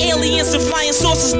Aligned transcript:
Aliens 0.00 0.52
and 0.54 0.62
flying 0.62 0.92
saucers. 0.92 1.32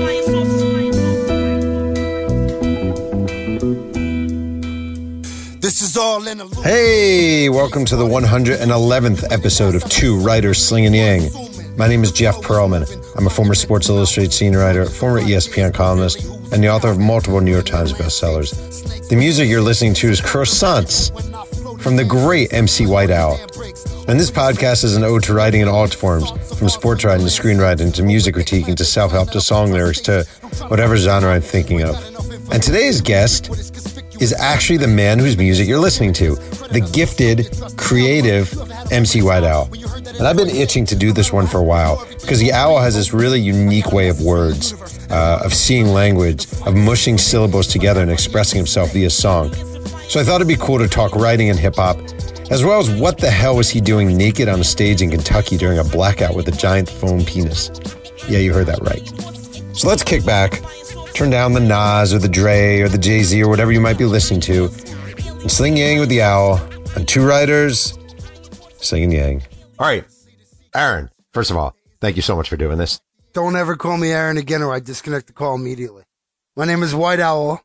This 5.60 5.80
is 5.82 5.96
all 5.96 6.26
in 6.26 6.40
a 6.40 6.62
Hey, 6.62 7.48
welcome 7.48 7.84
to 7.86 7.96
the 7.96 8.04
111th 8.04 9.32
episode 9.32 9.74
of 9.74 9.84
Two 9.88 10.18
Writers 10.18 10.58
Slinging 10.64 10.94
Yang. 10.94 11.30
My 11.76 11.88
name 11.88 12.02
is 12.02 12.12
Jeff 12.12 12.36
Pearlman. 12.36 12.84
I'm 13.16 13.26
a 13.26 13.30
former 13.30 13.54
Sports 13.54 13.88
Illustrated 13.88 14.32
senior 14.32 14.58
writer, 14.58 14.86
former 14.86 15.20
ESPN 15.20 15.72
columnist, 15.72 16.24
and 16.52 16.62
the 16.62 16.68
author 16.68 16.88
of 16.88 16.98
multiple 16.98 17.40
New 17.40 17.52
York 17.52 17.66
Times 17.66 17.92
bestsellers. 17.92 19.08
The 19.08 19.16
music 19.16 19.48
you're 19.48 19.62
listening 19.62 19.94
to 19.94 20.08
is 20.08 20.20
Croissants 20.20 21.10
from 21.80 21.96
the 21.96 22.04
great 22.04 22.52
MC 22.52 22.86
White 22.86 23.10
Owl. 23.10 23.38
And 24.08 24.18
this 24.18 24.30
podcast 24.30 24.82
is 24.82 24.96
an 24.96 25.04
ode 25.04 25.22
to 25.24 25.34
writing 25.34 25.60
in 25.60 25.68
all 25.68 25.84
its 25.84 25.94
forms, 25.94 26.30
from 26.58 26.68
sports 26.68 27.04
writing 27.04 27.24
to 27.24 27.32
screenwriting 27.32 27.94
to 27.94 28.02
music 28.02 28.34
critiquing 28.34 28.76
to 28.76 28.84
self 28.84 29.12
help 29.12 29.30
to 29.30 29.40
song 29.40 29.70
lyrics 29.70 30.00
to 30.02 30.24
whatever 30.68 30.96
genre 30.96 31.30
I'm 31.32 31.40
thinking 31.42 31.82
of. 31.82 31.94
And 32.50 32.62
today's 32.62 33.00
guest 33.00 33.48
is 34.20 34.32
actually 34.32 34.78
the 34.78 34.88
man 34.88 35.18
whose 35.18 35.36
music 35.36 35.68
you're 35.68 35.78
listening 35.78 36.12
to, 36.14 36.34
the 36.72 36.88
gifted, 36.92 37.48
creative 37.76 38.52
MC 38.90 39.22
White 39.22 39.44
Owl. 39.44 39.70
And 40.18 40.26
I've 40.26 40.36
been 40.36 40.50
itching 40.50 40.84
to 40.86 40.96
do 40.96 41.12
this 41.12 41.32
one 41.32 41.46
for 41.46 41.58
a 41.58 41.64
while 41.64 42.04
because 42.20 42.40
the 42.40 42.52
owl 42.52 42.80
has 42.80 42.94
this 42.94 43.12
really 43.12 43.40
unique 43.40 43.92
way 43.92 44.08
of 44.08 44.20
words, 44.20 44.74
uh, 45.10 45.40
of 45.44 45.54
seeing 45.54 45.86
language, 45.88 46.46
of 46.66 46.74
mushing 46.74 47.18
syllables 47.18 47.66
together 47.68 48.02
and 48.02 48.10
expressing 48.10 48.56
himself 48.58 48.92
via 48.92 49.10
song. 49.10 49.54
So 50.08 50.20
I 50.20 50.24
thought 50.24 50.36
it'd 50.36 50.48
be 50.48 50.56
cool 50.56 50.78
to 50.78 50.88
talk 50.88 51.14
writing 51.14 51.48
and 51.48 51.58
hip 51.58 51.76
hop, 51.76 51.96
as 52.52 52.62
well 52.62 52.78
as 52.78 52.90
what 53.00 53.16
the 53.16 53.30
hell 53.30 53.56
was 53.56 53.70
he 53.70 53.80
doing 53.80 54.14
naked 54.14 54.46
on 54.46 54.60
a 54.60 54.64
stage 54.64 55.00
in 55.00 55.10
Kentucky 55.10 55.56
during 55.56 55.78
a 55.78 55.84
blackout 55.84 56.36
with 56.36 56.46
a 56.48 56.52
giant 56.52 56.88
foam 56.88 57.24
penis? 57.24 57.70
Yeah, 58.28 58.40
you 58.40 58.52
heard 58.52 58.66
that 58.66 58.80
right. 58.82 59.04
So 59.74 59.88
let's 59.88 60.04
kick 60.04 60.24
back, 60.26 60.60
turn 61.14 61.30
down 61.30 61.54
the 61.54 61.60
Nas 61.60 62.12
or 62.12 62.18
the 62.18 62.28
Dre 62.28 62.80
or 62.80 62.88
the 62.90 62.98
Jay 62.98 63.22
Z 63.22 63.42
or 63.42 63.48
whatever 63.48 63.72
you 63.72 63.80
might 63.80 63.96
be 63.96 64.04
listening 64.04 64.42
to, 64.42 64.66
and 65.40 65.50
sling 65.50 65.78
yang 65.78 65.98
with 65.98 66.10
the 66.10 66.20
owl 66.20 66.60
on 66.94 67.06
two 67.06 67.26
Writers, 67.26 67.98
Slinging 68.76 69.12
yang. 69.12 69.42
All 69.78 69.86
right, 69.86 70.04
Aaron. 70.74 71.08
First 71.32 71.50
of 71.50 71.56
all, 71.56 71.74
thank 72.00 72.16
you 72.16 72.22
so 72.22 72.36
much 72.36 72.50
for 72.50 72.58
doing 72.58 72.76
this. 72.76 73.00
Don't 73.32 73.56
ever 73.56 73.76
call 73.76 73.96
me 73.96 74.10
Aaron 74.10 74.36
again 74.36 74.60
or 74.60 74.74
I 74.74 74.80
disconnect 74.80 75.28
the 75.28 75.32
call 75.32 75.54
immediately. 75.54 76.02
My 76.54 76.66
name 76.66 76.82
is 76.82 76.94
White 76.94 77.20
Owl, 77.20 77.62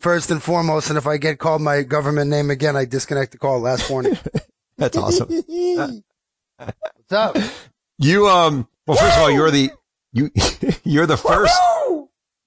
first 0.00 0.30
and 0.30 0.42
foremost, 0.42 0.88
and 0.88 0.98
if 0.98 1.06
I 1.06 1.16
get 1.16 1.38
called 1.38 1.62
my 1.62 1.82
government 1.82 2.30
name 2.30 2.50
again, 2.50 2.76
I 2.76 2.84
disconnect 2.84 3.32
the 3.32 3.38
call 3.38 3.60
last 3.60 3.88
warning. 3.90 4.18
That's 4.76 4.96
awesome. 4.96 5.28
What's 6.58 7.12
up? 7.12 7.36
You 7.98 8.28
um. 8.28 8.66
Well, 8.86 8.96
first 8.96 9.16
of 9.16 9.22
all, 9.22 9.30
you're 9.30 9.50
the 9.50 9.70
you 10.12 10.30
you're 10.84 11.06
the 11.06 11.16
first. 11.16 11.54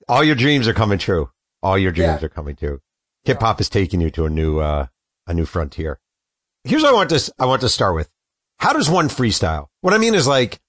All 0.10 0.24
your 0.24 0.36
dreams 0.36 0.68
are 0.68 0.74
coming 0.74 0.98
true. 0.98 1.30
All 1.62 1.78
your 1.78 1.92
dreams 1.92 2.20
Yeah. 2.22 2.26
are 2.26 2.30
coming 2.30 2.56
true. 2.56 2.82
Hip 3.24 3.40
hop 3.40 3.62
is 3.62 3.70
taking 3.70 4.02
you 4.02 4.10
to 4.12 4.26
a 4.26 4.30
new 4.30 4.60
uh 4.60 4.88
a 5.28 5.34
new 5.34 5.46
frontier. 5.46 6.00
Here's 6.64 6.82
what 6.84 6.90
I 6.90 6.94
want 6.94 7.10
to 7.12 7.34
I 7.40 7.46
want 7.46 7.62
to 7.62 7.70
start 7.70 7.96
with. 7.96 8.10
How 8.60 8.74
does 8.74 8.90
one 8.90 9.08
freestyle? 9.10 9.68
What 9.82 9.94
I 9.94 9.98
mean 9.98 10.16
is 10.16 10.28
like, 10.28 10.60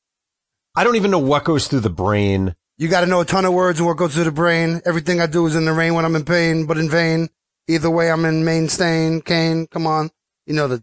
I 0.76 0.84
don't 0.84 0.96
even 0.96 1.10
know 1.10 1.19
what 1.19 1.44
goes 1.44 1.66
through 1.69 1.80
the 1.80 1.91
brain. 1.91 2.54
You 2.77 2.89
got 2.89 3.00
to 3.03 3.06
know 3.06 3.20
a 3.20 3.25
ton 3.25 3.44
of 3.44 3.53
words 3.53 3.78
and 3.78 3.86
what 3.86 3.97
goes 3.97 4.14
through 4.14 4.25
the 4.25 4.33
brain. 4.33 4.80
Everything 4.84 5.20
I 5.20 5.27
do 5.27 5.47
is 5.47 5.55
in 5.55 5.64
the 5.64 5.72
rain 5.72 5.94
when 5.94 6.05
I'm 6.05 6.17
in 6.17 6.25
pain, 6.25 6.67
but 6.67 6.78
in 6.78 6.89
vain. 6.91 7.28
Either 7.69 7.89
way, 7.89 8.11
I'm 8.11 8.25
in 8.25 8.44
main 8.44 8.69
stain. 8.69 9.20
Kane, 9.22 9.66
come 9.66 9.86
on. 9.86 10.11
You 10.47 10.55
know 10.55 10.69
the, 10.69 10.83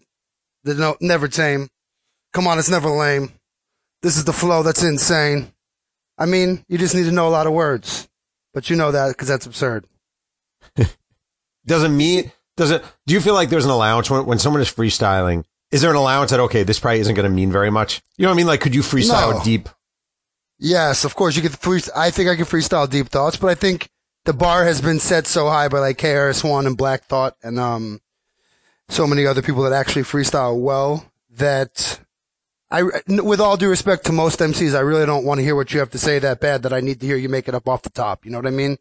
the 0.63 0.73
no, 0.73 0.95
never 1.01 1.27
tame. 1.27 1.69
Come 2.33 2.47
on, 2.47 2.57
it's 2.57 2.69
never 2.69 2.89
lame. 2.89 3.31
This 4.01 4.17
is 4.17 4.23
the 4.23 4.33
flow 4.33 4.63
that's 4.63 4.83
insane. 4.83 5.51
I 6.17 6.25
mean, 6.25 6.65
you 6.67 6.77
just 6.77 6.95
need 6.95 7.03
to 7.03 7.11
know 7.11 7.27
a 7.27 7.29
lot 7.29 7.45
of 7.45 7.53
words, 7.53 8.07
but 8.53 8.69
you 8.69 8.75
know 8.75 8.91
that 8.91 9.09
because 9.09 9.27
that's 9.27 9.45
absurd. 9.45 9.85
Doesn't 11.65 11.95
mean 11.95 12.31
does 12.57 12.71
it? 12.71 12.83
Do 13.07 13.13
you 13.13 13.21
feel 13.21 13.33
like 13.33 13.49
there's 13.49 13.65
an 13.65 13.71
allowance 13.71 14.09
when 14.09 14.25
when 14.25 14.39
someone 14.39 14.61
is 14.61 14.69
freestyling? 14.69 15.43
Is 15.71 15.81
there 15.81 15.89
an 15.89 15.95
allowance 15.95 16.31
that 16.31 16.39
okay, 16.41 16.63
this 16.63 16.79
probably 16.79 16.99
isn't 16.99 17.15
going 17.15 17.29
to 17.29 17.35
mean 17.35 17.51
very 17.51 17.71
much? 17.71 18.01
You 18.17 18.23
know 18.23 18.29
what 18.29 18.35
I 18.35 18.37
mean? 18.37 18.47
Like, 18.47 18.61
could 18.61 18.75
you 18.75 18.81
freestyle 18.81 19.33
No. 19.37 19.43
deep? 19.43 19.69
Yes, 20.63 21.05
of 21.05 21.15
course 21.15 21.35
you 21.35 21.41
could 21.41 21.57
free. 21.57 21.81
I 21.95 22.11
think 22.11 22.29
I 22.29 22.35
can 22.35 22.45
freestyle 22.45 22.87
deep 22.87 23.09
thoughts, 23.09 23.35
but 23.35 23.49
I 23.49 23.55
think 23.55 23.89
the 24.25 24.33
bar 24.33 24.63
has 24.63 24.79
been 24.79 24.99
set 24.99 25.25
so 25.25 25.49
high 25.49 25.67
by 25.67 25.79
like 25.79 25.97
KRS 25.97 26.47
One 26.47 26.67
and 26.67 26.77
Black 26.77 27.05
Thought 27.05 27.35
and 27.41 27.59
um 27.59 27.99
so 28.87 29.07
many 29.07 29.25
other 29.25 29.41
people 29.41 29.63
that 29.63 29.73
actually 29.73 30.03
freestyle 30.03 30.61
well 30.61 31.11
that 31.31 31.99
I, 32.69 32.83
with 33.07 33.41
all 33.41 33.57
due 33.57 33.69
respect 33.69 34.05
to 34.05 34.11
most 34.11 34.39
MCs, 34.39 34.75
I 34.75 34.81
really 34.81 35.05
don't 35.05 35.25
want 35.25 35.39
to 35.39 35.43
hear 35.43 35.55
what 35.55 35.73
you 35.73 35.79
have 35.79 35.89
to 35.91 35.97
say 35.97 36.19
that 36.19 36.39
bad 36.39 36.61
that 36.61 36.73
I 36.73 36.79
need 36.79 36.99
to 36.99 37.07
hear 37.07 37.17
you 37.17 37.27
make 37.27 37.47
it 37.47 37.55
up 37.55 37.67
off 37.67 37.81
the 37.81 37.89
top. 37.89 38.23
You 38.23 38.31
know 38.31 38.37
what 38.37 38.47
I 38.47 38.51
mean? 38.51 38.77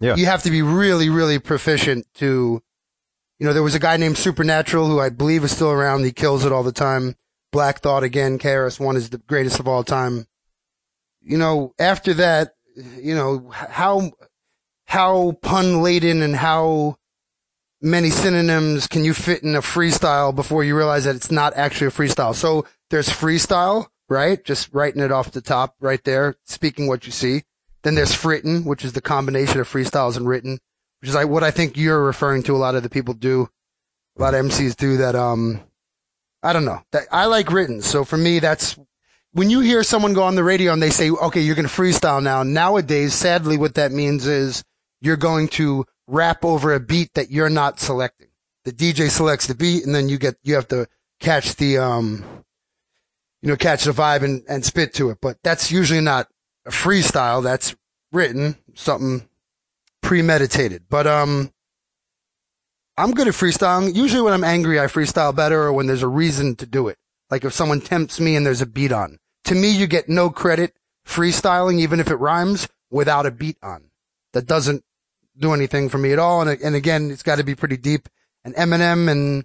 Yeah. 0.00 0.14
You 0.14 0.26
have 0.26 0.44
to 0.44 0.50
be 0.50 0.62
really, 0.62 1.10
really 1.10 1.38
proficient 1.40 2.06
to, 2.14 2.62
you 3.38 3.46
know, 3.46 3.52
there 3.52 3.62
was 3.62 3.74
a 3.74 3.80
guy 3.80 3.96
named 3.96 4.18
Supernatural 4.18 4.86
who 4.86 5.00
I 5.00 5.08
believe 5.08 5.44
is 5.44 5.52
still 5.52 5.70
around. 5.70 6.04
He 6.04 6.12
kills 6.12 6.44
it 6.44 6.52
all 6.52 6.62
the 6.62 6.72
time. 6.72 7.16
Black 7.52 7.80
Thought 7.80 8.02
again, 8.02 8.38
KRS 8.38 8.78
One 8.78 8.96
is 8.96 9.10
the 9.10 9.18
greatest 9.18 9.58
of 9.60 9.66
all 9.66 9.82
time 9.82 10.26
you 11.24 11.38
know, 11.38 11.74
after 11.78 12.14
that, 12.14 12.54
you 12.76 13.14
know, 13.14 13.50
how, 13.50 14.12
how 14.86 15.32
pun 15.42 15.82
laden 15.82 16.22
and 16.22 16.36
how 16.36 16.96
many 17.80 18.10
synonyms 18.10 18.86
can 18.86 19.04
you 19.04 19.14
fit 19.14 19.42
in 19.42 19.54
a 19.54 19.60
freestyle 19.60 20.34
before 20.34 20.64
you 20.64 20.76
realize 20.76 21.04
that 21.04 21.16
it's 21.16 21.30
not 21.30 21.54
actually 21.56 21.88
a 21.88 21.90
freestyle? 21.90 22.34
So 22.34 22.66
there's 22.90 23.08
freestyle, 23.08 23.86
right? 24.08 24.44
Just 24.44 24.72
writing 24.72 25.02
it 25.02 25.12
off 25.12 25.32
the 25.32 25.40
top 25.40 25.74
right 25.80 26.02
there, 26.04 26.36
speaking 26.44 26.86
what 26.86 27.06
you 27.06 27.12
see. 27.12 27.42
Then 27.82 27.94
there's 27.94 28.14
fritten, 28.14 28.64
which 28.64 28.84
is 28.84 28.92
the 28.92 29.02
combination 29.02 29.60
of 29.60 29.68
freestyles 29.68 30.16
and 30.16 30.26
written, 30.26 30.58
which 31.00 31.10
is 31.10 31.14
like 31.14 31.28
what 31.28 31.44
I 31.44 31.50
think 31.50 31.76
you're 31.76 32.02
referring 32.02 32.42
to. 32.44 32.56
A 32.56 32.58
lot 32.58 32.74
of 32.74 32.82
the 32.82 32.88
people 32.88 33.14
do, 33.14 33.48
a 34.18 34.22
lot 34.22 34.34
of 34.34 34.46
MCs 34.46 34.76
do 34.76 34.96
that. 34.98 35.14
Um, 35.14 35.60
I 36.42 36.52
don't 36.52 36.64
know. 36.64 36.82
That 36.92 37.04
I 37.12 37.26
like 37.26 37.50
written. 37.50 37.82
So 37.82 38.04
for 38.04 38.16
me, 38.16 38.38
that's 38.38 38.78
when 39.34 39.50
you 39.50 39.60
hear 39.60 39.82
someone 39.82 40.14
go 40.14 40.22
on 40.22 40.36
the 40.36 40.44
radio 40.44 40.72
and 40.72 40.80
they 40.80 40.90
say, 40.90 41.10
okay, 41.10 41.40
you're 41.40 41.56
going 41.56 41.66
to 41.66 41.72
freestyle 41.72 42.22
now. 42.22 42.44
Nowadays, 42.44 43.14
sadly, 43.14 43.58
what 43.58 43.74
that 43.74 43.90
means 43.90 44.28
is 44.28 44.62
you're 45.00 45.16
going 45.16 45.48
to 45.48 45.84
rap 46.06 46.44
over 46.44 46.72
a 46.72 46.78
beat 46.78 47.12
that 47.14 47.32
you're 47.32 47.50
not 47.50 47.80
selecting. 47.80 48.28
The 48.64 48.70
DJ 48.70 49.10
selects 49.10 49.48
the 49.48 49.56
beat 49.56 49.84
and 49.84 49.92
then 49.94 50.08
you 50.08 50.18
get, 50.18 50.36
you 50.44 50.54
have 50.54 50.68
to 50.68 50.86
catch 51.18 51.56
the, 51.56 51.78
um, 51.78 52.24
you 53.42 53.48
know, 53.48 53.56
catch 53.56 53.84
the 53.84 53.90
vibe 53.90 54.22
and, 54.22 54.44
and 54.48 54.64
spit 54.64 54.94
to 54.94 55.10
it. 55.10 55.18
But 55.20 55.38
that's 55.42 55.70
usually 55.72 56.00
not 56.00 56.28
a 56.64 56.70
freestyle. 56.70 57.42
That's 57.42 57.74
written, 58.12 58.56
something 58.74 59.28
premeditated. 60.00 60.84
But, 60.88 61.08
um, 61.08 61.52
I'm 62.96 63.10
good 63.10 63.26
at 63.26 63.34
freestyling. 63.34 63.96
Usually 63.96 64.22
when 64.22 64.32
I'm 64.32 64.44
angry, 64.44 64.78
I 64.78 64.84
freestyle 64.84 65.34
better 65.34 65.62
or 65.62 65.72
when 65.72 65.88
there's 65.88 66.04
a 66.04 66.08
reason 66.08 66.54
to 66.56 66.66
do 66.66 66.86
it. 66.86 66.98
Like 67.30 67.44
if 67.44 67.52
someone 67.52 67.80
tempts 67.80 68.20
me 68.20 68.36
and 68.36 68.46
there's 68.46 68.62
a 68.62 68.66
beat 68.66 68.92
on. 68.92 69.18
To 69.44 69.54
me, 69.54 69.70
you 69.70 69.86
get 69.86 70.08
no 70.08 70.30
credit 70.30 70.74
freestyling, 71.06 71.80
even 71.80 72.00
if 72.00 72.10
it 72.10 72.16
rhymes, 72.16 72.68
without 72.90 73.26
a 73.26 73.30
beat 73.30 73.58
on. 73.62 73.90
That 74.32 74.46
doesn't 74.46 74.84
do 75.36 75.52
anything 75.52 75.88
for 75.88 75.98
me 75.98 76.12
at 76.12 76.18
all. 76.18 76.40
And, 76.40 76.60
and 76.60 76.74
again, 76.74 77.10
it's 77.10 77.22
got 77.22 77.36
to 77.36 77.44
be 77.44 77.54
pretty 77.54 77.76
deep. 77.76 78.08
And 78.44 78.54
Eminem 78.54 79.10
and 79.10 79.44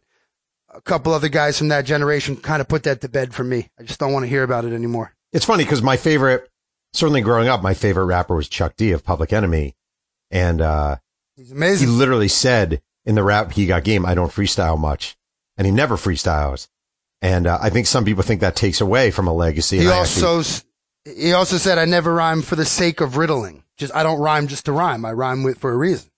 a 0.74 0.82
couple 0.82 1.14
other 1.14 1.30
guys 1.30 1.58
from 1.58 1.70
that 1.70 1.86
generation 1.86 2.38
kind 2.38 2.62
of 2.62 2.68
put 2.68 2.84
that 2.84 3.02
to 3.02 3.10
bed 3.10 3.34
for 3.34 3.44
me. 3.44 3.70
I 3.80 3.84
just 3.84 4.00
don't 4.00 4.14
want 4.14 4.24
to 4.24 4.30
hear 4.30 4.44
about 4.44 4.66
it 4.66 4.74
anymore. 4.74 5.14
It's 5.32 5.46
funny 5.46 5.64
because 5.64 5.82
my 5.82 5.98
favorite, 5.98 6.50
certainly 6.94 7.22
growing 7.22 7.48
up, 7.48 7.62
my 7.62 7.74
favorite 7.74 8.06
rapper 8.06 8.36
was 8.36 8.50
Chuck 8.50 8.76
D 8.76 8.92
of 8.92 9.04
Public 9.04 9.31
Enemy, 9.34 9.76
and 10.31 10.62
uh, 10.62 10.98
He's 11.36 11.80
he 11.80 11.86
literally 11.86 12.28
said 12.28 12.81
in 13.06 13.16
the 13.16 13.24
rap 13.24 13.54
he 13.54 13.66
got 13.66 13.84
game, 13.84 14.06
I 14.06 14.14
don't 14.14 14.31
freestyle 14.31 14.78
much, 14.78 15.18
and 15.58 15.66
he 15.66 15.72
never 15.72 15.96
freestyles. 15.96 16.68
And 17.22 17.47
uh, 17.47 17.57
I 17.62 17.69
think 17.69 17.88
some 17.88 18.06
people 18.06 18.24
think 18.24 18.41
that 18.41 18.56
takes 18.56 18.80
away 18.81 19.12
from 19.12 19.28
a 19.28 19.34
legacy. 19.34 19.80
He 19.80 19.88
I 19.88 20.02
actually- 20.02 20.25
also, 20.25 20.63
he 21.06 21.33
also 21.33 21.57
said, 21.57 21.77
I 21.77 21.86
never 21.86 22.13
rhyme 22.13 22.42
for 22.42 22.56
the 22.56 22.66
sake 22.66 23.01
of 23.01 23.18
riddling. 23.18 23.63
Just, 23.77 23.94
I 23.95 24.04
don't 24.04 24.19
rhyme 24.19 24.48
just 24.48 24.66
to 24.66 24.71
rhyme. 24.71 25.04
I 25.06 25.12
rhyme 25.13 25.44
with, 25.44 25.57
for 25.57 25.71
a 25.71 25.77
reason. 25.77 26.10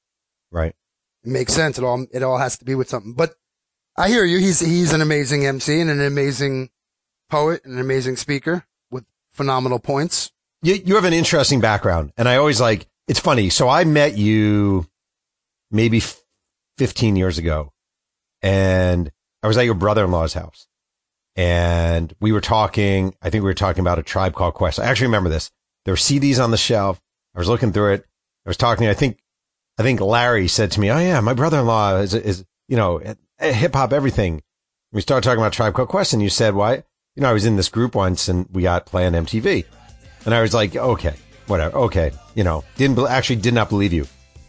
right. 0.51 0.75
It 1.23 1.29
makes 1.29 1.53
sense. 1.53 1.77
It 1.77 1.83
all 1.83 2.07
it 2.11 2.23
all 2.23 2.39
has 2.39 2.57
to 2.57 2.65
be 2.65 2.73
with 2.73 2.89
something. 2.89 3.13
But 3.13 3.35
I 3.95 4.09
hear 4.09 4.25
you. 4.25 4.39
He's 4.39 4.59
he's 4.59 4.91
an 4.91 5.01
amazing 5.01 5.45
MC 5.45 5.79
and 5.79 5.91
an 5.91 6.01
amazing 6.01 6.71
poet 7.29 7.63
and 7.63 7.75
an 7.75 7.79
amazing 7.79 8.15
speaker 8.15 8.65
with 8.89 9.05
phenomenal 9.31 9.77
points. 9.77 10.31
You 10.63 10.73
you 10.83 10.95
have 10.95 11.05
an 11.05 11.13
interesting 11.13 11.61
background, 11.61 12.11
and 12.17 12.27
I 12.27 12.37
always 12.37 12.59
like. 12.59 12.87
It's 13.07 13.19
funny. 13.19 13.51
So 13.51 13.69
I 13.69 13.83
met 13.83 14.17
you 14.17 14.87
maybe 15.69 15.97
f- 15.99 16.19
15 16.79 17.15
years 17.15 17.37
ago, 17.37 17.71
and 18.41 19.11
I 19.43 19.47
was 19.47 19.57
at 19.59 19.65
your 19.65 19.75
brother-in-law's 19.75 20.33
house, 20.33 20.65
and 21.35 22.13
we 22.19 22.31
were 22.31 22.41
talking. 22.41 23.15
I 23.21 23.29
think 23.29 23.43
we 23.43 23.49
were 23.49 23.53
talking 23.53 23.81
about 23.81 23.99
a 23.99 24.03
tribe 24.03 24.33
called 24.33 24.53
Quest. 24.53 24.79
I 24.79 24.85
actually 24.85 25.07
remember 25.07 25.29
this. 25.29 25.51
There 25.85 25.93
were 25.93 25.97
CDs 25.97 26.43
on 26.43 26.51
the 26.51 26.57
shelf. 26.57 27.01
I 27.35 27.39
was 27.39 27.47
looking 27.47 27.71
through 27.71 27.93
it. 27.93 28.05
I 28.45 28.49
was 28.49 28.57
talking. 28.57 28.87
I 28.87 28.93
think, 28.93 29.19
I 29.77 29.83
think 29.83 29.99
Larry 29.99 30.47
said 30.47 30.71
to 30.71 30.79
me, 30.79 30.91
"Oh 30.91 30.99
yeah, 30.99 31.19
my 31.21 31.33
brother-in-law 31.33 31.97
is 31.97 32.13
is 32.13 32.45
you 32.67 32.77
know 32.77 32.97
eh, 32.97 33.15
eh, 33.39 33.53
hip 33.53 33.73
hop 33.73 33.93
everything." 33.93 34.41
We 34.91 35.01
started 35.01 35.23
talking 35.23 35.41
about 35.41 35.53
Tribe 35.53 35.73
Called 35.73 35.89
Quest, 35.89 36.13
and 36.13 36.21
you 36.21 36.29
said, 36.29 36.53
"Why?" 36.53 36.83
You 37.15 37.23
know, 37.23 37.29
I 37.29 37.33
was 37.33 37.45
in 37.45 37.55
this 37.57 37.69
group 37.69 37.95
once, 37.95 38.27
and 38.27 38.47
we 38.51 38.63
got 38.63 38.85
playing 38.85 39.13
MTV, 39.13 39.65
and 40.25 40.33
I 40.33 40.41
was 40.41 40.53
like, 40.53 40.75
"Okay." 40.75 41.15
whatever. 41.51 41.77
Okay, 41.77 42.11
you 42.33 42.43
know, 42.43 42.63
didn't 42.77 42.97
actually 43.07 43.35
did 43.35 43.53
not 43.53 43.69
believe 43.69 43.93
you, 43.93 44.07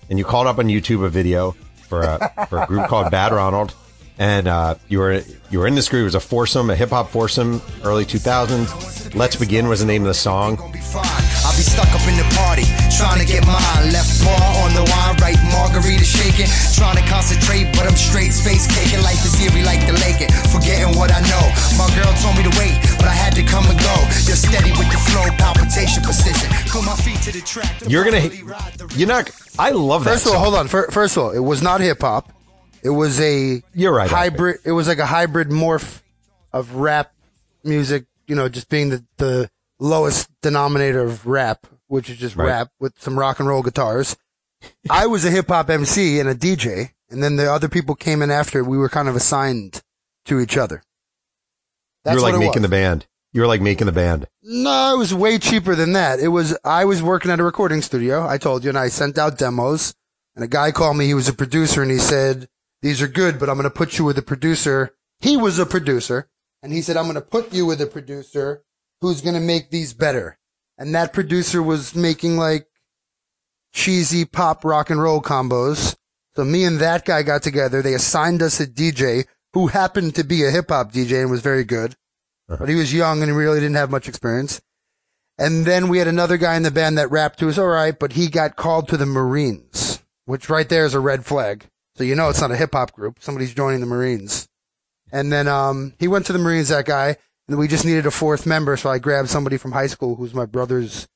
and 0.08 0.18
you 0.18 0.24
called 0.24 0.46
up 0.46 0.58
on 0.58 0.66
YouTube 0.66 1.04
a 1.04 1.10
video 1.10 1.52
for 1.88 2.02
a 2.02 2.46
for 2.48 2.62
a 2.62 2.66
group 2.66 2.86
called 2.88 3.10
Bad 3.10 3.32
Ronald, 3.32 3.74
and 4.18 4.48
uh, 4.48 4.74
you 4.88 4.98
were 4.98 5.22
you 5.50 5.58
were 5.58 5.66
in 5.66 5.74
this 5.74 5.88
group. 5.88 6.02
It 6.02 6.04
was 6.04 6.14
a 6.14 6.20
foursome, 6.20 6.70
a 6.70 6.76
hip 6.76 6.90
hop 6.90 7.10
foursome, 7.10 7.62
early 7.84 8.04
two 8.04 8.18
thousands. 8.18 8.70
Let's 9.14 9.36
begin 9.36 9.68
was 9.68 9.80
the 9.80 9.86
name 9.86 10.02
of 10.02 10.08
the 10.08 10.14
song. 10.14 10.58
I'll 10.58 11.56
be 11.56 11.64
stuck 11.64 11.88
up 11.92 12.04
in 12.08 12.16
the 12.16 12.28
party, 12.36 12.64
trying 12.96 13.20
to 13.20 13.26
get 13.26 13.44
mine. 13.46 13.92
Left 13.92 14.08
paw 14.24 14.64
on 14.64 14.72
the 14.72 14.84
wine, 14.84 15.16
right 15.20 15.36
margarita 15.52 16.04
shaking. 16.04 16.48
Trying 16.76 16.96
to 16.96 17.04
concentrate, 17.08 17.72
but 17.76 17.84
I'm 17.88 17.96
straight 17.96 18.32
space 18.32 18.68
caking. 18.68 19.02
Life 19.02 19.20
is 19.24 19.36
eerie 19.40 19.64
like 19.64 19.84
the 19.86 19.96
lake. 20.00 20.20
Forgetting 20.52 20.96
what 20.96 21.12
I 21.12 21.20
know. 21.28 21.44
My 21.76 21.88
girl 21.96 22.12
told 22.20 22.36
me 22.36 22.44
to 22.44 22.54
wait, 22.60 22.76
but 22.96 23.08
I 23.08 23.16
had 23.16 23.34
to 23.36 23.44
come 23.44 23.64
and 23.68 23.78
go. 23.80 23.96
You're 24.24 24.40
steady 24.40 24.72
with 24.72 24.88
the 24.92 25.00
flow, 25.12 25.24
palpitation, 25.36 26.02
precision. 26.02 26.48
Put 26.68 26.84
my 26.84 26.96
feet 26.96 27.20
to 27.28 27.32
the 27.32 27.44
track. 27.44 27.72
You're 27.88 28.04
gonna, 28.04 28.28
you're 28.96 29.08
not. 29.08 29.30
I 29.58 29.70
love 29.70 30.04
that. 30.04 30.20
First 30.20 30.26
of 30.26 30.34
all, 30.34 30.40
hold 30.40 30.54
on. 30.54 30.68
First 30.68 31.16
of 31.16 31.22
all, 31.22 31.30
it 31.32 31.40
was 31.40 31.60
not 31.60 31.80
hip 31.80 32.00
hop. 32.00 32.32
It 32.82 32.90
was 32.90 33.20
a 33.20 33.62
You're 33.74 33.94
right, 33.94 34.10
hybrid. 34.10 34.60
It 34.64 34.72
was 34.72 34.88
like 34.88 34.98
a 34.98 35.06
hybrid 35.06 35.48
morph 35.48 36.02
of 36.52 36.74
rap 36.74 37.12
music. 37.64 38.06
You 38.26 38.34
know, 38.34 38.48
just 38.48 38.68
being 38.68 38.90
the 38.90 39.04
the 39.18 39.50
lowest 39.78 40.28
denominator 40.42 41.00
of 41.00 41.26
rap, 41.26 41.66
which 41.86 42.08
is 42.10 42.16
just 42.18 42.36
Right. 42.36 42.46
rap 42.46 42.68
with 42.80 42.94
some 42.98 43.18
rock 43.18 43.38
and 43.38 43.48
roll 43.48 43.62
guitars. 43.62 44.16
I 44.88 45.06
was 45.06 45.24
a 45.24 45.30
hip 45.30 45.48
hop 45.48 45.70
MC 45.70 46.20
and 46.20 46.28
a 46.28 46.34
DJ, 46.34 46.90
and 47.10 47.22
then 47.22 47.36
the 47.36 47.50
other 47.52 47.68
people 47.68 47.94
came 47.94 48.22
in 48.22 48.30
after. 48.30 48.62
We 48.62 48.78
were 48.78 48.88
kind 48.88 49.08
of 49.08 49.16
assigned 49.16 49.82
to 50.26 50.40
each 50.40 50.56
other. 50.56 50.82
you 52.06 52.14
were 52.14 52.20
like 52.20 52.34
making 52.34 52.62
was. 52.62 52.62
the 52.62 52.68
band. 52.68 53.06
You 53.32 53.40
were 53.40 53.46
like 53.46 53.60
making 53.62 53.86
the 53.86 53.92
band. 53.92 54.26
No, 54.42 54.94
it 54.94 54.98
was 54.98 55.14
way 55.14 55.38
cheaper 55.38 55.74
than 55.74 55.94
that. 55.94 56.20
It 56.20 56.28
was, 56.28 56.56
I 56.64 56.84
was 56.84 57.02
working 57.02 57.30
at 57.30 57.40
a 57.40 57.44
recording 57.44 57.80
studio. 57.80 58.26
I 58.26 58.36
told 58.38 58.62
you, 58.62 58.68
and 58.68 58.78
I 58.78 58.88
sent 58.88 59.16
out 59.18 59.38
demos 59.38 59.94
and 60.36 60.44
a 60.44 60.48
guy 60.48 60.70
called 60.70 60.96
me. 60.96 61.06
He 61.06 61.14
was 61.14 61.28
a 61.28 61.32
producer 61.32 61.80
and 61.82 61.90
he 61.90 61.98
said, 61.98 62.48
these 62.82 63.00
are 63.00 63.08
good, 63.08 63.38
but 63.38 63.48
I'm 63.48 63.56
going 63.56 63.64
to 63.64 63.70
put 63.70 63.98
you 63.98 64.04
with 64.04 64.18
a 64.18 64.22
producer. 64.22 64.94
He 65.20 65.36
was 65.36 65.58
a 65.58 65.66
producer 65.66 66.28
and 66.62 66.72
he 66.72 66.82
said, 66.82 66.96
I'm 66.96 67.04
going 67.04 67.14
to 67.14 67.20
put 67.20 67.52
you 67.52 67.64
with 67.64 67.80
a 67.80 67.86
producer 67.86 68.64
who's 69.00 69.20
going 69.20 69.34
to 69.34 69.40
make 69.40 69.70
these 69.70 69.94
better. 69.94 70.38
And 70.76 70.94
that 70.94 71.12
producer 71.12 71.62
was 71.62 71.94
making 71.94 72.36
like 72.36 72.66
cheesy 73.72 74.24
pop 74.24 74.64
rock 74.64 74.90
and 74.90 75.00
roll 75.00 75.22
combos. 75.22 75.96
So 76.34 76.44
me 76.44 76.64
and 76.64 76.78
that 76.78 77.04
guy 77.04 77.22
got 77.22 77.42
together. 77.42 77.82
They 77.82 77.94
assigned 77.94 78.42
us 78.42 78.58
a 78.58 78.66
DJ 78.66 79.26
who 79.52 79.68
happened 79.68 80.14
to 80.16 80.24
be 80.24 80.44
a 80.44 80.50
hip 80.50 80.70
hop 80.70 80.92
DJ 80.92 81.22
and 81.22 81.30
was 81.30 81.42
very 81.42 81.64
good, 81.64 81.94
uh-huh. 82.48 82.56
but 82.58 82.68
he 82.68 82.74
was 82.74 82.92
young 82.92 83.22
and 83.22 83.30
he 83.30 83.36
really 83.36 83.60
didn't 83.60 83.76
have 83.76 83.90
much 83.90 84.08
experience. 84.08 84.60
And 85.38 85.64
then 85.66 85.88
we 85.88 85.98
had 85.98 86.08
another 86.08 86.36
guy 86.36 86.56
in 86.56 86.62
the 86.62 86.70
band 86.70 86.98
that 86.98 87.10
rapped 87.10 87.40
who 87.40 87.46
was 87.46 87.58
all 87.58 87.66
right, 87.66 87.98
but 87.98 88.12
he 88.12 88.28
got 88.28 88.56
called 88.56 88.88
to 88.88 88.96
the 88.96 89.06
Marines, 89.06 90.02
which 90.24 90.48
right 90.48 90.68
there 90.68 90.84
is 90.84 90.94
a 90.94 91.00
red 91.00 91.24
flag. 91.24 91.66
So 91.96 92.04
you 92.04 92.14
know 92.14 92.28
it's 92.28 92.40
not 92.40 92.50
a 92.50 92.56
hip 92.56 92.72
hop 92.72 92.92
group. 92.92 93.18
Somebody's 93.20 93.54
joining 93.54 93.80
the 93.80 93.86
Marines. 93.86 94.48
And 95.12 95.30
then 95.30 95.46
um, 95.46 95.92
he 95.98 96.08
went 96.08 96.26
to 96.26 96.32
the 96.32 96.38
Marines, 96.38 96.68
that 96.68 96.86
guy, 96.86 97.16
and 97.46 97.58
we 97.58 97.68
just 97.68 97.84
needed 97.84 98.06
a 98.06 98.10
fourth 98.10 98.46
member. 98.46 98.76
So 98.76 98.90
I 98.90 98.98
grabbed 98.98 99.28
somebody 99.28 99.58
from 99.58 99.72
high 99.72 99.86
school 99.86 100.16
who's 100.16 100.32
my 100.32 100.46
brother's, 100.46 101.06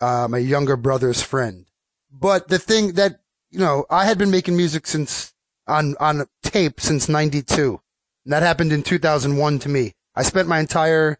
uh, 0.00 0.28
my 0.28 0.38
younger 0.38 0.76
brother's 0.76 1.22
friend. 1.22 1.64
But 2.12 2.48
the 2.48 2.58
thing 2.58 2.92
that, 2.92 3.20
you 3.50 3.58
know, 3.58 3.86
I 3.88 4.04
had 4.04 4.18
been 4.18 4.30
making 4.30 4.56
music 4.56 4.86
since 4.86 5.32
on, 5.66 5.96
on 5.98 6.26
tape 6.42 6.80
since 6.80 7.08
92. 7.08 7.80
And 8.24 8.32
that 8.32 8.42
happened 8.42 8.72
in 8.72 8.82
2001 8.82 9.58
to 9.60 9.68
me. 9.68 9.92
I 10.14 10.22
spent 10.22 10.48
my 10.48 10.60
entire, 10.60 11.18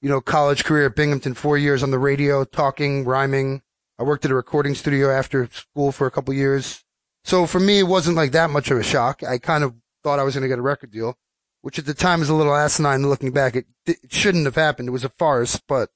you 0.00 0.08
know, 0.08 0.20
college 0.20 0.64
career 0.64 0.86
at 0.86 0.96
Binghamton, 0.96 1.34
four 1.34 1.58
years 1.58 1.82
on 1.82 1.90
the 1.90 1.98
radio, 1.98 2.44
talking, 2.44 3.04
rhyming. 3.04 3.62
I 3.98 4.04
worked 4.04 4.24
at 4.24 4.30
a 4.30 4.34
recording 4.34 4.74
studio 4.74 5.10
after 5.10 5.46
school 5.52 5.92
for 5.92 6.06
a 6.06 6.10
couple 6.10 6.34
years. 6.34 6.84
So 7.24 7.46
for 7.46 7.60
me, 7.60 7.78
it 7.80 7.84
wasn't 7.84 8.16
like 8.16 8.32
that 8.32 8.50
much 8.50 8.70
of 8.70 8.78
a 8.78 8.82
shock. 8.82 9.22
I 9.22 9.38
kind 9.38 9.64
of 9.64 9.74
thought 10.02 10.18
I 10.18 10.24
was 10.24 10.34
going 10.34 10.42
to 10.42 10.48
get 10.48 10.58
a 10.58 10.62
record 10.62 10.90
deal, 10.90 11.16
which 11.60 11.78
at 11.78 11.86
the 11.86 11.94
time 11.94 12.20
was 12.20 12.28
a 12.28 12.34
little 12.34 12.54
asinine 12.54 13.08
looking 13.08 13.30
back. 13.30 13.56
It, 13.56 13.66
it 13.86 14.12
shouldn't 14.12 14.44
have 14.44 14.56
happened. 14.56 14.88
It 14.88 14.92
was 14.92 15.04
a 15.04 15.08
farce, 15.08 15.60
but 15.68 15.90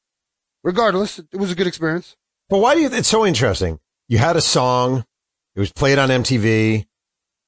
regardless, 0.63 1.19
it 1.19 1.37
was 1.37 1.51
a 1.51 1.55
good 1.55 1.67
experience. 1.67 2.17
But 2.49 2.59
why 2.59 2.75
do 2.75 2.81
you? 2.81 2.89
It's 2.93 3.09
so 3.09 3.27
interesting. 3.27 3.81
You 4.09 4.19
had 4.19 4.37
a 4.37 4.41
song. 4.41 5.05
It 5.55 5.61
was 5.61 5.73
played 5.73 5.99
on 5.99 6.11
MTV. 6.11 6.87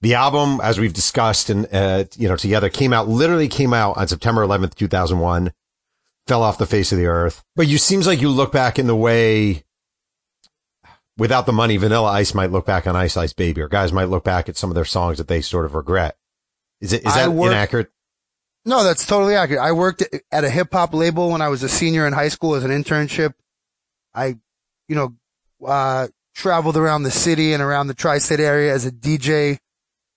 The 0.00 0.14
album, 0.14 0.60
as 0.62 0.78
we've 0.78 0.92
discussed 0.92 1.50
and, 1.50 1.66
uh, 1.72 2.04
you 2.16 2.28
know, 2.28 2.36
together 2.36 2.68
came 2.68 2.92
out, 2.92 3.08
literally 3.08 3.48
came 3.48 3.74
out 3.74 3.96
on 3.96 4.06
September 4.06 4.46
11th, 4.46 4.76
2001, 4.76 5.52
fell 6.26 6.42
off 6.42 6.58
the 6.58 6.66
face 6.66 6.92
of 6.92 6.98
the 6.98 7.06
earth. 7.06 7.42
But 7.56 7.66
you 7.66 7.78
seems 7.78 8.06
like 8.06 8.20
you 8.20 8.28
look 8.28 8.52
back 8.52 8.78
in 8.78 8.86
the 8.86 8.94
way 8.94 9.64
without 11.18 11.46
the 11.46 11.52
money, 11.52 11.76
Vanilla 11.76 12.10
Ice 12.12 12.32
might 12.32 12.50
look 12.50 12.64
back 12.64 12.86
on 12.86 12.96
Ice 12.96 13.16
Ice 13.16 13.32
Baby 13.32 13.60
or 13.60 13.68
guys 13.68 13.92
might 13.92 14.08
look 14.08 14.24
back 14.24 14.48
at 14.48 14.56
some 14.56 14.70
of 14.70 14.74
their 14.74 14.84
songs 14.84 15.18
that 15.18 15.28
they 15.28 15.40
sort 15.40 15.66
of 15.66 15.74
regret. 15.74 16.16
Is 16.80 16.92
it, 16.92 17.04
is 17.04 17.14
that 17.14 17.32
work- 17.32 17.50
inaccurate? 17.50 17.90
No, 18.64 18.84
that's 18.84 19.06
totally 19.06 19.34
accurate. 19.34 19.62
I 19.62 19.72
worked 19.72 20.02
at 20.30 20.44
a 20.44 20.50
hip 20.50 20.72
hop 20.72 20.92
label 20.92 21.30
when 21.30 21.40
I 21.40 21.48
was 21.48 21.62
a 21.62 21.68
senior 21.68 22.06
in 22.06 22.12
high 22.12 22.28
school 22.28 22.54
as 22.54 22.64
an 22.64 22.70
internship. 22.70 23.32
I, 24.14 24.36
you 24.88 24.94
know, 24.94 25.14
uh, 25.66 26.08
traveled 26.34 26.76
around 26.76 27.02
the 27.02 27.10
city 27.10 27.52
and 27.52 27.62
around 27.62 27.86
the 27.88 27.94
tri-state 27.94 28.40
area 28.40 28.72
as 28.72 28.84
a 28.84 28.92
DJ 28.92 29.58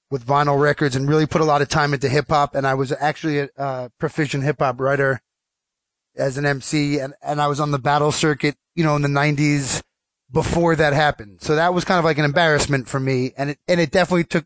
with 0.10 0.26
vinyl 0.26 0.60
records 0.60 0.96
and 0.96 1.08
really 1.08 1.26
put 1.26 1.42
a 1.42 1.46
lot 1.46 1.62
of 1.62 1.70
time 1.70 1.94
into 1.94 2.10
hip 2.10 2.26
hop. 2.30 2.54
And 2.54 2.68
I 2.68 2.74
was 2.74 2.92
actually 2.92 3.40
a, 3.40 3.50
uh 3.58 3.90
proficient 4.00 4.44
hip 4.44 4.58
hop 4.60 4.80
writer 4.80 5.22
as 6.18 6.38
an 6.38 6.46
MC 6.46 7.00
and, 7.00 7.14
and 7.24 7.42
I 7.42 7.48
was 7.48 7.60
on 7.60 7.72
the 7.72 7.80
battle 7.80 8.12
circuit, 8.12 8.56
you 8.76 8.84
know, 8.84 8.96
in 8.98 9.02
the 9.02 9.08
nineties 9.08 9.82
before 10.32 10.76
that 10.76 10.94
happened. 10.94 11.42
So 11.42 11.56
that 11.56 11.74
was 11.74 11.84
kind 11.84 12.00
of 12.00 12.06
like 12.06 12.18
an 12.18 12.26
embarrassment 12.26 12.88
for 12.88 13.00
me. 13.00 13.34
And 13.38 13.52
it, 13.52 13.60
and 13.68 13.80
it 13.80 13.92
definitely 13.92 14.24
took, 14.24 14.46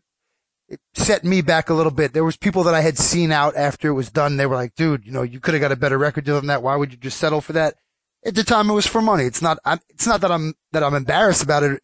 it 0.68 0.80
set 0.94 1.24
me 1.24 1.42
back 1.42 1.70
a 1.70 1.74
little 1.74 1.92
bit. 1.92 2.12
There 2.12 2.24
was 2.24 2.36
people 2.36 2.64
that 2.64 2.74
I 2.74 2.80
had 2.80 2.98
seen 2.98 3.30
out 3.30 3.54
after 3.56 3.88
it 3.88 3.94
was 3.94 4.10
done. 4.10 4.36
They 4.36 4.46
were 4.46 4.56
like, 4.56 4.74
dude, 4.74 5.06
you 5.06 5.12
know, 5.12 5.22
you 5.22 5.38
could 5.38 5.54
have 5.54 5.60
got 5.60 5.72
a 5.72 5.76
better 5.76 5.98
record 5.98 6.24
deal 6.24 6.36
than 6.36 6.48
that. 6.48 6.62
Why 6.62 6.76
would 6.76 6.90
you 6.90 6.98
just 6.98 7.18
settle 7.18 7.40
for 7.40 7.52
that? 7.52 7.76
At 8.24 8.34
the 8.34 8.42
time, 8.42 8.68
it 8.68 8.74
was 8.74 8.86
for 8.86 9.00
money. 9.00 9.24
It's 9.24 9.42
not, 9.42 9.58
I'm, 9.64 9.78
it's 9.88 10.06
not 10.06 10.20
that 10.22 10.32
I'm, 10.32 10.54
that 10.72 10.82
I'm 10.82 10.94
embarrassed 10.94 11.44
about 11.44 11.62
it 11.62 11.80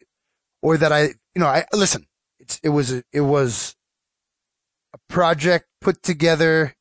or 0.60 0.76
that 0.76 0.90
I, 0.90 1.02
you 1.34 1.37
know, 1.37 1.46
I, 1.46 1.64
listen, 1.72 2.06
it's, 2.40 2.58
it 2.64 2.70
was, 2.70 2.93
a, 2.93 3.05
it 3.12 3.20
was 3.20 3.76
a 4.93 4.98
project 5.08 5.66
put 5.81 6.02
together 6.02 6.75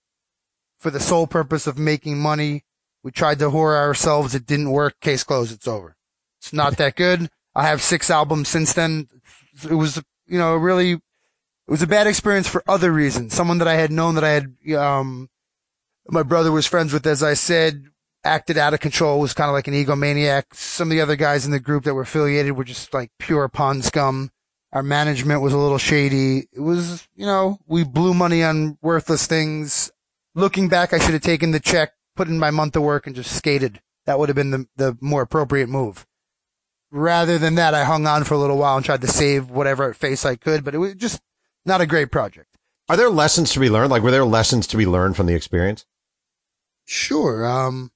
for 0.79 0.89
the 0.89 0.99
sole 0.99 1.27
purpose 1.27 1.67
of 1.67 1.77
making 1.77 2.19
money. 2.19 2.63
We 3.03 3.11
tried 3.11 3.37
to 3.39 3.51
whore 3.51 3.75
ourselves. 3.75 4.33
It 4.33 4.47
didn't 4.47 4.71
work. 4.71 4.99
Case 4.99 5.23
closed. 5.23 5.53
It's 5.53 5.67
over. 5.67 5.95
It's 6.41 6.51
not 6.51 6.77
that 6.77 6.95
good. 6.95 7.29
I 7.53 7.67
have 7.67 7.83
six 7.83 8.09
albums 8.09 8.47
since 8.47 8.73
then. 8.73 9.07
It 9.63 9.75
was, 9.75 10.01
you 10.25 10.39
know, 10.39 10.55
really, 10.55 10.93
it 10.93 11.01
was 11.67 11.83
a 11.83 11.87
bad 11.87 12.07
experience 12.07 12.47
for 12.47 12.63
other 12.67 12.91
reasons. 12.91 13.35
Someone 13.35 13.59
that 13.59 13.67
I 13.67 13.75
had 13.75 13.91
known 13.91 14.15
that 14.15 14.23
I 14.23 14.29
had, 14.31 14.75
um, 14.75 15.29
my 16.07 16.23
brother 16.23 16.51
was 16.51 16.65
friends 16.65 16.93
with, 16.93 17.05
as 17.05 17.21
I 17.21 17.35
said, 17.35 17.85
acted 18.23 18.57
out 18.57 18.73
of 18.73 18.79
control, 18.79 19.19
was 19.19 19.35
kind 19.35 19.49
of 19.49 19.53
like 19.53 19.67
an 19.67 19.75
egomaniac. 19.75 20.45
Some 20.53 20.89
of 20.89 20.95
the 20.95 21.01
other 21.01 21.15
guys 21.15 21.45
in 21.45 21.51
the 21.51 21.59
group 21.59 21.83
that 21.83 21.93
were 21.93 22.01
affiliated 22.01 22.53
were 22.53 22.63
just 22.63 22.91
like 22.91 23.11
pure 23.19 23.47
pond 23.47 23.85
scum. 23.85 24.31
Our 24.73 24.83
management 24.83 25.41
was 25.41 25.53
a 25.53 25.57
little 25.57 25.77
shady. 25.77 26.47
It 26.53 26.61
was, 26.61 27.07
you 27.15 27.25
know, 27.27 27.59
we 27.67 27.83
blew 27.83 28.15
money 28.15 28.43
on 28.43 28.79
worthless 28.81 29.27
things. 29.27 29.91
Looking 30.33 30.69
back, 30.69 30.91
I 30.91 30.97
should 30.97 31.13
have 31.13 31.21
taken 31.21 31.51
the 31.51 31.59
check, 31.59 31.91
put 32.15 32.29
in 32.29 32.39
my 32.39 32.49
month 32.49 32.75
of 32.75 32.83
work 32.83 33.05
and 33.05 33.15
just 33.15 33.35
skated. 33.35 33.81
That 34.05 34.17
would 34.17 34.29
have 34.29 34.35
been 34.35 34.51
the, 34.51 34.65
the 34.77 34.97
more 35.01 35.21
appropriate 35.21 35.69
move. 35.69 36.07
Rather 36.91 37.37
than 37.37 37.55
that, 37.55 37.73
I 37.73 37.85
hung 37.85 38.05
on 38.05 38.25
for 38.25 38.33
a 38.33 38.37
little 38.37 38.57
while 38.57 38.75
and 38.75 38.85
tried 38.85 39.01
to 39.01 39.07
save 39.07 39.49
whatever 39.49 39.93
face 39.93 40.25
I 40.25 40.35
could, 40.35 40.63
but 40.63 40.75
it 40.75 40.79
was 40.79 40.95
just 40.95 41.21
not 41.65 41.79
a 41.79 41.85
great 41.85 42.11
project. 42.11 42.57
Are 42.89 42.97
there 42.97 43.09
lessons 43.09 43.53
to 43.53 43.59
be 43.59 43.69
learned? 43.69 43.91
Like, 43.91 44.03
were 44.03 44.11
there 44.11 44.25
lessons 44.25 44.67
to 44.67 44.77
be 44.77 44.85
learned 44.85 45.15
from 45.15 45.25
the 45.25 45.33
experience? 45.33 45.85
Sure. 46.85 47.45
Um, 47.45 47.91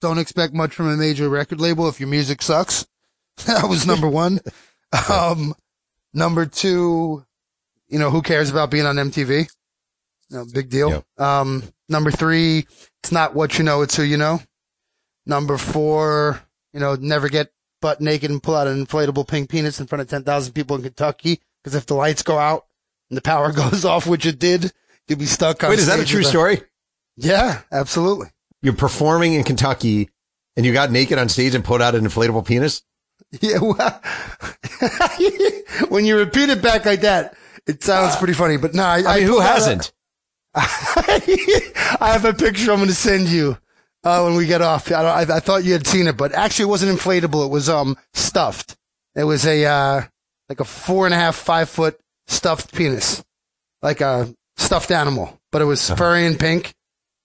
don't 0.00 0.18
expect 0.18 0.54
much 0.54 0.74
from 0.74 0.88
a 0.88 0.96
major 0.96 1.28
record 1.28 1.60
label 1.60 1.88
if 1.88 2.00
your 2.00 2.08
music 2.08 2.40
sucks. 2.40 2.86
that 3.46 3.68
was 3.68 3.86
number 3.86 4.08
one. 4.08 4.40
um, 5.10 5.54
number 6.14 6.46
two, 6.46 7.26
you 7.88 7.98
know, 7.98 8.10
who 8.10 8.22
cares 8.22 8.50
about 8.50 8.70
being 8.70 8.86
on 8.86 8.96
MTV? 8.96 9.48
No, 10.30 10.46
big 10.52 10.70
deal. 10.70 11.04
Um, 11.18 11.62
number 11.88 12.10
three, 12.10 12.66
it's 13.02 13.12
not 13.12 13.34
what 13.34 13.58
you 13.58 13.64
know, 13.64 13.82
it's 13.82 13.96
who 13.96 14.02
you 14.02 14.16
know. 14.16 14.40
Number 15.26 15.58
four, 15.58 16.40
you 16.72 16.80
know, 16.80 16.94
never 16.94 17.28
get 17.28 17.52
butt 17.84 18.00
naked 18.00 18.30
and 18.30 18.42
pull 18.42 18.56
out 18.56 18.66
an 18.66 18.86
inflatable 18.86 19.28
pink 19.28 19.50
penis 19.50 19.78
in 19.78 19.86
front 19.86 20.00
of 20.00 20.08
10,000 20.08 20.54
people 20.54 20.74
in 20.76 20.82
Kentucky. 20.82 21.42
Cause 21.62 21.74
if 21.74 21.84
the 21.84 21.92
lights 21.92 22.22
go 22.22 22.38
out 22.38 22.64
and 23.10 23.16
the 23.18 23.20
power 23.20 23.52
goes 23.62 23.84
off, 23.84 24.06
which 24.06 24.24
it 24.24 24.38
did, 24.38 24.72
you'll 25.06 25.18
be 25.18 25.26
stuck 25.26 25.62
on 25.62 25.68
Wait, 25.68 25.78
is 25.78 25.86
that 25.88 26.00
a 26.00 26.04
true 26.06 26.22
story? 26.22 26.62
Yeah, 27.18 27.60
absolutely. 27.70 28.28
You're 28.62 28.72
performing 28.72 29.34
in 29.34 29.44
Kentucky 29.44 30.08
and 30.56 30.64
you 30.64 30.72
got 30.72 30.90
naked 30.90 31.18
on 31.18 31.28
stage 31.28 31.54
and 31.54 31.62
put 31.62 31.82
out 31.82 31.94
an 31.94 32.06
inflatable 32.06 32.46
penis? 32.46 32.82
Yeah, 33.40 33.58
well, 33.58 34.00
when 35.88 36.04
you 36.04 36.16
repeat 36.16 36.50
it 36.50 36.62
back 36.62 36.84
like 36.84 37.00
that, 37.00 37.36
it 37.66 37.82
sounds 37.82 38.14
pretty 38.16 38.32
funny. 38.32 38.58
But 38.58 38.74
no, 38.74 38.84
I, 38.84 39.02
I 39.04 39.16
mean, 39.18 39.26
who 39.26 39.40
out 39.40 39.46
a- 39.46 39.52
hasn't? 39.52 39.92
I 40.54 42.10
have 42.12 42.24
a 42.24 42.32
picture 42.32 42.70
I'm 42.70 42.78
going 42.78 42.88
to 42.88 42.94
send 42.94 43.28
you 43.28 43.58
Oh, 44.06 44.26
when 44.26 44.34
we 44.36 44.46
get 44.46 44.60
off, 44.62 44.88
I, 44.92 45.02
don't- 45.02 45.30
I, 45.30 45.36
I 45.36 45.40
thought 45.40 45.64
you 45.64 45.72
had 45.72 45.86
seen 45.86 46.06
it, 46.06 46.16
but 46.16 46.32
actually 46.32 46.64
it 46.64 46.68
wasn't 46.68 46.98
inflatable. 46.98 47.46
It 47.46 47.50
was 47.50 47.68
um 47.68 47.96
stuffed. 48.12 48.76
It 49.14 49.24
was 49.24 49.46
a 49.46 49.64
uh 49.64 50.02
like 50.48 50.60
a 50.60 50.64
four 50.64 51.06
and 51.06 51.14
a 51.14 51.18
half, 51.18 51.36
five 51.36 51.68
foot 51.70 51.98
stuffed 52.26 52.74
penis, 52.74 53.24
like 53.82 54.00
a 54.00 54.34
stuffed 54.56 54.90
animal, 54.90 55.40
but 55.52 55.62
it 55.62 55.66
was 55.66 55.90
furry 55.90 56.26
and 56.26 56.38
pink. 56.38 56.74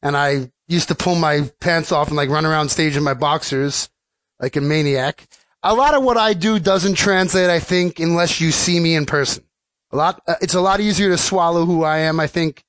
And 0.01 0.15
I 0.15 0.51
used 0.67 0.87
to 0.87 0.95
pull 0.95 1.15
my 1.15 1.49
pants 1.59 1.91
off 1.91 2.07
and 2.07 2.15
like 2.17 2.29
run 2.29 2.45
around 2.45 2.69
stage 2.69 2.95
in 2.95 3.03
my 3.03 3.13
boxers, 3.13 3.89
like 4.39 4.55
a 4.55 4.61
maniac. 4.61 5.27
A 5.63 5.73
lot 5.75 5.93
of 5.93 6.03
what 6.03 6.15
I 6.15 6.33
do 6.33 6.57
doesn't 6.59 6.93
translate, 6.95 7.49
I 7.49 7.59
think, 7.59 7.99
unless 7.99 8.39
you 8.39 8.51
see 8.51 8.79
me 8.79 8.95
in 8.95 9.05
person. 9.05 9.43
A 9.91 9.97
lot, 9.97 10.21
uh, 10.25 10.35
it's 10.41 10.53
a 10.53 10.61
lot 10.61 10.79
easier 10.79 11.09
to 11.09 11.17
swallow 11.17 11.65
who 11.65 11.83
I 11.83 11.97
am, 11.99 12.19
I 12.21 12.27
think, 12.27 12.63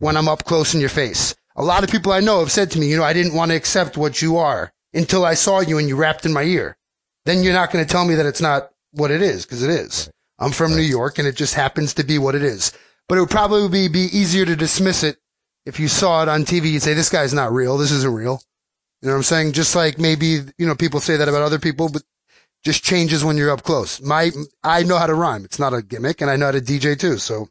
when 0.00 0.16
I'm 0.16 0.26
up 0.28 0.44
close 0.44 0.74
in 0.74 0.80
your 0.80 0.88
face. 0.88 1.36
A 1.56 1.64
lot 1.64 1.84
of 1.84 1.90
people 1.90 2.12
I 2.12 2.20
know 2.20 2.40
have 2.40 2.50
said 2.50 2.70
to 2.72 2.80
me, 2.80 2.90
you 2.90 2.96
know, 2.96 3.04
I 3.04 3.12
didn't 3.12 3.34
want 3.34 3.50
to 3.50 3.56
accept 3.56 3.96
what 3.96 4.20
you 4.20 4.36
are 4.36 4.72
until 4.92 5.24
I 5.24 5.34
saw 5.34 5.60
you 5.60 5.78
and 5.78 5.88
you 5.88 5.96
rapped 5.96 6.26
in 6.26 6.32
my 6.32 6.42
ear. 6.42 6.76
Then 7.24 7.42
you're 7.42 7.52
not 7.52 7.70
going 7.70 7.84
to 7.84 7.90
tell 7.90 8.04
me 8.04 8.14
that 8.16 8.26
it's 8.26 8.40
not 8.40 8.70
what 8.92 9.10
it 9.10 9.22
is, 9.22 9.44
because 9.44 9.62
it 9.62 9.70
is. 9.70 10.10
I'm 10.38 10.52
from 10.52 10.74
New 10.74 10.82
York 10.82 11.18
and 11.18 11.28
it 11.28 11.36
just 11.36 11.54
happens 11.54 11.94
to 11.94 12.04
be 12.04 12.18
what 12.18 12.34
it 12.34 12.42
is. 12.42 12.72
But 13.08 13.18
it 13.18 13.20
would 13.20 13.30
probably 13.30 13.68
be, 13.68 13.88
be 13.88 14.16
easier 14.16 14.44
to 14.44 14.56
dismiss 14.56 15.02
it 15.02 15.18
if 15.64 15.78
you 15.78 15.88
saw 15.88 16.22
it 16.22 16.28
on 16.28 16.44
TV. 16.44 16.72
You'd 16.72 16.82
say, 16.82 16.94
this 16.94 17.10
guy's 17.10 17.34
not 17.34 17.52
real. 17.52 17.78
This 17.78 17.92
isn't 17.92 18.12
real. 18.12 18.42
You 19.00 19.08
know 19.08 19.14
what 19.14 19.18
I'm 19.18 19.22
saying? 19.24 19.52
Just 19.52 19.76
like 19.76 19.98
maybe, 19.98 20.40
you 20.58 20.66
know, 20.66 20.74
people 20.74 21.00
say 21.00 21.16
that 21.16 21.28
about 21.28 21.42
other 21.42 21.58
people, 21.58 21.88
but 21.88 22.02
just 22.64 22.82
changes 22.82 23.24
when 23.24 23.36
you're 23.36 23.50
up 23.50 23.62
close. 23.62 24.00
My, 24.00 24.30
I 24.62 24.82
know 24.82 24.96
how 24.96 25.06
to 25.06 25.14
rhyme. 25.14 25.44
It's 25.44 25.58
not 25.58 25.74
a 25.74 25.82
gimmick 25.82 26.20
and 26.20 26.30
I 26.30 26.36
know 26.36 26.46
how 26.46 26.52
to 26.52 26.60
DJ 26.60 26.98
too. 26.98 27.18
So 27.18 27.48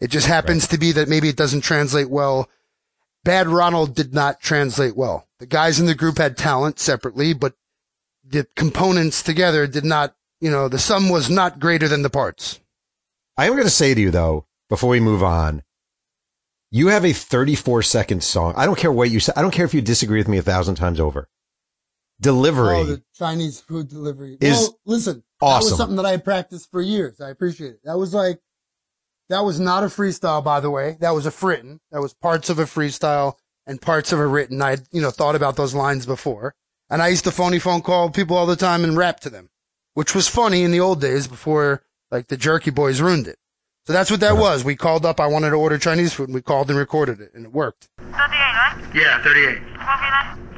it 0.00 0.08
just 0.08 0.26
happens 0.26 0.66
to 0.68 0.78
be 0.78 0.92
that 0.92 1.08
maybe 1.08 1.28
it 1.28 1.36
doesn't 1.36 1.60
translate 1.60 2.08
well. 2.10 2.48
Bad 3.26 3.48
Ronald 3.48 3.96
did 3.96 4.14
not 4.14 4.40
translate 4.40 4.96
well. 4.96 5.26
The 5.40 5.46
guys 5.46 5.80
in 5.80 5.86
the 5.86 5.96
group 5.96 6.18
had 6.18 6.36
talent 6.36 6.78
separately, 6.78 7.34
but 7.34 7.54
the 8.24 8.46
components 8.54 9.20
together 9.20 9.66
did 9.66 9.84
not, 9.84 10.14
you 10.40 10.48
know, 10.48 10.68
the 10.68 10.78
sum 10.78 11.08
was 11.08 11.28
not 11.28 11.58
greater 11.58 11.88
than 11.88 12.02
the 12.02 12.08
parts. 12.08 12.60
I 13.36 13.46
am 13.46 13.54
going 13.54 13.64
to 13.64 13.70
say 13.70 13.94
to 13.94 14.00
you 14.00 14.12
though, 14.12 14.46
before 14.68 14.90
we 14.90 15.00
move 15.00 15.24
on, 15.24 15.64
you 16.70 16.86
have 16.86 17.04
a 17.04 17.12
34 17.12 17.82
second 17.82 18.22
song. 18.22 18.54
I 18.56 18.64
don't 18.64 18.78
care 18.78 18.92
what 18.92 19.10
you 19.10 19.18
say. 19.18 19.32
I 19.34 19.42
don't 19.42 19.50
care 19.50 19.66
if 19.66 19.74
you 19.74 19.82
disagree 19.82 20.18
with 20.18 20.28
me 20.28 20.38
a 20.38 20.42
thousand 20.42 20.76
times 20.76 21.00
over. 21.00 21.28
Delivery. 22.20 22.76
Oh, 22.76 22.84
the 22.84 23.02
Chinese 23.12 23.60
food 23.60 23.88
delivery. 23.88 24.38
Is 24.40 24.56
well, 24.56 24.78
listen, 24.86 25.24
that 25.40 25.46
was 25.64 25.76
something 25.76 25.96
that 25.96 26.06
I 26.06 26.16
practiced 26.18 26.70
for 26.70 26.80
years. 26.80 27.20
I 27.20 27.30
appreciate 27.30 27.72
it. 27.72 27.80
That 27.82 27.98
was 27.98 28.14
like, 28.14 28.38
that 29.28 29.40
was 29.40 29.58
not 29.60 29.82
a 29.82 29.86
freestyle, 29.86 30.42
by 30.44 30.60
the 30.60 30.70
way. 30.70 30.96
That 31.00 31.10
was 31.10 31.26
a 31.26 31.46
written. 31.46 31.80
That 31.90 32.00
was 32.00 32.14
parts 32.14 32.48
of 32.50 32.58
a 32.58 32.64
freestyle 32.64 33.34
and 33.66 33.80
parts 33.80 34.12
of 34.12 34.18
a 34.18 34.26
written. 34.26 34.62
I, 34.62 34.78
you 34.92 35.00
know, 35.02 35.10
thought 35.10 35.34
about 35.34 35.56
those 35.56 35.74
lines 35.74 36.06
before. 36.06 36.54
And 36.88 37.02
I 37.02 37.08
used 37.08 37.24
to 37.24 37.30
phony 37.32 37.58
phone 37.58 37.82
call 37.82 38.10
people 38.10 38.36
all 38.36 38.46
the 38.46 38.54
time 38.56 38.84
and 38.84 38.96
rap 38.96 39.18
to 39.20 39.30
them, 39.30 39.50
which 39.94 40.14
was 40.14 40.28
funny 40.28 40.62
in 40.62 40.70
the 40.70 40.80
old 40.80 41.00
days 41.00 41.26
before 41.26 41.82
like 42.10 42.28
the 42.28 42.36
Jerky 42.36 42.70
Boys 42.70 43.00
ruined 43.00 43.26
it. 43.26 43.38
So 43.86 43.92
that's 43.92 44.10
what 44.10 44.20
that 44.20 44.36
was. 44.36 44.64
We 44.64 44.76
called 44.76 45.04
up. 45.06 45.18
I 45.20 45.26
wanted 45.26 45.50
to 45.50 45.56
order 45.56 45.78
Chinese 45.78 46.12
food 46.12 46.28
and 46.28 46.34
we 46.34 46.42
called 46.42 46.70
and 46.70 46.78
recorded 46.78 47.20
it 47.20 47.32
and 47.34 47.44
it 47.46 47.52
worked. 47.52 47.88
38, 47.98 48.16
right? 48.18 48.76
Yeah, 48.94 49.22
38. 49.22 49.58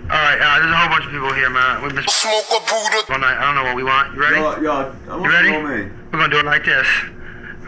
All 0.08 0.16
right, 0.16 0.40
uh, 0.40 0.58
there's 0.60 0.72
a 0.72 0.76
whole 0.76 0.88
bunch 0.88 1.04
of 1.04 1.10
people 1.12 1.32
here, 1.34 1.50
man. 1.50 1.82
We 1.82 1.92
missed 1.92 2.08
Smoke 2.08 2.44
a 2.48 2.60
Buddha. 2.60 3.04
one 3.12 3.20
night. 3.20 3.36
I 3.36 3.44
don't 3.44 3.54
know 3.56 3.64
what 3.64 3.76
we 3.76 3.84
want. 3.84 4.14
You 4.14 4.20
ready? 4.22 4.36
Ja, 4.36 4.58
ja, 4.60 4.92
jag 5.06 5.20
You 5.22 5.30
ready? 5.30 5.48
måste 5.50 5.62
vara. 5.62 5.90
We're 6.12 6.18
gonna 6.18 6.28
do 6.28 6.38
it 6.38 6.46
like 6.46 6.64
this. 6.64 6.86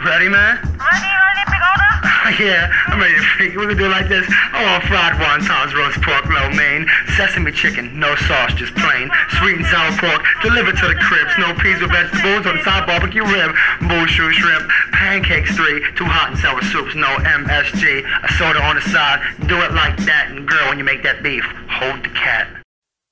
Ready, 0.00 0.30
man? 0.30 0.56
Ready, 0.56 1.12
ready, 1.12 1.44
big 1.44 1.60
order? 1.60 1.92
yeah, 2.40 2.72
I'm 2.88 2.98
ready 2.98 3.20
to 3.20 3.26
freak. 3.36 3.52
We're 3.54 3.68
gonna 3.68 3.76
do 3.76 3.84
it 3.84 3.92
like 3.92 4.08
this. 4.08 4.24
I 4.32 4.64
want 4.64 4.84
fried 4.88 5.12
wontons, 5.20 5.76
roast 5.76 6.00
pork, 6.00 6.24
lo 6.24 6.48
mein, 6.56 6.88
sesame 7.20 7.52
chicken, 7.52 8.00
no 8.00 8.16
sauce, 8.16 8.54
just 8.54 8.74
plain, 8.76 9.10
sweet 9.36 9.60
and 9.60 9.66
sour 9.66 9.92
pork, 10.00 10.24
delivered 10.40 10.80
to 10.80 10.88
the 10.88 10.94
cribs, 10.94 11.36
no 11.36 11.52
peas 11.60 11.82
or 11.84 11.88
vegetables, 11.92 12.46
on 12.48 12.56
the 12.56 12.64
side 12.64 12.86
barbecue 12.86 13.20
rib, 13.28 13.52
bullshoe 13.92 14.32
shrimp, 14.32 14.70
pancakes 14.92 15.52
three, 15.54 15.84
two 15.96 16.08
hot 16.08 16.32
and 16.32 16.38
sour 16.40 16.62
soups, 16.72 16.94
no 16.96 17.12
MSG, 17.20 18.00
a 18.00 18.32
soda 18.40 18.64
on 18.64 18.76
the 18.76 18.82
side. 18.88 19.20
Do 19.48 19.60
it 19.60 19.76
like 19.76 19.98
that, 20.08 20.32
and 20.32 20.48
girl, 20.48 20.70
when 20.70 20.78
you 20.78 20.84
make 20.84 21.02
that 21.02 21.22
beef, 21.22 21.44
hold 21.68 22.02
the 22.02 22.10
cat. 22.16 22.48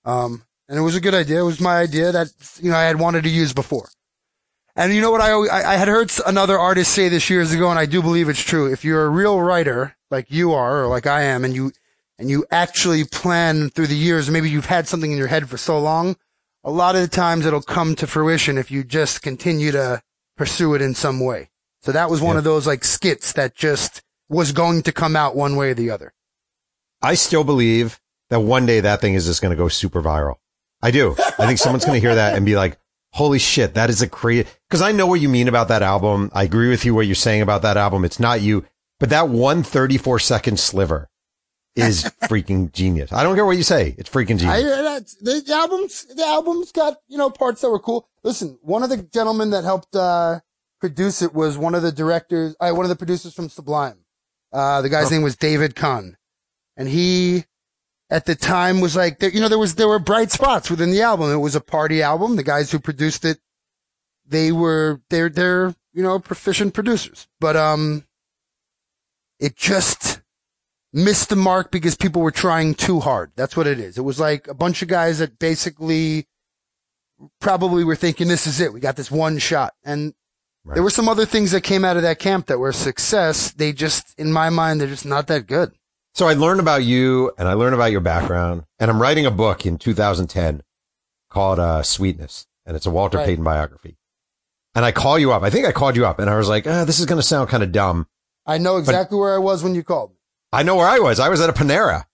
Um, 0.07 0.43
and 0.71 0.79
it 0.79 0.83
was 0.83 0.97
a 0.97 1.03
good 1.03 1.13
idea. 1.13 1.41
It 1.41 1.45
was 1.45 1.61
my 1.61 1.85
idea 1.85 2.13
that, 2.13 2.33
you 2.63 2.71
know, 2.71 2.79
I 2.79 2.85
had 2.85 2.99
wanted 2.99 3.25
to 3.25 3.31
use 3.31 3.53
before. 3.53 3.91
And 4.79 4.95
you 4.95 5.01
know 5.01 5.11
what? 5.11 5.21
I, 5.21 5.31
I, 5.33 5.73
I 5.73 5.77
had 5.77 5.89
heard 5.89 6.11
another 6.25 6.57
artist 6.59 6.93
say 6.93 7.09
this 7.09 7.29
years 7.29 7.53
ago, 7.53 7.69
and 7.69 7.79
I 7.79 7.85
do 7.87 8.01
believe 8.01 8.29
it's 8.29 8.41
true. 8.43 8.73
If 8.73 8.85
you're 8.85 9.05
a 9.05 9.09
real 9.11 9.41
writer, 9.41 9.97
like 10.11 10.31
you 10.31 10.53
are, 10.53 10.85
or 10.85 10.87
like 10.87 11.05
I 11.05 11.23
am, 11.25 11.45
and 11.45 11.53
you, 11.53 11.73
and 12.17 12.31
you 12.31 12.47
actually 12.53 13.03
plan 13.05 13.71
through 13.71 13.89
the 13.89 13.97
years, 13.97 14.31
maybe 14.31 14.49
you've 14.49 14.67
had 14.67 14.87
something 14.87 15.11
in 15.11 15.19
your 15.19 15.27
head 15.27 15.49
for 15.49 15.57
so 15.59 15.81
long, 15.81 16.17
a 16.63 16.71
lot 16.71 16.95
of 16.95 17.03
the 17.03 17.09
times 17.09 17.45
it'll 17.45 17.61
come 17.61 17.97
to 17.97 18.07
fruition 18.07 18.57
if 18.57 18.71
you 18.71 18.85
just 18.85 19.21
continue 19.21 19.73
to 19.73 20.01
pursue 20.37 20.75
it 20.75 20.81
in 20.83 20.95
some 20.95 21.19
way. 21.19 21.51
So 21.83 21.91
that 21.91 22.09
was 22.09 22.21
one 22.21 22.35
Yeah. 22.37 22.39
of 22.39 22.45
those 22.45 22.67
like 22.67 22.85
skits 22.85 23.33
that 23.33 23.57
just 23.57 24.03
was 24.29 24.53
going 24.53 24.83
to 24.83 24.93
come 24.93 25.17
out 25.17 25.35
one 25.35 25.57
way 25.57 25.71
or 25.71 25.75
the 25.75 25.91
other. 25.91 26.13
I 27.03 27.15
still 27.15 27.43
believe 27.45 28.01
that 28.31 28.41
one 28.41 28.65
day 28.67 28.79
that 28.81 29.01
thing 29.01 29.15
is 29.15 29.27
just 29.27 29.43
going 29.43 29.51
to 29.51 29.57
go 29.57 29.69
super 29.69 30.03
viral. 30.03 30.37
I 30.83 30.91
do. 30.93 31.17
I 31.19 31.47
think 31.47 31.59
someone's 31.59 31.85
going 31.85 32.01
to 32.01 32.07
hear 32.07 32.15
that 32.15 32.37
and 32.37 32.47
be 32.47 32.55
like, 32.57 32.79
holy 33.19 33.39
shit, 33.39 33.75
that 33.75 33.91
is 33.91 34.01
a 34.03 34.09
creative, 34.09 34.59
cause 34.71 34.81
I 34.83 34.93
know 34.93 35.07
what 35.07 35.21
you 35.21 35.29
mean 35.29 35.49
about 35.49 35.69
that 35.69 35.83
album. 35.83 36.31
I 36.33 36.45
agree 36.45 36.71
with 36.71 36.85
you 36.85 36.95
what 36.95 37.07
you're 37.07 37.15
saying 37.15 37.43
about 37.43 37.63
that 37.63 37.77
album. 37.77 38.05
It's 38.05 38.21
not 38.21 38.41
you, 38.41 38.65
but 39.01 39.11
that 39.11 39.29
one 39.29 39.63
34 39.63 40.19
second 40.21 40.59
sliver 40.59 41.09
is 41.77 42.05
freaking 42.25 42.73
genius. 42.73 43.13
I 43.13 43.23
don't 43.23 43.35
care 43.35 43.45
what 43.47 43.57
you 43.57 43.63
say. 43.63 43.95
It's 43.99 44.09
freaking 44.11 44.37
I, 44.49 44.61
genius. 44.61 44.83
that's, 44.83 45.15
the 45.47 45.53
albums, 45.55 46.07
the 46.15 46.25
albums 46.27 46.73
got, 46.73 46.97
you 47.09 47.19
know, 47.19 47.31
parts 47.31 47.61
that 47.61 47.71
were 47.71 47.79
cool. 47.79 48.09
Listen, 48.25 48.59
one 48.63 48.83
of 48.83 48.89
the 48.91 48.97
gentlemen 48.99 49.51
that 49.51 49.65
helped, 49.65 49.95
uh, 49.95 50.41
produce 50.81 51.23
it 51.23 51.35
was 51.35 51.59
one 51.59 51.75
of 51.75 51.83
the 51.83 51.93
directors, 51.93 52.55
uh, 52.61 52.71
one 52.71 52.85
of 52.85 52.89
the 52.89 52.97
producers 52.97 53.35
from 53.35 53.49
Sublime. 53.49 53.99
Uh, 54.53 54.81
the 54.81 54.89
guy's 54.89 55.07
Oh. 55.07 55.11
name 55.11 55.23
was 55.23 55.37
David 55.37 55.75
Kahne. 55.75 56.15
And 56.77 56.89
he, 56.89 57.45
at 58.11 58.27
the 58.27 58.35
time 58.35 58.81
was 58.81 58.97
like, 58.97 59.19
there, 59.19 59.31
you 59.31 59.41
know, 59.41 59.49
there 59.49 59.59
was, 59.59 59.75
there 59.75 59.89
were 59.89 59.99
bright 59.99 60.31
spots 60.31 60.71
within 60.71 60.91
the 60.91 61.03
album. 61.03 61.31
It 61.31 61.37
was 61.37 61.55
a 61.55 61.61
party 61.61 62.03
album. 62.03 62.37
The 62.37 62.43
guys 62.43 62.71
who 62.71 62.79
produced 62.79 63.25
it, 63.25 63.39
they 64.27 64.53
were, 64.53 65.01
they're, 65.11 65.29
they're, 65.29 65.75
you 65.93 66.03
know, 66.03 66.19
proficient 66.19 66.75
producers. 66.75 67.29
But, 67.41 67.57
um, 67.57 68.05
it 69.39 69.57
just, 69.57 70.21
missed 70.93 71.29
the 71.29 71.37
mark 71.37 71.71
because 71.71 71.95
people 71.95 72.23
were 72.23 72.31
trying 72.31 72.75
too 72.75 73.01
hard. 73.01 73.31
That's 73.37 73.57
what 73.57 73.67
it 73.67 73.79
is. 73.79 73.99
It 73.99 74.03
was 74.03 74.19
like 74.19 74.49
a 74.49 74.55
bunch 74.55 74.83
of 74.83 74.89
guys 74.89 75.19
that 75.19 75.39
basically 75.39 76.27
probably 77.41 77.85
were 77.85 77.97
thinking, 77.97 78.29
this 78.29 78.47
is 78.47 78.61
it. 78.61 78.73
We 78.73 78.81
got 78.81 78.97
this 78.97 79.11
one 79.11 79.39
shot. 79.39 79.75
And 79.85 80.15
Right. 80.65 80.75
there 80.75 80.83
were 80.83 80.91
some 80.91 81.09
other 81.09 81.25
things 81.25 81.53
that 81.53 81.63
came 81.63 81.85
out 81.85 81.97
of 81.97 82.03
that 82.03 82.19
camp 82.19 82.47
that 82.47 82.59
were 82.59 82.71
a 82.71 82.75
success. 82.75 83.53
They 83.53 83.73
just, 83.73 84.19
in 84.19 84.33
my 84.33 84.51
mind, 84.51 84.81
they're 84.81 84.89
just 84.89 85.07
not 85.07 85.27
that 85.29 85.47
good. 85.47 85.73
So 86.15 86.27
I 86.27 86.35
learned 86.35 86.61
about 86.61 86.85
you 86.85 87.33
and 87.39 87.49
I 87.49 87.53
learned 87.53 87.75
about 87.75 87.93
your 87.93 88.01
background 88.01 88.65
and 88.79 88.91
I'm 88.91 89.01
writing 89.01 89.27
a 89.27 89.31
book 89.31 89.65
in 89.67 89.79
2010 89.79 90.63
called, 91.31 91.59
uh, 91.59 91.83
Sweetness 91.83 92.47
and 92.67 92.77
it's 92.77 92.87
a 92.87 92.91
Walter 92.91 93.19
Right. 93.19 93.27
Payton 93.27 93.45
biography. 93.45 93.97
And 94.75 94.85
I 94.85 94.93
call 94.93 95.19
you 95.19 95.33
up. 95.33 95.43
I 95.43 95.51
think 95.51 95.67
I 95.67 95.73
called 95.73 95.97
you 95.97 96.07
up 96.07 96.19
and 96.19 96.29
I 96.29 96.37
was 96.37 96.49
like, 96.49 96.67
ah, 96.67 96.85
this 96.85 96.99
is 97.01 97.07
going 97.07 97.21
to 97.21 97.27
sound 97.27 97.49
kind 97.49 97.63
of 97.63 97.73
dumb. 97.73 98.07
I 98.47 98.59
know 98.59 98.77
exactly 98.79 99.19
where 99.19 99.35
I 99.35 99.39
was 99.39 99.63
when 99.63 99.75
you 99.75 99.83
called 99.85 100.11
me. 100.11 100.17
I 100.53 100.63
know 100.63 100.77
where 100.77 100.89
I 100.89 100.99
was. 100.99 101.21
I 101.21 101.29
was 101.29 101.41
at 101.41 101.51
a 101.51 101.53
Panera. 101.53 102.05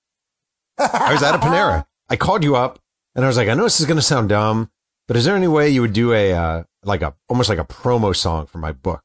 I 0.79 1.13
was 1.13 1.23
at 1.23 1.35
a 1.35 1.39
Panera. 1.39 1.87
I 2.09 2.17
called 2.17 2.45
you 2.45 2.57
up 2.57 2.79
and 3.15 3.25
I 3.25 3.29
was 3.29 3.37
like, 3.37 3.49
I 3.49 3.55
know 3.55 3.63
this 3.65 3.81
is 3.81 3.87
going 3.87 3.97
to 3.97 4.03
sound 4.03 4.29
dumb, 4.29 4.71
but 5.09 5.17
is 5.17 5.25
there 5.25 5.37
any 5.37 5.49
way 5.49 5.71
you 5.71 5.81
would 5.81 5.93
do 5.93 6.13
a, 6.13 6.33
uh, 6.33 6.63
like 6.85 7.03
a, 7.03 7.15
almost 7.29 7.49
like 7.49 7.59
a 7.59 7.65
promo 7.65 8.15
song 8.15 8.47
for 8.47 8.59
my 8.59 8.73
book? 8.73 9.03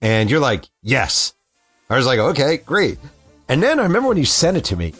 And 0.00 0.30
you're 0.30 0.40
like, 0.40 0.66
yes. 0.82 1.32
I 1.88 1.96
was 1.96 2.06
like, 2.06 2.18
okay, 2.18 2.58
great. 2.58 2.98
And 3.48 3.62
then 3.62 3.78
I 3.78 3.84
remember 3.84 4.08
when 4.08 4.18
you 4.18 4.24
sent 4.24 4.56
it 4.56 4.64
to 4.64 4.76
me, 4.76 4.92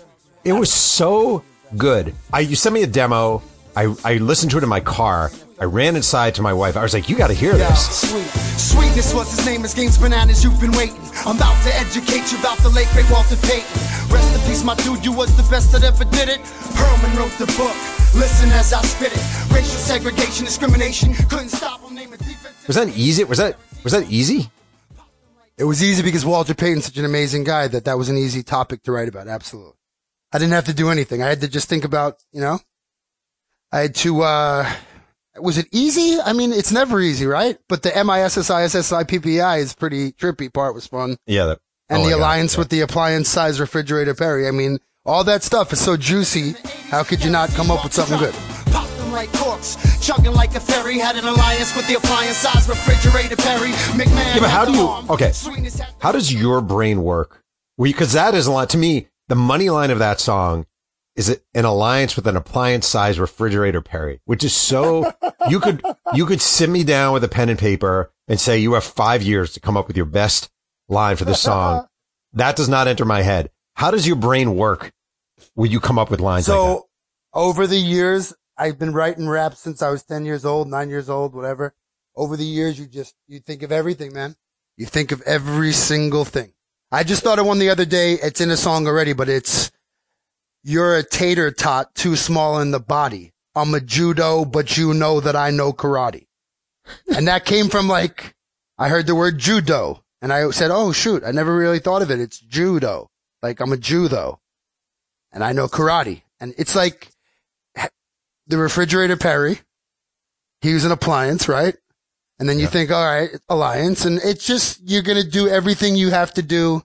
it 0.45 0.53
was 0.53 0.73
so 0.73 1.43
good. 1.76 2.15
I, 2.33 2.41
you 2.41 2.55
sent 2.55 2.75
me 2.75 2.83
a 2.85 2.87
demo. 2.87 3.43
I, 3.75 3.95
I 4.05 4.15
listened 4.19 4.53
to 4.53 4.59
it 4.59 4.62
in 4.62 4.69
my 4.69 4.81
car. 4.81 5.33
I 5.59 5.65
ran 5.65 5.97
inside 5.97 6.35
to 6.37 6.43
my 6.43 6.53
wife. 6.53 6.76
I 6.76 6.83
was 6.83 6.95
like, 6.95 7.09
you 7.09 7.17
got 7.17 7.29
to 7.29 7.35
hear 7.35 7.55
this. 7.55 8.09
Sweet. 8.11 8.26
Sweetness 8.57 9.15
was 9.15 9.35
his 9.35 9.47
name, 9.47 9.62
his 9.62 9.75
game's 9.75 9.99
bananas, 9.99 10.45
you've 10.45 10.61
been 10.61 10.73
waiting. 10.73 11.00
I'm 11.25 11.37
about 11.37 11.62
to 11.65 11.75
educate 11.76 12.31
you 12.31 12.38
about 12.38 12.59
the 12.59 12.69
late 12.69 12.88
great 12.93 13.11
Walter 13.11 13.37
Payton. 13.37 13.65
Rest 14.12 14.35
in 14.35 14.41
peace, 14.49 14.62
my 14.65 14.75
dude, 14.76 15.05
you 15.05 15.12
was 15.12 15.35
the 15.37 15.49
best 15.50 15.73
that 15.73 15.83
ever 15.83 16.05
did 16.05 16.29
it. 16.29 16.41
Pearlman 16.76 17.17
wrote 17.19 17.33
the 17.38 17.47
book. 17.57 17.75
Listen 18.15 18.50
as 18.50 18.73
I 18.73 18.83
spit 18.83 19.12
it. 19.12 19.53
Racial 19.53 19.81
segregation, 19.81 20.45
discrimination, 20.45 21.15
couldn't 21.29 21.50
stop 21.50 21.83
him. 21.83 21.95
Name 21.95 22.12
a 22.12 22.17
defense. 22.17 22.67
Was 22.67 22.76
that 22.76 22.88
easy? 22.88 23.25
Was 23.25 23.38
that, 23.38 23.57
was 23.83 23.93
that 23.93 24.11
easy? 24.11 24.50
It 25.58 25.64
was 25.64 25.82
easy 25.82 26.02
because 26.02 26.25
Walter 26.25 26.54
Payton's 26.54 26.84
such 26.84 26.98
an 26.98 27.04
amazing 27.04 27.44
guy 27.44 27.66
that 27.68 27.84
that 27.86 27.96
was 27.96 28.08
an 28.08 28.18
easy 28.18 28.42
topic 28.42 28.82
to 28.82 28.92
write 28.92 29.08
about. 29.08 29.26
Absolutely. 29.26 29.72
I 30.32 30.38
didn't 30.38 30.52
have 30.52 30.66
to 30.66 30.75
do 30.75 30.90
anything. 30.90 31.22
I 31.22 31.28
had 31.28 31.40
to 31.40 31.48
just 31.48 31.68
think 31.68 31.84
about, 31.84 32.18
you 32.32 32.40
know, 32.40 32.58
I 33.72 33.80
had 33.80 33.94
to, 33.96 34.22
uh, 34.22 34.70
was 35.40 35.56
it 35.56 35.66
easy? 35.72 36.20
I 36.20 36.32
mean, 36.34 36.52
it's 36.52 36.72
never 36.72 37.00
easy, 37.00 37.26
right? 37.26 37.58
But 37.68 37.82
the 37.82 37.96
M-I-S-S-I-S-S-I-P-P-I 37.96 39.56
is 39.58 39.75
pretty 39.75 40.12
trippy 40.12 40.52
part 40.52 40.75
was 40.75 40.86
fun. 40.86 41.16
Yeah. 41.26 41.46
That, 41.46 41.58
And 41.88 41.98
oh 41.98 42.04
the 42.04 42.10
my 42.10 42.10
God, 42.10 42.18
alliance 42.18 42.54
yeah. 42.54 42.58
with 42.58 42.68
the 42.68 42.80
appliance 42.82 43.28
size 43.28 43.58
refrigerator 43.58 44.14
Perry. 44.14 44.48
I 44.48 44.50
mean, 44.50 44.78
all 45.04 45.25
that 45.25 45.42
stuff 45.42 45.72
is 45.72 45.80
so 45.80 45.96
juicy 45.96 46.54
How 46.90 47.02
could 47.02 47.25
you 47.25 47.30
not 47.30 47.50
come 47.50 47.70
up 47.70 47.84
with 47.84 47.94
something 47.94 48.18
good? 48.18 48.34
Pop 49.16 49.25
them 49.25 49.32
like 49.32 49.32
corks, 49.32 49.76
chugging 50.06 50.32
like 50.32 50.54
a 50.54 50.61
ferry. 50.61 50.99
Had 50.99 51.16
an 51.16 51.25
alliance 51.25 51.75
with 51.75 51.87
the 51.88 51.94
appliance 51.94 52.37
size 52.37 52.68
refrigerator 52.68 53.37
Perry. 53.37 53.70
McMahon. 53.70 54.35
Yeah, 54.35 54.40
but 54.40 54.50
how 54.50 54.58
had 54.61 54.64
do 54.66 54.73
the 54.73 54.78
you? 54.78 54.87
arm. 54.87 55.11
Okay, 55.11 55.32
Sweetness 55.32 55.78
had- 55.78 55.94
how 56.00 56.12
does 56.12 56.32
your 56.32 56.61
brain 56.61 57.02
work? 57.02 57.42
Because 57.80 58.12
that 58.12 58.35
is 58.35 58.46
a 58.46 58.52
lot 58.52 58.70
to 58.70 58.78
me. 58.78 59.08
The 59.28 59.35
money 59.35 59.70
line 59.70 59.90
of 59.90 59.99
that 59.99 60.20
song 60.20 60.66
is 61.14 61.28
it 61.30 61.44
an 61.54 61.64
alliance 61.64 62.14
with 62.14 62.26
an 62.26 62.37
appliance 62.37 62.87
size 62.87 63.18
refrigerator 63.18 63.80
Perry, 63.80 64.20
which 64.26 64.44
is 64.44 64.54
so 64.54 65.12
you 65.49 65.61
could 65.61 65.82
you 66.14 66.26
could 66.26 66.40
sit 66.42 66.68
me 66.68 66.85
down 66.85 67.12
with 67.12 67.25
a 67.25 67.28
pen 67.28 67.49
and 67.49 67.58
paper 67.58 68.12
and 68.28 68.38
say 68.38 68.58
you 68.58 68.75
have 68.75 68.85
five 68.85 69.23
years 69.23 69.52
to 69.54 69.61
come 69.61 69.76
up 69.76 69.88
with 69.88 69.96
your 69.96 70.06
best 70.06 70.50
line 70.88 71.16
for 71.16 71.25
this 71.25 71.40
song. 71.40 71.87
that 72.35 72.54
does 72.56 72.68
not 72.68 72.87
enter 72.87 73.04
my 73.04 73.23
head. 73.23 73.50
How 73.75 73.90
does 73.90 74.06
your 74.06 74.16
brain 74.16 74.56
work 74.56 74.92
when 75.54 75.70
you 75.70 75.80
come 75.80 75.99
up 75.99 76.11
with 76.11 76.20
lines 76.20 76.49
like 76.49 76.56
that? 76.56 76.62
So 76.62 76.87
over 77.35 77.66
the 77.66 77.76
years, 77.76 78.35
I've 78.58 78.78
been 78.78 78.92
writing 78.92 79.28
rap 79.28 79.54
since 79.54 79.82
I 79.82 79.90
was 79.90 80.02
10 80.02 80.25
years 80.25 80.44
old, 80.44 80.68
nine 80.68 80.88
years 80.88 81.10
old, 81.10 81.34
whatever. 81.34 81.75
Over 82.14 82.36
the 82.36 82.44
years, 82.44 82.78
you 82.78 82.86
just, 82.86 83.14
you 83.26 83.40
think 83.40 83.62
of 83.62 83.70
everything, 83.70 84.12
man. 84.12 84.36
You 84.76 84.86
think 84.86 85.12
of 85.12 85.20
every 85.22 85.72
single 85.72 86.25
thing. 86.25 86.52
I 86.90 87.02
just 87.02 87.22
thought 87.22 87.38
of 87.38 87.46
one 87.46 87.58
the 87.58 87.70
other 87.70 87.84
day. 87.84 88.14
It's 88.14 88.40
in 88.40 88.50
a 88.50 88.56
song 88.56 88.86
already, 88.86 89.12
but 89.12 89.28
it's, 89.28 89.70
you're 90.62 90.96
a 90.96 91.02
tater 91.02 91.50
tot 91.50 91.94
too 91.94 92.16
small 92.16 92.58
in 92.60 92.70
the 92.70 92.80
body. 92.80 93.32
I'm 93.54 93.75
a 93.75 93.80
judo, 93.80 94.44
but 94.44 94.76
you 94.76 94.94
know 94.94 95.20
that 95.20 95.36
I 95.36 95.50
know 95.50 95.72
karate. 95.72 96.26
and 97.14 97.28
that 97.28 97.44
came 97.44 97.68
from 97.68 97.88
like, 97.88 98.34
I 98.78 98.88
heard 98.88 99.06
the 99.06 99.14
word 99.14 99.38
judo 99.38 100.02
and 100.20 100.32
I 100.32 100.50
said, 100.50 100.70
Oh 100.70 100.92
shoot, 100.92 101.25
I 101.25 101.30
never 101.30 101.56
really 101.56 101.78
thought 101.78 102.02
of 102.02 102.10
it. 102.10 102.20
It's 102.20 102.38
judo. 102.38 103.10
Like 103.42 103.60
I'm 103.60 103.72
a 103.72 103.76
judo 103.76 104.40
and 105.32 105.42
I 105.42 105.52
know 105.52 105.68
karate. 105.68 106.22
And 106.40 106.54
it's 106.58 106.76
like 106.76 107.10
the 108.47 108.59
refrigerator 108.59 109.17
Perry. 109.17 109.61
He 110.61 110.73
was 110.75 110.85
an 110.85 110.93
appliance, 110.93 111.49
right? 111.49 111.76
And 112.38 112.49
then 112.49 112.59
you 112.59 112.67
think, 112.67 112.91
all 112.91 113.05
right, 113.05 113.31
alliance. 113.49 114.05
And 114.05 114.19
it's 114.23 114.47
just, 114.47 114.81
you're 114.85 115.03
going 115.03 115.23
to 115.23 115.29
do 115.29 115.49
everything 115.49 115.97
you 115.97 116.11
have 116.11 116.35
to 116.35 116.43
do 116.43 116.83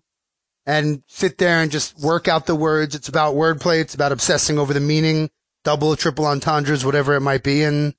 and 0.65 1.03
sit 1.07 1.37
there 1.37 1.61
and 1.61 1.71
just 1.71 1.99
work 1.99 2.27
out 2.27 2.45
the 2.45 2.55
words. 2.55 2.95
It's 2.95 3.09
about 3.09 3.35
wordplay. 3.35 3.81
It's 3.81 3.95
about 3.95 4.11
obsessing 4.11 4.57
over 4.57 4.73
the 4.73 4.79
meaning, 4.79 5.29
double 5.63 5.95
triple 5.95 6.25
entendres, 6.25 6.85
whatever 6.85 7.15
it 7.15 7.21
might 7.21 7.43
be. 7.43 7.63
And 7.63 7.95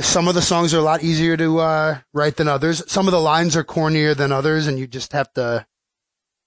some 0.00 0.28
of 0.28 0.34
the 0.34 0.42
songs 0.42 0.74
are 0.74 0.78
a 0.78 0.82
lot 0.82 1.02
easier 1.02 1.36
to 1.36 1.58
uh, 1.58 1.98
write 2.12 2.36
than 2.36 2.48
others. 2.48 2.82
Some 2.90 3.06
of 3.08 3.12
the 3.12 3.20
lines 3.20 3.56
are 3.56 3.64
cornier 3.64 4.16
than 4.16 4.32
others, 4.32 4.66
and 4.66 4.78
you 4.78 4.86
just 4.86 5.12
have 5.12 5.32
to 5.34 5.66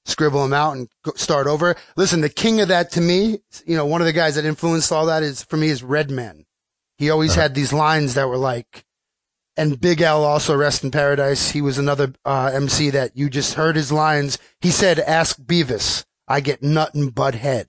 scribble 0.09 0.43
them 0.43 0.53
out 0.53 0.75
and 0.75 0.89
start 1.15 1.47
over. 1.47 1.75
Listen, 1.95 2.21
the 2.21 2.29
king 2.29 2.61
of 2.61 2.67
that 2.67 2.91
to 2.91 3.01
me, 3.01 3.39
you 3.65 3.75
know, 3.75 3.85
one 3.85 4.01
of 4.01 4.07
the 4.07 4.13
guys 4.13 4.35
that 4.35 4.45
influenced 4.45 4.91
all 4.91 5.05
that 5.05 5.23
is 5.23 5.43
for 5.43 5.57
me 5.57 5.67
is 5.67 5.83
Redman. 5.83 6.45
He 6.97 7.09
always 7.09 7.35
had 7.35 7.55
these 7.55 7.71
lines 7.71 8.15
that 8.15 8.27
were 8.27 8.37
like, 8.37 8.83
and 9.55 9.79
Big 9.79 10.01
L 10.01 10.23
also 10.23 10.55
rest 10.55 10.83
in 10.83 10.91
paradise. 10.91 11.51
He 11.51 11.61
was 11.61 11.77
another 11.77 12.13
uh, 12.25 12.51
MC 12.53 12.89
that 12.91 13.15
you 13.15 13.29
just 13.29 13.55
heard 13.55 13.75
his 13.75 13.91
lines. 13.91 14.37
He 14.61 14.71
said, 14.71 14.99
"Ask 14.99 15.37
Beavis, 15.37 16.05
I 16.27 16.39
get 16.39 16.63
nut 16.63 16.93
and 16.93 17.13
butt 17.13 17.35
head," 17.35 17.67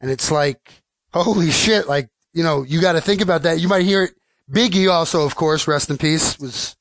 and 0.00 0.10
it's 0.10 0.30
like, 0.30 0.82
holy 1.12 1.50
shit! 1.50 1.86
Like 1.86 2.08
you 2.32 2.42
know, 2.42 2.62
you 2.62 2.80
got 2.80 2.92
to 2.92 3.00
think 3.00 3.20
about 3.20 3.42
that. 3.42 3.60
You 3.60 3.68
might 3.68 3.84
hear 3.84 4.04
it. 4.04 4.14
Biggie 4.50 4.90
also, 4.90 5.24
of 5.24 5.36
course, 5.36 5.68
rest 5.68 5.90
in 5.90 5.98
peace, 5.98 6.38
was 6.38 6.76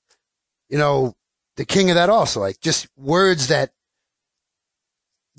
you 0.70 0.77
know 0.77 1.15
the 1.58 1.65
king 1.65 1.89
of 1.89 1.96
that 1.96 2.10
also. 2.10 2.39
Like 2.39 2.60
just 2.62 2.88
words 2.98 3.48
that 3.48 3.72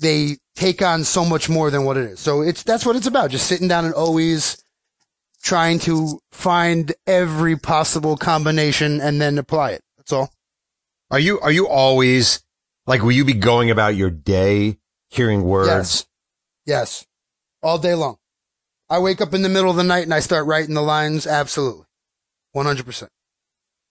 they 0.01 0.37
take 0.55 0.81
on 0.81 1.03
so 1.03 1.23
much 1.23 1.47
more 1.49 1.71
than 1.71 1.85
what 1.85 1.97
it 1.97 2.09
is. 2.09 2.19
So 2.19 2.41
it's 2.41 2.63
that's 2.63 2.85
what 2.85 2.95
it's 2.95 3.07
about. 3.07 3.31
Just 3.31 3.47
sitting 3.47 3.67
down 3.67 3.85
and 3.85 3.93
always 3.93 4.61
trying 5.41 5.79
to 5.79 6.19
find 6.31 6.93
every 7.07 7.55
possible 7.55 8.17
combination 8.17 8.99
and 8.99 9.21
then 9.21 9.37
apply 9.37 9.71
it. 9.71 9.81
That's 9.97 10.11
all. 10.11 10.31
Are 11.09 11.19
you 11.19 11.39
are 11.39 11.51
you 11.51 11.67
always 11.67 12.43
like 12.85 13.01
will 13.01 13.11
you 13.11 13.25
be 13.25 13.33
going 13.33 13.71
about 13.71 13.95
your 13.95 14.09
day 14.09 14.77
hearing 15.09 15.43
words? 15.43 15.67
Yes. 15.67 16.05
Yes. 16.65 17.05
All 17.63 17.77
day 17.77 17.95
long. 17.95 18.17
I 18.89 18.99
wake 18.99 19.21
up 19.21 19.33
in 19.33 19.41
the 19.41 19.49
middle 19.49 19.69
of 19.69 19.77
the 19.77 19.83
night 19.83 20.03
and 20.03 20.13
I 20.13 20.19
start 20.19 20.45
writing 20.45 20.75
the 20.75 20.81
lines. 20.81 21.25
Absolutely. 21.25 21.85
100%. 22.55 23.07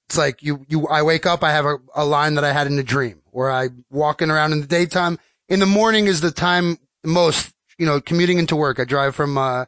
It's 0.09 0.19
like 0.19 0.43
you, 0.43 0.67
you, 0.69 0.87
I 0.89 1.03
wake 1.03 1.25
up, 1.25 1.43
I 1.43 1.53
have 1.53 1.65
a, 1.65 1.77
a 1.95 2.05
line 2.05 2.35
that 2.35 2.45
I 2.45 2.53
had 2.53 2.67
in 2.67 2.79
a 2.79 2.83
dream 2.83 3.23
where 3.31 3.51
I 3.51 3.69
walking 3.91 4.31
around 4.31 4.53
in 4.53 4.61
the 4.61 4.67
daytime. 4.67 5.19
In 5.51 5.59
the 5.59 5.67
morning 5.67 6.07
is 6.07 6.21
the 6.21 6.31
time 6.31 6.79
most, 7.05 7.53
you 7.77 7.85
know, 7.85 8.01
commuting 8.01 8.39
into 8.39 8.55
work. 8.55 8.79
I 8.79 8.85
drive 8.85 9.17
from, 9.17 9.37
uh, 9.37 9.65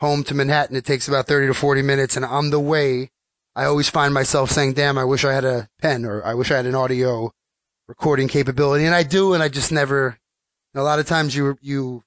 home 0.00 0.24
to 0.24 0.34
Manhattan. 0.34 0.74
It 0.74 0.84
takes 0.84 1.06
about 1.06 1.28
30 1.28 1.46
to 1.46 1.54
40 1.54 1.82
minutes. 1.82 2.16
And 2.16 2.24
on 2.24 2.50
the 2.50 2.58
way, 2.58 3.10
I 3.54 3.64
always 3.66 3.88
find 3.88 4.12
myself 4.12 4.50
saying, 4.50 4.72
damn, 4.72 4.98
I 4.98 5.04
wish 5.04 5.24
I 5.24 5.32
had 5.32 5.44
a 5.44 5.68
pen 5.80 6.04
or 6.04 6.24
I 6.24 6.34
wish 6.34 6.50
I 6.50 6.56
had 6.56 6.66
an 6.66 6.74
audio 6.74 7.32
recording 7.86 8.26
capability. 8.26 8.84
And 8.86 8.94
I 8.94 9.04
do. 9.04 9.32
And 9.32 9.40
I 9.40 9.48
just 9.48 9.70
never, 9.70 10.18
a 10.74 10.82
lot 10.82 10.98
of 10.98 11.06
times 11.06 11.36
you, 11.36 11.56
you, 11.60 12.02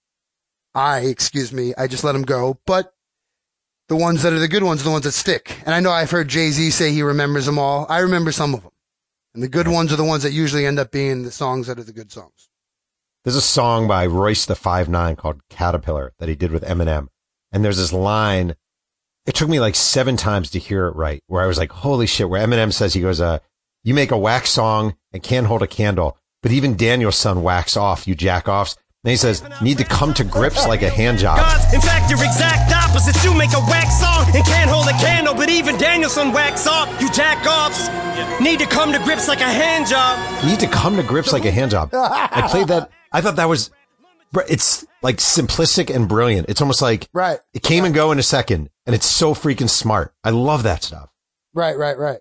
I, 0.75 1.01
excuse 1.01 1.53
me, 1.53 1.73
I 1.77 1.87
just 1.87 2.03
let 2.03 2.11
them 2.11 2.23
go. 2.23 2.59
But 2.65 2.93
the 3.87 3.95
ones 3.95 4.23
that 4.23 4.33
are 4.33 4.39
the 4.39 4.49
good 4.49 4.63
ones 4.63 4.81
are 4.81 4.85
the 4.85 4.91
ones 4.91 5.05
that 5.05 5.13
stick. 5.13 5.61
And 5.65 5.73
I 5.73 5.79
know 5.79 5.91
I've 5.91 6.11
heard 6.11 6.27
Jay 6.27 6.49
Z 6.49 6.71
say 6.71 6.91
he 6.91 7.03
remembers 7.03 7.45
them 7.45 7.57
all. 7.57 7.85
I 7.87 7.99
remember 7.99 8.33
some 8.33 8.53
of 8.53 8.63
them. 8.63 8.71
And 9.33 9.41
the 9.41 9.47
good 9.47 9.69
ones 9.69 9.93
are 9.93 9.97
the 9.97 10.03
ones 10.03 10.23
that 10.23 10.33
usually 10.33 10.65
end 10.65 10.77
up 10.77 10.91
being 10.91 11.23
the 11.23 11.31
songs 11.31 11.67
that 11.67 11.79
are 11.79 11.83
the 11.83 11.93
good 11.93 12.11
songs. 12.11 12.49
There's 13.23 13.35
a 13.37 13.41
song 13.41 13.87
by 13.87 14.05
Royce 14.05 14.45
the 14.45 14.55
Five 14.55 14.89
Nine 14.89 15.15
called 15.15 15.39
Caterpillar 15.49 16.11
that 16.19 16.27
he 16.27 16.35
did 16.35 16.51
with 16.51 16.63
Eminem. 16.65 17.07
And 17.53 17.63
there's 17.63 17.77
this 17.77 17.93
line. 17.93 18.55
It 19.25 19.33
took 19.33 19.47
me 19.47 19.61
like 19.61 19.75
seven 19.75 20.17
times 20.17 20.49
to 20.51 20.59
hear 20.59 20.87
it 20.87 20.95
right, 20.97 21.23
where 21.27 21.41
I 21.41 21.47
was 21.47 21.57
like, 21.57 21.71
holy 21.71 22.05
shit, 22.05 22.29
where 22.29 22.45
Eminem 22.45 22.73
says, 22.73 22.93
he 22.93 22.99
goes, 22.99 23.21
uh, 23.21 23.39
you 23.81 23.93
make 23.93 24.11
a 24.11 24.17
wax 24.17 24.49
song 24.49 24.95
and 25.13 25.23
can't 25.23 25.47
hold 25.47 25.61
a 25.61 25.67
candle, 25.67 26.17
but 26.41 26.51
even 26.51 26.75
Daniel-san 26.75 27.41
wax 27.43 27.77
off, 27.77 28.05
you 28.05 28.13
jack 28.13 28.49
offs. 28.49 28.75
And 29.05 29.11
he 29.11 29.15
says, 29.17 29.41
need 29.61 29.77
to 29.77 29.85
come 29.85 30.13
to 30.15 30.25
grips 30.25 30.67
like 30.67 30.81
a 30.81 30.89
hand 30.89 31.19
job. 31.19 31.37
In 31.73 31.79
fact, 31.79 32.09
you're 32.09 32.23
exact 32.23 32.73
opposite. 32.73 33.21
You 33.23 33.33
make 33.33 33.53
a 33.53 33.59
wax 33.69 34.01
song 34.01 34.25
and 34.35 34.43
can't 34.45 34.69
hold 34.69 34.87
a 34.87 34.97
candle, 34.99 35.33
but 35.33 35.49
even 35.49 35.77
Daniel-san 35.77 36.33
wax 36.33 36.67
off. 36.67 36.89
You 37.01 37.09
jack 37.11 37.45
offs. 37.47 37.87
Need 38.41 38.59
to 38.59 38.65
come 38.65 38.91
to 38.91 38.99
grips 38.99 39.29
like 39.29 39.39
a 39.39 39.45
hand 39.45 39.87
job. 39.87 40.19
need 40.45 40.59
to 40.59 40.67
come 40.67 40.97
to 40.97 41.03
grips 41.03 41.31
like 41.31 41.45
a 41.45 41.51
hand 41.51 41.71
job. 41.71 41.89
I 41.93 42.45
played 42.49 42.67
that. 42.67 42.91
I 43.13 43.21
thought 43.21 43.35
that 43.37 43.47
was, 43.47 43.69
it's 44.49 44.85
like 45.01 45.17
simplistic 45.17 45.93
and 45.93 46.07
brilliant. 46.09 46.49
It's 46.49 46.61
almost 46.61 46.81
like 46.81 47.07
Right. 47.13 47.39
it 47.53 47.61
came 47.61 47.85
and 47.85 47.93
go 47.93 48.11
in 48.11 48.19
a 48.19 48.23
second 48.23 48.69
and 48.85 48.95
it's 48.95 49.05
so 49.05 49.33
freaking 49.33 49.69
smart. 49.69 50.13
I 50.23 50.31
love 50.31 50.63
that 50.63 50.83
stuff. 50.83 51.09
Right, 51.53 51.77
right, 51.77 51.97
right. 51.97 52.19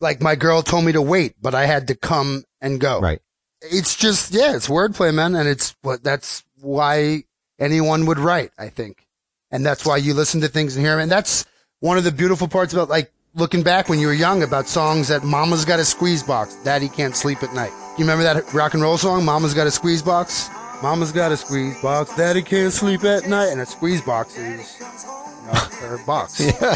Like 0.00 0.20
my 0.20 0.34
girl 0.34 0.62
told 0.62 0.84
me 0.84 0.92
to 0.92 1.00
wait, 1.02 1.34
but 1.40 1.54
I 1.54 1.64
had 1.66 1.88
to 1.88 1.94
come 1.94 2.44
and 2.60 2.78
go. 2.78 3.00
Right. 3.00 3.20
It's 3.62 3.96
just, 3.96 4.32
yeah, 4.34 4.54
it's 4.54 4.68
wordplay, 4.68 5.14
man. 5.14 5.34
And 5.34 5.48
it's 5.48 5.74
what, 5.80 6.04
that's 6.04 6.44
why 6.60 7.24
anyone 7.58 8.04
would 8.06 8.18
write, 8.18 8.50
I 8.58 8.68
think. 8.68 9.06
And 9.50 9.64
that's 9.64 9.86
why 9.86 9.96
you 9.96 10.12
listen 10.12 10.42
to 10.42 10.48
things 10.48 10.76
and 10.76 10.84
hear 10.84 10.94
them. 10.96 11.04
And 11.04 11.10
that's 11.10 11.46
one 11.80 11.96
of 11.96 12.04
the 12.04 12.12
beautiful 12.12 12.48
parts 12.48 12.74
about 12.74 12.90
like 12.90 13.10
looking 13.34 13.62
back 13.62 13.88
when 13.88 13.98
you 14.00 14.08
were 14.08 14.12
young 14.12 14.42
about 14.42 14.66
songs 14.66 15.08
that 15.08 15.24
mama's 15.24 15.64
got 15.64 15.78
a 15.80 15.84
squeeze 15.84 16.22
box. 16.22 16.54
Daddy 16.64 16.88
can't 16.88 17.16
sleep 17.16 17.42
at 17.42 17.54
night. 17.54 17.72
You 17.96 18.00
remember 18.04 18.24
that 18.24 18.52
rock 18.52 18.74
and 18.74 18.82
roll 18.82 18.98
song? 18.98 19.24
Mama's 19.24 19.54
got 19.54 19.68
a 19.68 19.70
squeeze 19.70 20.02
box. 20.02 20.50
Mama's 20.82 21.12
got 21.12 21.30
a 21.30 21.36
squeeze 21.36 21.80
box. 21.80 22.12
Daddy 22.16 22.42
can't 22.42 22.72
sleep 22.72 23.04
at 23.04 23.28
night. 23.28 23.50
And 23.50 23.60
a 23.60 23.66
squeeze 23.66 24.02
box 24.02 24.36
is, 24.36 24.80
you 24.80 25.46
know, 25.46 25.54
her 25.54 25.98
box. 26.06 26.40
Yeah. 26.40 26.74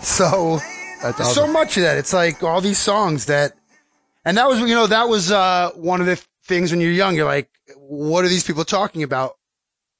So 0.00 0.58
That's 1.02 1.18
there's 1.18 1.34
so 1.34 1.46
much 1.46 1.76
of 1.76 1.82
that. 1.82 1.98
It's 1.98 2.14
like 2.14 2.42
all 2.42 2.62
these 2.62 2.78
songs 2.78 3.26
that, 3.26 3.52
and 4.24 4.38
that 4.38 4.48
was, 4.48 4.60
you 4.60 4.74
know, 4.74 4.86
that 4.86 5.10
was, 5.10 5.30
uh, 5.30 5.72
one 5.74 6.00
of 6.00 6.06
the 6.06 6.16
things 6.44 6.70
when 6.70 6.80
you're 6.80 6.90
young, 6.90 7.16
you're 7.16 7.26
like, 7.26 7.50
what 7.76 8.24
are 8.24 8.28
these 8.28 8.44
people 8.44 8.64
talking 8.64 9.02
about? 9.02 9.34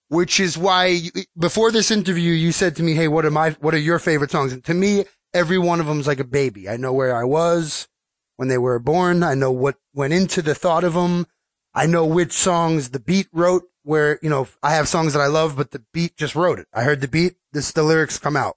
Which 0.08 0.40
is 0.40 0.56
why 0.56 0.86
you, 0.86 1.10
before 1.38 1.70
this 1.70 1.90
interview, 1.90 2.32
you 2.32 2.50
said 2.50 2.76
to 2.76 2.82
me, 2.82 2.94
Hey, 2.94 3.08
what 3.08 3.26
are 3.26 3.30
my, 3.30 3.50
what 3.60 3.74
are 3.74 3.78
your 3.78 3.98
favorite 3.98 4.30
songs? 4.30 4.54
And 4.54 4.64
to 4.64 4.72
me, 4.72 5.04
every 5.34 5.58
one 5.58 5.80
of 5.80 5.86
them's 5.86 6.06
like 6.06 6.20
a 6.20 6.24
baby. 6.24 6.66
I 6.66 6.78
know 6.78 6.94
where 6.94 7.14
I 7.14 7.24
was 7.24 7.88
when 8.36 8.48
they 8.48 8.58
were 8.58 8.78
born. 8.78 9.22
I 9.22 9.34
know 9.34 9.50
what 9.50 9.76
went 9.94 10.12
into 10.12 10.42
the 10.42 10.54
thought 10.54 10.84
of 10.84 10.94
them. 10.94 11.26
I 11.74 11.86
know 11.86 12.06
which 12.06 12.32
songs 12.32 12.90
the 12.90 13.00
beat 13.00 13.28
wrote 13.32 13.64
where, 13.82 14.18
you 14.22 14.30
know, 14.30 14.48
I 14.62 14.74
have 14.74 14.88
songs 14.88 15.12
that 15.12 15.20
I 15.20 15.26
love, 15.26 15.56
but 15.56 15.70
the 15.70 15.84
beat 15.92 16.16
just 16.16 16.34
wrote 16.34 16.58
it. 16.58 16.66
I 16.72 16.82
heard 16.82 17.00
the 17.00 17.08
beat, 17.08 17.34
this, 17.52 17.72
the 17.72 17.82
lyrics 17.82 18.18
come 18.18 18.36
out. 18.36 18.56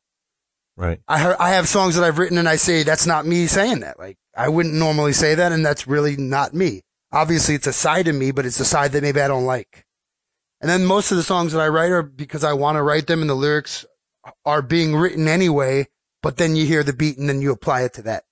Right. 0.77 1.01
I 1.07 1.19
heard, 1.19 1.35
I 1.39 1.49
have 1.49 1.67
songs 1.67 1.95
that 1.95 2.03
I've 2.03 2.17
written 2.17 2.37
and 2.37 2.47
I 2.47 2.55
say 2.55 2.83
that's 2.83 3.05
not 3.05 3.25
me 3.25 3.47
saying 3.47 3.81
that. 3.81 3.99
Like 3.99 4.17
I 4.35 4.47
wouldn't 4.47 4.75
normally 4.75 5.11
say 5.11 5.35
that, 5.35 5.51
and 5.51 5.65
that's 5.65 5.85
really 5.85 6.15
not 6.15 6.53
me. 6.53 6.83
Obviously, 7.11 7.55
it's 7.55 7.67
a 7.67 7.73
side 7.73 8.07
of 8.07 8.15
me, 8.15 8.31
but 8.31 8.45
it's 8.45 8.59
a 8.59 8.65
side 8.65 8.93
that 8.93 9.03
maybe 9.03 9.19
I 9.19 9.27
don't 9.27 9.45
like. 9.45 9.85
And 10.61 10.69
then 10.69 10.85
most 10.85 11.11
of 11.11 11.17
the 11.17 11.23
songs 11.23 11.51
that 11.51 11.61
I 11.61 11.67
write 11.67 11.91
are 11.91 12.03
because 12.03 12.45
I 12.45 12.53
want 12.53 12.77
to 12.77 12.83
write 12.83 13.07
them, 13.07 13.19
and 13.21 13.29
the 13.29 13.35
lyrics 13.35 13.85
are 14.45 14.61
being 14.61 14.95
written 14.95 15.27
anyway. 15.27 15.87
But 16.21 16.37
then 16.37 16.55
you 16.55 16.65
hear 16.65 16.83
the 16.83 16.93
beat, 16.93 17.17
and 17.17 17.27
then 17.27 17.41
you 17.41 17.51
apply 17.51 17.81
it 17.81 17.93
to 17.95 18.01
that. 18.03 18.23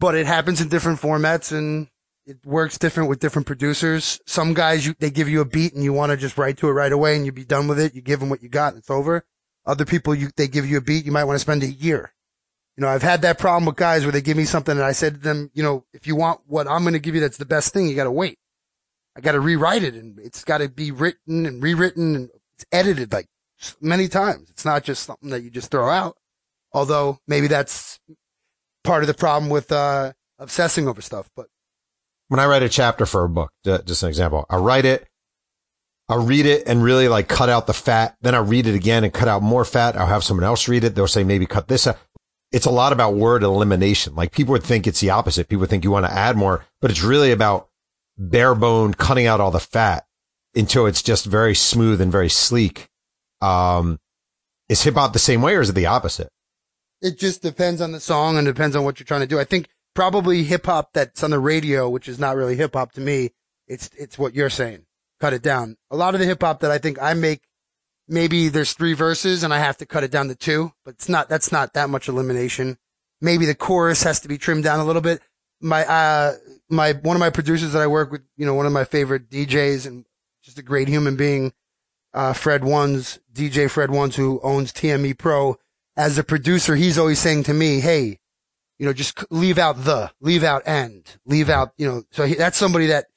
But 0.00 0.16
it 0.16 0.26
happens 0.26 0.60
in 0.60 0.68
different 0.68 1.00
formats, 1.00 1.56
and 1.56 1.86
it 2.26 2.38
works 2.44 2.78
different 2.78 3.08
with 3.08 3.18
different 3.18 3.46
producers. 3.46 4.20
Some 4.26 4.54
guys, 4.54 4.86
you, 4.86 4.94
they 4.98 5.10
give 5.10 5.28
you 5.28 5.40
a 5.40 5.44
beat 5.44 5.74
and 5.74 5.82
you 5.82 5.92
want 5.92 6.10
to 6.10 6.16
just 6.16 6.38
write 6.38 6.58
to 6.58 6.68
it 6.68 6.72
right 6.72 6.92
away 6.92 7.16
and 7.16 7.26
you 7.26 7.32
be 7.32 7.44
done 7.44 7.66
with 7.66 7.80
it. 7.80 7.94
You 7.94 8.02
give 8.02 8.20
them 8.20 8.28
what 8.28 8.42
you 8.42 8.48
got 8.48 8.72
and 8.72 8.78
it's 8.78 8.90
over. 8.90 9.24
Other 9.66 9.84
people, 9.84 10.14
you, 10.14 10.30
they 10.36 10.46
give 10.46 10.64
you 10.64 10.78
a 10.78 10.80
beat, 10.80 11.04
you 11.04 11.12
might 11.12 11.24
want 11.24 11.34
to 11.34 11.40
spend 11.40 11.62
a 11.62 11.66
year. 11.66 12.12
You 12.76 12.82
know, 12.82 12.88
I've 12.88 13.02
had 13.02 13.22
that 13.22 13.38
problem 13.38 13.66
with 13.66 13.76
guys 13.76 14.04
where 14.04 14.12
they 14.12 14.20
give 14.20 14.36
me 14.36 14.44
something 14.44 14.76
and 14.76 14.84
I 14.84 14.92
said 14.92 15.14
to 15.14 15.20
them, 15.20 15.50
you 15.54 15.62
know, 15.62 15.84
if 15.92 16.06
you 16.06 16.14
want 16.14 16.40
what 16.46 16.68
I'm 16.68 16.82
going 16.82 16.94
to 16.94 17.00
give 17.00 17.14
you 17.14 17.20
that's 17.20 17.36
the 17.36 17.44
best 17.44 17.72
thing, 17.72 17.88
you 17.88 17.96
got 17.96 18.04
to 18.04 18.12
wait. 18.12 18.38
I 19.16 19.20
got 19.20 19.32
to 19.32 19.40
rewrite 19.40 19.82
it 19.82 19.94
and 19.94 20.18
it's 20.20 20.44
got 20.44 20.58
to 20.58 20.68
be 20.68 20.92
written 20.92 21.46
and 21.46 21.62
rewritten 21.62 22.14
and 22.14 22.30
it's 22.54 22.64
edited 22.70 23.12
like 23.12 23.26
many 23.80 24.06
times. 24.06 24.50
It's 24.50 24.64
not 24.64 24.84
just 24.84 25.02
something 25.02 25.30
that 25.30 25.42
you 25.42 25.50
just 25.50 25.70
throw 25.70 25.88
out. 25.88 26.16
Although 26.72 27.18
maybe 27.26 27.48
that's 27.48 27.98
part 28.84 29.02
of 29.02 29.06
the 29.06 29.14
problem 29.14 29.50
with, 29.50 29.70
uh, 29.72 30.12
obsessing 30.38 30.88
over 30.88 31.00
stuff, 31.00 31.30
but 31.36 31.46
when 32.28 32.38
I 32.40 32.46
write 32.46 32.62
a 32.62 32.68
chapter 32.68 33.06
for 33.06 33.24
a 33.24 33.28
book, 33.28 33.52
just 33.64 34.02
an 34.02 34.08
example, 34.08 34.46
I 34.48 34.56
write 34.56 34.84
it, 34.84 35.06
I 36.10 36.16
read 36.16 36.44
it 36.44 36.64
and 36.66 36.82
really 36.82 37.06
like 37.06 37.28
cut 37.28 37.48
out 37.48 37.68
the 37.68 37.72
fat. 37.72 38.16
Then 38.20 38.34
I 38.34 38.38
read 38.38 38.66
it 38.66 38.74
again 38.74 39.04
and 39.04 39.12
cut 39.12 39.28
out 39.28 39.42
more 39.42 39.64
fat. 39.64 39.96
I'll 39.96 40.08
have 40.08 40.24
someone 40.24 40.42
else 40.42 40.66
read 40.66 40.82
it. 40.82 40.96
They'll 40.96 41.06
say 41.06 41.22
maybe 41.22 41.46
cut 41.46 41.68
this 41.68 41.86
out. 41.86 41.98
It's 42.50 42.66
a 42.66 42.70
lot 42.70 42.92
about 42.92 43.14
word 43.14 43.44
elimination. 43.44 44.16
Like 44.16 44.32
people 44.32 44.50
would 44.52 44.64
think 44.64 44.88
it's 44.88 44.98
the 44.98 45.10
opposite. 45.10 45.48
People 45.48 45.66
think 45.66 45.84
you 45.84 45.92
want 45.92 46.06
to 46.06 46.12
add 46.12 46.36
more, 46.36 46.64
but 46.80 46.90
it's 46.90 47.04
really 47.04 47.30
about 47.30 47.68
bare 48.18 48.56
bone 48.56 48.92
cutting 48.92 49.26
out 49.26 49.40
all 49.40 49.52
the 49.52 49.60
fat 49.60 50.04
until 50.56 50.86
it's 50.86 51.00
just 51.00 51.26
very 51.26 51.54
smooth 51.54 52.00
and 52.00 52.10
very 52.10 52.28
sleek. 52.28 52.88
Um, 53.40 54.00
is 54.68 54.82
hip 54.82 54.94
hop 54.94 55.12
the 55.12 55.20
same 55.20 55.42
way 55.42 55.54
or 55.54 55.60
is 55.60 55.70
it 55.70 55.74
the 55.74 55.86
opposite? 55.86 56.28
It 57.02 57.18
just 57.18 57.42
depends 57.42 57.80
on 57.80 57.92
the 57.92 58.00
song 58.00 58.36
and 58.36 58.46
depends 58.46 58.76
on 58.76 58.84
what 58.84 58.98
you're 58.98 59.06
trying 59.06 59.20
to 59.20 59.26
do. 59.26 59.38
I 59.38 59.44
think 59.44 59.68
probably 59.94 60.44
hip 60.44 60.66
hop 60.66 60.92
that's 60.92 61.22
on 61.22 61.30
the 61.30 61.38
radio, 61.38 61.88
which 61.88 62.08
is 62.08 62.18
not 62.18 62.36
really 62.36 62.56
hip 62.56 62.74
hop 62.74 62.92
to 62.92 63.00
me. 63.00 63.30
It's, 63.66 63.90
it's 63.98 64.18
what 64.18 64.34
you're 64.34 64.50
saying. 64.50 64.86
Cut 65.20 65.32
it 65.32 65.42
down. 65.42 65.76
A 65.90 65.96
lot 65.96 66.14
of 66.14 66.20
the 66.20 66.26
hip 66.26 66.42
hop 66.42 66.60
that 66.60 66.70
I 66.70 66.78
think 66.78 67.00
I 67.00 67.14
make, 67.14 67.42
maybe 68.08 68.48
there's 68.48 68.72
three 68.72 68.94
verses 68.94 69.42
and 69.42 69.54
I 69.54 69.58
have 69.58 69.76
to 69.78 69.86
cut 69.86 70.04
it 70.04 70.10
down 70.10 70.28
to 70.28 70.34
two, 70.34 70.72
but 70.84 70.94
it's 70.94 71.08
not, 71.08 71.28
that's 71.28 71.52
not 71.52 71.74
that 71.74 71.90
much 71.90 72.08
elimination. 72.08 72.78
Maybe 73.20 73.46
the 73.46 73.54
chorus 73.54 74.02
has 74.02 74.20
to 74.20 74.28
be 74.28 74.38
trimmed 74.38 74.64
down 74.64 74.80
a 74.80 74.84
little 74.84 75.02
bit. 75.02 75.20
My, 75.60 75.84
uh, 75.84 76.34
my, 76.70 76.92
one 76.92 77.16
of 77.16 77.20
my 77.20 77.30
producers 77.30 77.72
that 77.72 77.82
I 77.82 77.86
work 77.86 78.10
with, 78.10 78.22
you 78.36 78.46
know, 78.46 78.54
one 78.54 78.66
of 78.66 78.72
my 78.72 78.84
favorite 78.84 79.28
DJs 79.28 79.86
and 79.86 80.06
just 80.42 80.58
a 80.58 80.62
great 80.62 80.88
human 80.88 81.16
being, 81.16 81.52
uh, 82.14 82.32
Fred 82.32 82.64
Ones, 82.64 83.18
DJ 83.32 83.70
Fred 83.70 83.90
Ones, 83.90 84.16
who 84.16 84.40
owns 84.42 84.72
TME 84.72 85.16
Pro. 85.18 85.58
As 86.00 86.16
a 86.16 86.24
producer, 86.24 86.76
he's 86.76 86.96
always 86.96 87.18
saying 87.18 87.42
to 87.44 87.52
me, 87.52 87.80
Hey, 87.80 88.18
you 88.78 88.86
know, 88.86 88.94
just 88.94 89.30
leave 89.30 89.58
out 89.58 89.84
the, 89.84 90.10
leave 90.22 90.42
out 90.42 90.66
end, 90.66 91.18
leave 91.26 91.50
out, 91.50 91.74
you 91.76 91.86
know, 91.86 92.04
so 92.10 92.24
he, 92.24 92.34
that's 92.34 92.56
somebody 92.56 92.86
that 92.86 93.08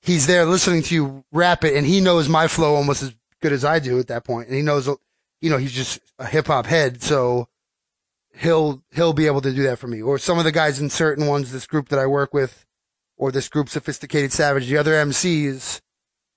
he's 0.00 0.26
there 0.26 0.44
listening 0.44 0.82
to 0.82 0.94
you 0.96 1.24
rap 1.30 1.62
it 1.62 1.76
and 1.76 1.86
he 1.86 2.00
knows 2.00 2.28
my 2.28 2.48
flow 2.48 2.74
almost 2.74 3.04
as 3.04 3.14
good 3.40 3.52
as 3.52 3.64
I 3.64 3.78
do 3.78 4.00
at 4.00 4.08
that 4.08 4.24
point. 4.24 4.48
And 4.48 4.56
he 4.56 4.62
knows, 4.62 4.88
you 5.40 5.48
know, 5.48 5.58
he's 5.58 5.72
just 5.72 6.00
a 6.18 6.26
hip 6.26 6.48
hop 6.48 6.66
head. 6.66 7.00
So 7.02 7.46
he'll, 8.34 8.82
he'll 8.92 9.12
be 9.12 9.26
able 9.26 9.42
to 9.42 9.52
do 9.52 9.62
that 9.62 9.78
for 9.78 9.86
me. 9.86 10.02
Or 10.02 10.18
some 10.18 10.38
of 10.38 10.44
the 10.44 10.50
guys 10.50 10.80
in 10.80 10.90
certain 10.90 11.28
ones, 11.28 11.52
this 11.52 11.68
group 11.68 11.90
that 11.90 12.00
I 12.00 12.06
work 12.06 12.34
with, 12.34 12.66
or 13.16 13.30
this 13.30 13.48
group 13.48 13.68
Sophisticated 13.68 14.32
Savage, 14.32 14.66
the 14.66 14.76
other 14.76 14.92
MCs, 14.92 15.80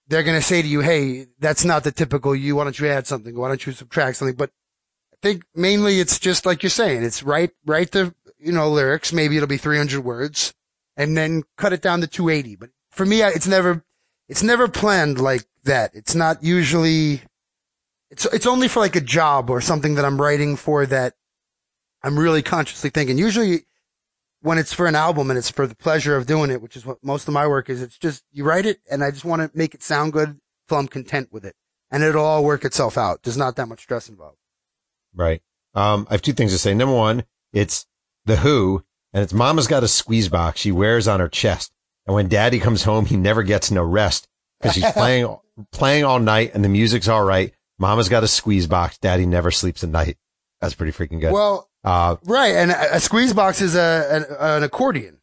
they're 0.08 0.24
going 0.24 0.40
to 0.40 0.46
say 0.46 0.62
to 0.62 0.68
you, 0.68 0.82
Hey, 0.82 1.26
that's 1.40 1.66
not 1.66 1.84
the 1.84 1.92
typical 1.92 2.36
you. 2.36 2.56
Why 2.56 2.66
don't 2.66 2.80
you 2.80 2.88
add 2.88 3.08
something? 3.08 3.36
Why 3.36 3.48
don't 3.48 3.66
you 3.66 3.74
subtract 3.74 4.18
something? 4.18 4.36
But 4.36 4.52
think 5.22 5.44
mainly 5.56 6.00
it's 6.00 6.20
just 6.20 6.46
like 6.46 6.64
you're 6.64 6.70
saying. 6.70 7.04
It's 7.04 7.24
write, 7.24 7.52
write 7.66 7.92
the, 7.92 8.14
you 8.38 8.52
know, 8.52 8.70
lyrics. 8.70 9.14
Maybe 9.14 9.36
it'll 9.38 9.48
be 9.48 9.58
300 9.58 10.04
words 10.04 10.54
and 10.96 11.18
then 11.18 11.44
cut 11.58 11.74
it 11.74 11.82
down 11.82 12.02
to 12.02 12.08
280. 12.08 12.56
But 12.56 12.70
for 12.90 13.06
me, 13.06 13.22
it's 13.22 13.48
never, 13.48 13.84
it's 14.28 14.44
never 14.44 14.68
planned 14.68 15.20
like 15.20 15.46
that. 15.64 15.92
It's 15.94 16.16
not 16.16 16.44
usually, 16.44 17.22
it's, 18.10 18.26
it's 18.26 18.46
only 18.46 18.68
for 18.68 18.80
like 18.80 18.96
a 18.96 19.02
job 19.02 19.50
or 19.50 19.62
something 19.62 19.96
that 19.96 20.06
I'm 20.06 20.22
writing 20.22 20.56
for 20.56 20.86
that 20.86 21.16
I'm 22.04 22.18
really 22.18 22.42
consciously 22.42 22.90
thinking. 22.90 23.18
Usually 23.18 23.66
when 24.42 24.58
it's 24.58 24.74
for 24.74 24.86
an 24.86 24.96
album 24.96 25.30
and 25.30 25.38
it's 25.38 25.50
for 25.50 25.68
the 25.68 25.76
pleasure 25.76 26.16
of 26.16 26.26
doing 26.26 26.50
it, 26.50 26.62
which 26.62 26.78
is 26.78 26.86
what 26.86 27.04
most 27.04 27.28
of 27.28 27.34
my 27.34 27.46
work 27.46 27.70
is, 27.70 27.82
it's 27.82 27.98
just 27.98 28.24
you 28.32 28.44
write 28.44 28.66
it 28.66 28.80
and 28.90 29.04
I 29.04 29.12
just 29.12 29.26
want 29.26 29.42
to 29.42 29.58
make 29.58 29.74
it 29.74 29.84
sound 29.84 30.14
good 30.14 30.40
till 30.68 30.78
I'm 30.78 30.88
content 30.88 31.30
with 31.32 31.46
it. 31.46 31.56
And 31.92 32.04
it'll 32.04 32.24
all 32.24 32.44
work 32.44 32.64
itself 32.66 32.98
out. 32.98 33.24
There's 33.24 33.38
not 33.38 33.56
that 33.56 33.68
much 33.68 33.82
stress 33.82 34.10
involved. 34.10 34.38
Right. 35.20 35.42
Um, 35.76 36.08
I 36.10 36.14
have 36.14 36.22
two 36.22 36.34
things 36.34 36.52
to 36.52 36.58
say. 36.58 36.74
Number 36.74 36.96
one, 36.96 37.24
it's 37.54 37.86
the 38.26 38.38
Who, 38.38 38.84
and 39.14 39.24
it's 39.24 39.34
Mama's 39.34 39.68
got 39.68 39.84
a 39.84 39.88
squeeze 39.88 40.30
box 40.30 40.60
she 40.60 40.72
wears 40.72 41.08
on 41.08 41.20
her 41.20 41.30
chest, 41.30 41.72
and 42.08 42.16
when 42.16 42.28
Daddy 42.28 42.60
comes 42.60 42.84
home, 42.84 43.06
he 43.06 43.18
never 43.18 43.44
gets 43.44 43.70
no 43.70 43.84
rest 43.84 44.28
because 44.60 44.76
she's 44.76 44.92
playing 44.94 45.36
playing 45.72 46.06
all 46.06 46.20
night, 46.20 46.52
and 46.54 46.64
the 46.64 46.70
music's 46.70 47.08
all 47.08 47.24
right. 47.24 47.54
Mama's 47.78 48.10
got 48.10 48.24
a 48.24 48.28
squeeze 48.28 48.68
box. 48.68 48.98
Daddy 48.98 49.26
never 49.26 49.52
sleeps 49.52 49.84
at 49.84 49.90
night. 49.90 50.18
That's 50.62 50.74
pretty 50.74 50.92
freaking 50.92 51.22
good. 51.22 51.32
Well, 51.32 51.70
uh, 51.84 52.18
right. 52.26 52.56
And 52.56 52.72
a, 52.72 52.96
a 52.96 53.00
squeeze 53.00 53.34
box 53.34 53.62
is 53.62 53.76
a, 53.76 54.08
an, 54.12 54.26
an 54.40 54.64
accordion, 54.64 55.20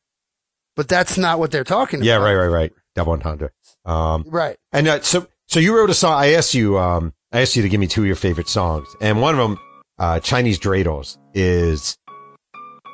but 0.75 0.89
that's 0.89 1.19
not 1.19 1.39
what 1.39 1.51
they're 1.51 1.65
talking 1.65 2.03
yeah, 2.03 2.17
about. 2.17 2.27
Yeah. 2.27 2.33
Right, 2.33 2.47
right, 2.47 2.53
right. 2.53 2.73
Double 2.95 3.13
entendre. 3.13 3.51
Um, 3.85 4.25
Right. 4.27 4.57
And 4.73 4.89
uh, 4.89 5.01
so, 5.03 5.27
so 5.47 5.61
you 5.61 5.77
wrote 5.77 5.91
a 5.91 5.95
song. 5.95 6.15
I 6.15 6.33
asked 6.33 6.55
you, 6.55 6.79
um, 6.79 7.13
I 7.33 7.43
asked 7.43 7.57
you 7.57 7.63
to 7.63 7.69
give 7.69 7.81
me 7.81 7.87
two 7.87 8.03
of 8.03 8.07
your 8.07 8.17
favorite 8.17 8.49
songs, 8.49 8.89
and 9.01 9.21
one 9.21 9.39
of 9.39 9.49
them, 9.49 9.59
uh, 9.99 10.21
Chinese 10.21 10.59
Dreidels, 10.59 11.19
is 11.35 11.97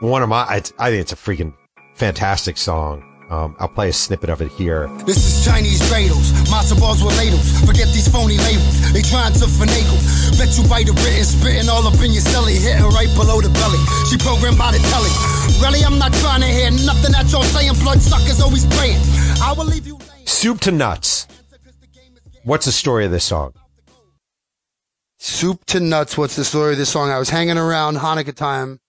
one 0.00 0.22
of 0.22 0.28
my. 0.28 0.42
I, 0.42 0.62
I 0.78 0.90
think 0.90 1.02
it's 1.02 1.12
a 1.12 1.16
freaking 1.16 1.54
fantastic 1.94 2.56
song. 2.56 3.08
Um, 3.30 3.56
I'll 3.58 3.68
play 3.68 3.88
a 3.88 3.92
snippet 3.94 4.28
of 4.28 4.42
it 4.42 4.52
here. 4.52 4.88
This 5.06 5.16
is 5.16 5.42
Chinese 5.42 5.80
dreidels, 5.88 6.36
matzo 6.52 6.78
balls 6.78 7.02
with 7.02 7.16
ladles. 7.16 7.48
Forget 7.64 7.88
these 7.88 8.06
phony 8.06 8.36
labels, 8.36 8.92
they 8.92 9.00
trying 9.00 9.32
to 9.32 9.46
finagle. 9.48 9.96
Bet 10.36 10.52
you 10.58 10.68
bite 10.68 10.88
a 10.90 10.92
written, 10.92 11.24
spitting 11.24 11.68
all 11.70 11.86
up 11.86 11.94
in 12.04 12.12
your 12.12 12.20
celly, 12.20 12.60
hitting 12.60 12.84
right 12.92 13.08
below 13.16 13.40
the 13.40 13.48
belly. 13.48 13.80
She 14.10 14.18
programmed 14.18 14.58
by 14.58 14.72
the 14.72 14.84
telly. 14.92 15.08
Really, 15.64 15.80
I'm 15.82 15.98
not 15.98 16.12
trying 16.20 16.42
to 16.42 16.46
hear 16.46 16.70
nothing 16.84 17.12
that 17.12 17.32
y'all 17.32 17.42
saying. 17.42 17.72
Blood 17.80 18.02
suckers 18.02 18.38
always 18.42 18.66
praying. 18.76 19.00
I 19.40 19.54
will 19.56 19.64
leave 19.64 19.86
you. 19.86 19.96
laying. 19.96 20.26
Soup 20.26 20.60
to 20.60 20.70
Nuts. 20.70 21.26
What's 22.44 22.66
the 22.66 22.72
story 22.72 23.06
of 23.06 23.12
this 23.12 23.24
song? 23.24 23.54
Soup 25.24 25.64
to 25.66 25.78
nuts. 25.78 26.18
What's 26.18 26.34
the 26.34 26.44
story 26.44 26.72
of 26.72 26.78
this 26.78 26.88
song? 26.90 27.10
I 27.10 27.18
was 27.20 27.30
hanging 27.30 27.56
around 27.56 27.96
Hanukkah 27.96 28.34
time 28.34 28.80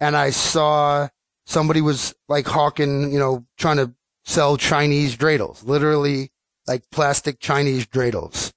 and 0.00 0.16
I 0.16 0.30
saw 0.30 1.08
somebody 1.44 1.82
was 1.82 2.14
like 2.26 2.46
hawking, 2.46 3.12
you 3.12 3.18
know, 3.18 3.44
trying 3.58 3.76
to 3.76 3.92
sell 4.24 4.56
Chinese 4.56 5.14
dreidels, 5.14 5.62
literally 5.62 6.32
like 6.66 6.84
plastic 6.90 7.38
Chinese 7.38 7.84
dreidels. 7.84 8.54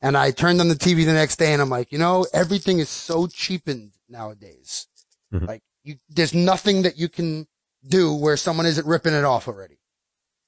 And 0.00 0.16
I 0.16 0.30
turned 0.30 0.58
on 0.62 0.68
the 0.68 0.74
TV 0.74 1.04
the 1.04 1.12
next 1.12 1.36
day 1.36 1.52
and 1.52 1.60
I'm 1.60 1.68
like, 1.68 1.92
you 1.92 1.98
know, 1.98 2.24
everything 2.32 2.78
is 2.78 2.88
so 2.88 3.26
cheapened 3.26 3.92
nowadays. 4.08 4.86
Mhm. 5.34 5.46
Like 5.46 5.62
you, 5.84 5.96
there's 6.08 6.32
nothing 6.32 6.80
that 6.82 6.96
you 6.96 7.10
can 7.10 7.46
do 7.86 8.14
where 8.14 8.38
someone 8.38 8.64
isn't 8.64 8.86
ripping 8.86 9.12
it 9.12 9.24
off 9.24 9.48
already. 9.48 9.80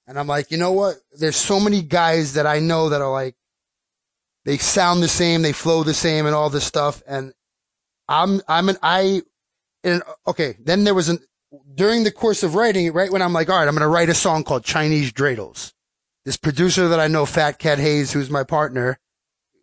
And 0.06 0.18
I'm 0.18 0.28
like, 0.28 0.50
you 0.50 0.56
know 0.56 0.72
what? 0.72 0.96
There's 1.12 1.36
so 1.36 1.60
many 1.60 1.82
guys 1.82 2.32
that 2.32 2.46
I 2.46 2.58
know 2.58 2.88
that 2.88 3.02
are 3.02 3.12
like, 3.12 3.36
they 4.44 4.58
sound 4.58 5.02
the 5.02 5.08
same, 5.08 5.42
they 5.42 5.52
flow 5.52 5.82
the 5.82 5.94
same 5.94 6.26
and 6.26 6.34
all 6.34 6.50
this 6.50 6.64
stuff. 6.64 7.02
And 7.06 7.32
I'm, 8.08 8.40
I'm 8.48 8.68
an, 8.68 8.76
I, 8.82 9.22
and 9.84 10.02
okay, 10.26 10.56
then 10.60 10.84
there 10.84 10.94
was 10.94 11.08
an, 11.08 11.18
during 11.74 12.04
the 12.04 12.10
course 12.10 12.42
of 12.42 12.54
writing 12.54 12.86
it, 12.86 12.94
right 12.94 13.12
when 13.12 13.22
I'm 13.22 13.32
like, 13.32 13.50
all 13.50 13.58
right, 13.58 13.68
I'm 13.68 13.76
to 13.76 13.86
write 13.86 14.08
a 14.08 14.14
song 14.14 14.44
called 14.44 14.64
Chinese 14.64 15.12
Dreidels. 15.12 15.72
This 16.24 16.36
producer 16.36 16.88
that 16.88 17.00
I 17.00 17.08
know, 17.08 17.26
Fat 17.26 17.58
Cat 17.58 17.78
Hayes, 17.78 18.12
who's 18.12 18.30
my 18.30 18.44
partner, 18.44 18.98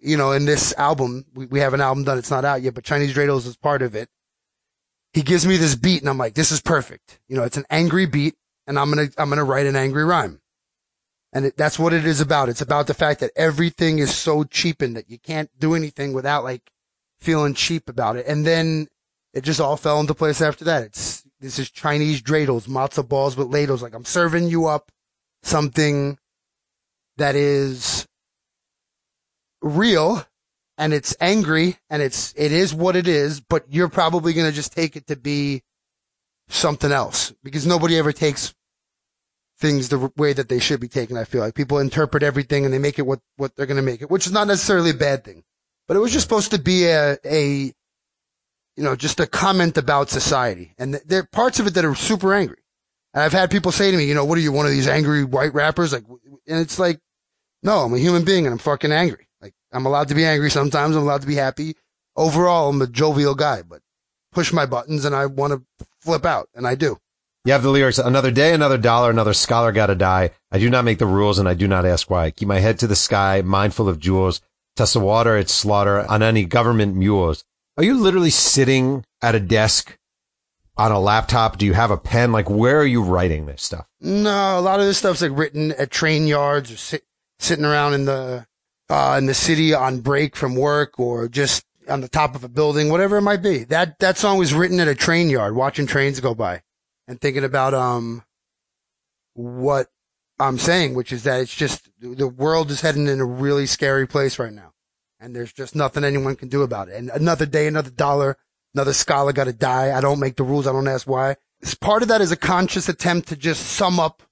you 0.02 0.18
know, 0.18 0.32
in 0.32 0.46
this 0.46 0.74
album, 0.78 1.26
we, 1.34 1.46
we 1.48 1.60
have 1.60 1.74
an 1.74 1.82
album 1.82 2.04
done. 2.04 2.18
It's 2.18 2.32
not 2.32 2.46
out 2.46 2.62
yet, 2.62 2.74
but 2.74 2.84
Chinese 2.84 3.14
Dreidels 3.14 3.48
is 3.48 3.58
part 3.58 3.82
of 3.82 3.96
it. 3.96 4.10
He 5.14 5.22
gives 5.24 5.48
me 5.48 5.58
this 5.58 5.76
beat 5.76 6.02
and 6.02 6.10
I'm 6.10 6.18
like, 6.18 6.36
this 6.36 6.52
is 6.52 6.62
perfect. 6.62 7.20
You 7.28 7.36
know, 7.36 7.44
it's 7.44 7.58
an 7.58 7.66
angry 7.70 8.06
beat 8.06 8.36
and 8.68 8.78
I'm 8.78 8.92
going 8.92 9.10
to, 9.10 9.22
I'm 9.22 9.30
going 9.30 9.38
to 9.38 9.44
write 9.44 9.66
an 9.66 9.76
angry 9.76 10.04
rhyme. 10.04 10.39
And 11.32 11.46
it, 11.46 11.58
that's 11.58 11.78
what 11.78 11.94
it 11.94 12.06
is 12.06 12.22
about. 12.22 12.50
It's 12.50 12.62
about 12.62 12.88
the 12.88 12.94
fact 12.94 13.20
that 13.20 13.32
everything 13.36 14.00
is 14.00 14.16
so 14.16 14.44
cheapened 14.44 14.96
that 14.96 15.10
you 15.10 15.20
can't 15.20 15.50
do 15.60 15.76
anything 15.76 16.14
without 16.14 16.44
like 16.44 16.72
feeling 17.20 17.54
cheap 17.54 17.88
about 17.88 18.16
it. 18.16 18.26
And 18.26 18.46
then 18.46 18.88
it 19.34 19.44
just 19.44 19.62
all 19.62 19.78
fell 19.78 20.00
into 20.00 20.16
place 20.16 20.42
after 20.42 20.66
that. 20.66 20.84
It's, 20.84 21.24
this 21.40 21.60
is 21.60 21.70
Chinese 21.70 22.22
dreidels, 22.22 22.68
matzo 22.68 23.08
balls 23.08 23.38
with 23.38 23.48
ladles. 23.48 23.84
Like 23.84 23.94
I'm 23.94 24.06
serving 24.06 24.48
you 24.48 24.66
up 24.66 24.92
something 25.44 26.18
that 27.18 27.36
is 27.36 28.08
real 29.62 30.26
and 30.78 30.94
it's 30.94 31.16
angry 31.20 31.78
and 31.90 32.02
it's, 32.02 32.34
it 32.36 32.52
is 32.52 32.74
what 32.74 32.96
it 32.96 33.08
is, 33.08 33.40
but 33.40 33.66
you're 33.70 33.90
probably 33.90 34.34
going 34.34 34.48
to 34.50 34.56
just 34.56 34.74
take 34.74 34.96
it 34.96 35.08
to 35.08 35.16
be 35.16 35.62
something 36.48 36.92
else 36.92 37.34
because 37.44 37.68
nobody 37.68 37.98
ever 37.98 38.12
takes 38.12 38.56
things 39.60 39.90
the 39.90 40.12
way 40.16 40.34
that 40.34 40.50
they 40.50 40.60
should 40.60 40.80
be 40.80 40.88
taken. 40.88 41.18
I 41.18 41.26
feel 41.26 41.42
like 41.42 41.54
people 41.54 41.80
interpret 41.80 42.24
everything 42.24 42.66
and 42.66 42.74
they 42.74 42.80
make 42.80 42.98
it 42.98 43.06
what, 43.06 43.20
what 43.36 43.56
they're 43.56 43.66
going 43.66 43.78
to 43.78 43.84
make 43.84 44.02
it, 44.02 44.10
which 44.10 44.26
is 44.26 44.32
not 44.32 44.48
necessarily 44.48 44.92
a 44.92 44.96
bad 44.96 45.24
thing, 45.24 45.44
but 45.88 45.98
it 45.98 46.00
was 46.00 46.14
just 46.14 46.24
supposed 46.24 46.52
to 46.52 46.60
be 46.60 46.86
a, 46.86 47.18
a, 47.26 47.74
you 48.76 48.84
know, 48.84 48.96
just 48.96 49.20
a 49.20 49.28
comment 49.28 49.78
about 49.78 50.10
society. 50.10 50.74
And 50.78 50.94
th- 50.94 51.04
there 51.06 51.20
are 51.22 51.30
parts 51.32 51.60
of 51.60 51.68
it 51.68 51.74
that 51.74 51.86
are 51.86 51.96
super 51.96 52.34
angry. 52.34 52.64
And 53.14 53.24
I've 53.24 53.34
had 53.34 53.52
people 53.52 53.72
say 53.72 53.92
to 53.92 53.98
me, 53.98 54.06
you 54.06 54.14
know, 54.14 54.24
what 54.24 54.38
are 54.38 54.42
you, 54.42 54.52
one 54.52 54.66
of 54.66 54.72
these 54.72 54.88
angry 54.88 55.26
white 55.26 55.54
rappers? 55.54 55.92
Like, 55.92 56.06
and 56.48 56.60
it's 56.60 56.80
like, 56.80 57.00
no, 57.62 57.80
I'm 57.80 57.94
a 57.94 58.00
human 58.00 58.24
being 58.24 58.46
and 58.46 58.54
I'm 58.54 58.60
fucking 58.60 58.92
angry. 58.94 59.28
Like, 59.42 59.54
I'm 59.74 59.86
allowed 59.86 60.08
to 60.08 60.16
be 60.16 60.26
angry 60.26 60.50
sometimes. 60.50 60.96
I'm 60.96 61.04
allowed 61.04 61.22
to 61.22 61.28
be 61.28 61.36
happy. 61.36 61.76
Overall, 62.16 62.70
I'm 62.70 62.82
a 62.82 62.88
jovial 62.88 63.36
guy, 63.36 63.62
but 63.62 63.82
push 64.32 64.54
my 64.54 64.66
buttons 64.66 65.04
and 65.04 65.16
I 65.16 65.26
want 65.26 65.54
to 65.54 65.86
flip 66.00 66.26
out 66.26 66.48
and 66.54 66.66
I 66.66 66.76
do. 66.76 66.98
You 67.46 67.54
have 67.54 67.64
the 67.64 67.70
lyrics, 67.70 67.98
another 67.98 68.32
day, 68.32 68.54
another 68.54 68.78
dollar, 68.78 69.10
another 69.10 69.34
scholar 69.34 69.72
gotta 69.72 69.96
die. 69.96 70.32
I 70.52 70.60
do 70.60 70.70
not 70.70 70.84
make 70.84 71.00
the 71.00 71.06
rules 71.06 71.40
and 71.40 71.48
I 71.48 71.54
do 71.54 71.70
not 71.70 71.86
ask 71.86 72.10
why. 72.10 72.32
Keep 72.32 72.50
my 72.50 72.60
head 72.60 72.78
to 72.80 72.88
the 72.88 72.98
sky, 72.98 73.42
mindful 73.42 73.88
of 73.88 73.98
jewels. 74.00 74.42
Test 74.76 74.94
the 74.94 75.00
water, 75.00 75.38
it's 75.38 75.54
slaughter 75.54 76.06
on 76.10 76.22
any 76.22 76.44
government 76.44 76.98
mules. 76.98 77.46
Are 77.78 77.84
you 77.84 77.94
literally 77.94 78.30
sitting 78.30 79.06
at 79.22 79.36
a 79.36 79.40
desk 79.40 79.98
on 80.76 80.92
a 80.92 81.00
laptop? 81.00 81.58
Do 81.58 81.66
you 81.66 81.74
have 81.74 81.92
a 81.92 81.98
pen? 81.98 82.34
Like, 82.34 82.50
where 82.50 82.78
are 82.78 82.86
you 82.86 83.02
writing 83.02 83.46
this 83.46 83.64
stuff? 83.64 83.88
No, 84.02 84.60
a 84.60 84.62
lot 84.62 84.82
of 84.82 84.86
this 84.86 84.98
stuff's 84.98 85.22
like 85.22 85.32
written 85.34 85.72
at 85.72 85.92
train 85.92 86.28
yards 86.28 86.72
or 86.74 86.78
sit, 86.78 87.04
sitting 87.40 87.64
around 87.64 87.94
in 87.94 88.04
the, 88.04 88.48
uh, 88.90 89.16
in 89.18 89.28
the 89.28 89.34
city 89.34 89.74
on 89.74 90.02
break 90.02 90.36
from 90.36 90.56
work 90.56 91.00
or 91.00 91.30
just 91.30 91.66
on 91.88 92.02
the 92.02 92.10
top 92.10 92.36
of 92.36 92.44
a 92.44 92.50
building, 92.50 92.90
whatever 92.90 93.18
it 93.18 93.22
might 93.22 93.42
be. 93.42 93.64
That, 93.64 93.98
that 94.00 94.18
song 94.18 94.38
was 94.38 94.54
written 94.54 94.82
at 94.82 94.90
a 94.90 94.96
train 94.96 95.30
yard, 95.30 95.56
watching 95.56 95.88
trains 95.88 96.20
go 96.20 96.36
by 96.36 96.64
and 97.10 97.20
thinking 97.20 97.44
about, 97.44 97.74
um, 97.74 98.24
what 99.34 99.88
I'm 100.40 100.58
saying, 100.58 100.94
which 100.94 101.12
is 101.12 101.24
that 101.24 101.42
it's 101.42 101.56
just 101.56 101.90
the 102.00 102.28
world 102.28 102.72
is 102.72 102.82
heading 102.82 103.08
in 103.08 103.20
a 103.20 103.26
really 103.26 103.66
scary 103.66 104.08
place 104.08 104.40
right 104.40 104.54
now. 104.54 104.74
And 105.20 105.36
there's 105.36 105.52
just 105.52 105.76
nothing 105.76 106.04
anyone 106.06 106.36
can 106.36 106.48
do 106.48 106.62
about 106.62 106.88
it. 106.88 106.96
And 106.96 107.10
another 107.10 107.46
day, 107.46 107.68
another 107.68 107.90
dollar, 107.90 108.38
another 108.74 108.94
scholar 108.94 109.34
got 109.34 109.46
to 109.46 109.54
die. 109.54 109.98
I 109.98 110.02
don't 110.02 110.20
make 110.20 110.38
the 110.38 110.44
rules. 110.44 110.68
I 110.68 110.72
don't 110.72 110.88
ask 110.88 111.08
why. 111.08 111.36
It's 111.62 111.74
part 111.74 112.02
of 112.04 112.08
that 112.08 112.22
is 112.22 112.32
a 112.32 112.38
conscious 112.38 112.88
attempt 112.88 113.28
to 113.30 113.36
just 113.36 113.66
sum 113.66 114.00
up 114.00 114.24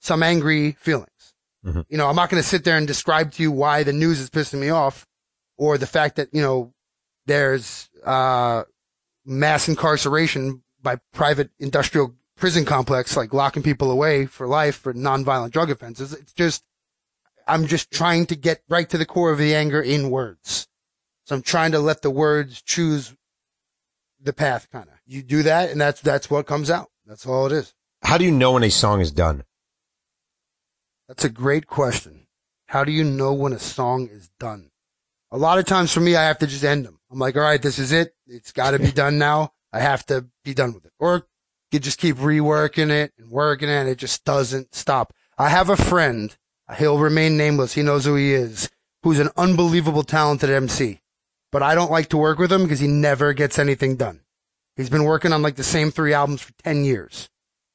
some 0.00 0.22
angry 0.22 0.72
feelings. 0.72 1.34
Mhm. 1.66 1.84
You 1.90 1.98
know, 1.98 2.08
I'm 2.08 2.16
not 2.16 2.30
going 2.30 2.42
to 2.42 2.48
sit 2.48 2.64
there 2.64 2.78
and 2.78 2.86
describe 2.86 3.32
to 3.32 3.42
you 3.42 3.50
why 3.52 3.82
the 3.82 3.92
news 3.92 4.18
is 4.18 4.30
pissing 4.30 4.60
me 4.60 4.70
off 4.70 5.06
or 5.58 5.76
the 5.76 5.86
fact 5.86 6.16
that, 6.16 6.28
you 6.32 6.40
know, 6.40 6.72
there's, 7.26 7.90
uh, 8.04 8.62
mass 9.26 9.68
incarceration 9.68 10.62
by 10.80 10.96
private 11.12 11.50
industrial 11.58 12.14
prison 12.40 12.64
complex, 12.64 13.16
like 13.16 13.32
locking 13.32 13.62
people 13.62 13.90
away 13.90 14.26
for 14.26 14.46
life 14.46 14.76
for 14.76 14.92
nonviolent 14.92 15.52
drug 15.52 15.70
offenses. 15.70 16.12
It's 16.12 16.32
just, 16.32 16.64
I'm 17.46 17.66
just 17.66 17.90
trying 17.90 18.26
to 18.26 18.34
get 18.34 18.62
right 18.68 18.88
to 18.88 18.98
the 18.98 19.06
core 19.06 19.30
of 19.30 19.38
the 19.38 19.54
anger 19.54 19.80
in 19.80 20.10
words. 20.10 20.66
So 21.24 21.36
I'm 21.36 21.42
trying 21.42 21.72
to 21.72 21.78
let 21.78 22.02
the 22.02 22.10
words 22.10 22.62
choose 22.62 23.14
the 24.20 24.32
path 24.32 24.68
kind 24.72 24.88
of. 24.88 24.94
You 25.06 25.22
do 25.22 25.42
that 25.44 25.70
and 25.70 25.80
that's, 25.80 26.00
that's 26.00 26.30
what 26.30 26.46
comes 26.46 26.70
out. 26.70 26.90
That's 27.06 27.26
all 27.26 27.46
it 27.46 27.52
is. 27.52 27.74
How 28.02 28.18
do 28.18 28.24
you 28.24 28.32
know 28.32 28.52
when 28.52 28.64
a 28.64 28.70
song 28.70 29.00
is 29.00 29.12
done? 29.12 29.44
That's 31.06 31.24
a 31.24 31.30
great 31.30 31.66
question. 31.66 32.26
How 32.66 32.84
do 32.84 32.92
you 32.92 33.04
know 33.04 33.32
when 33.32 33.52
a 33.52 33.58
song 33.58 34.08
is 34.10 34.30
done? 34.38 34.70
A 35.32 35.36
lot 35.36 35.58
of 35.58 35.64
times 35.64 35.92
for 35.92 36.00
me, 36.00 36.16
I 36.16 36.24
have 36.24 36.38
to 36.38 36.46
just 36.46 36.64
end 36.64 36.86
them. 36.86 37.00
I'm 37.10 37.18
like, 37.18 37.36
all 37.36 37.42
right, 37.42 37.60
this 37.60 37.78
is 37.78 37.92
it. 37.92 38.14
It's 38.26 38.52
got 38.52 38.72
to 38.72 38.78
be 38.78 38.92
done 38.92 39.18
now. 39.18 39.52
I 39.72 39.80
have 39.80 40.06
to 40.06 40.26
be 40.44 40.54
done 40.54 40.72
with 40.72 40.84
it. 40.84 40.92
Or 40.98 41.26
you 41.72 41.78
just 41.78 41.98
keep 41.98 42.16
reworking 42.16 42.90
it 42.90 43.12
and 43.18 43.30
working 43.30 43.68
it 43.68 43.72
and 43.72 43.88
it 43.88 43.98
just 43.98 44.24
doesn't 44.24 44.74
stop. 44.74 45.12
I 45.38 45.48
have 45.48 45.70
a 45.70 45.76
friend. 45.76 46.36
He'll 46.78 46.98
remain 46.98 47.36
nameless. 47.36 47.74
He 47.74 47.82
knows 47.82 48.04
who 48.04 48.14
he 48.14 48.34
is, 48.34 48.70
who's 49.02 49.18
an 49.18 49.30
unbelievable 49.36 50.02
talented 50.02 50.50
MC. 50.50 51.00
But 51.52 51.62
I 51.62 51.74
don't 51.74 51.90
like 51.90 52.08
to 52.10 52.16
work 52.16 52.38
with 52.38 52.52
him 52.52 52.62
because 52.62 52.80
he 52.80 52.86
never 52.86 53.32
gets 53.32 53.58
anything 53.58 53.96
done. 53.96 54.20
He's 54.76 54.90
been 54.90 55.04
working 55.04 55.32
on 55.32 55.42
like 55.42 55.56
the 55.56 55.64
same 55.64 55.90
three 55.90 56.14
albums 56.14 56.42
for 56.42 56.52
10 56.62 56.84
years. 56.84 57.28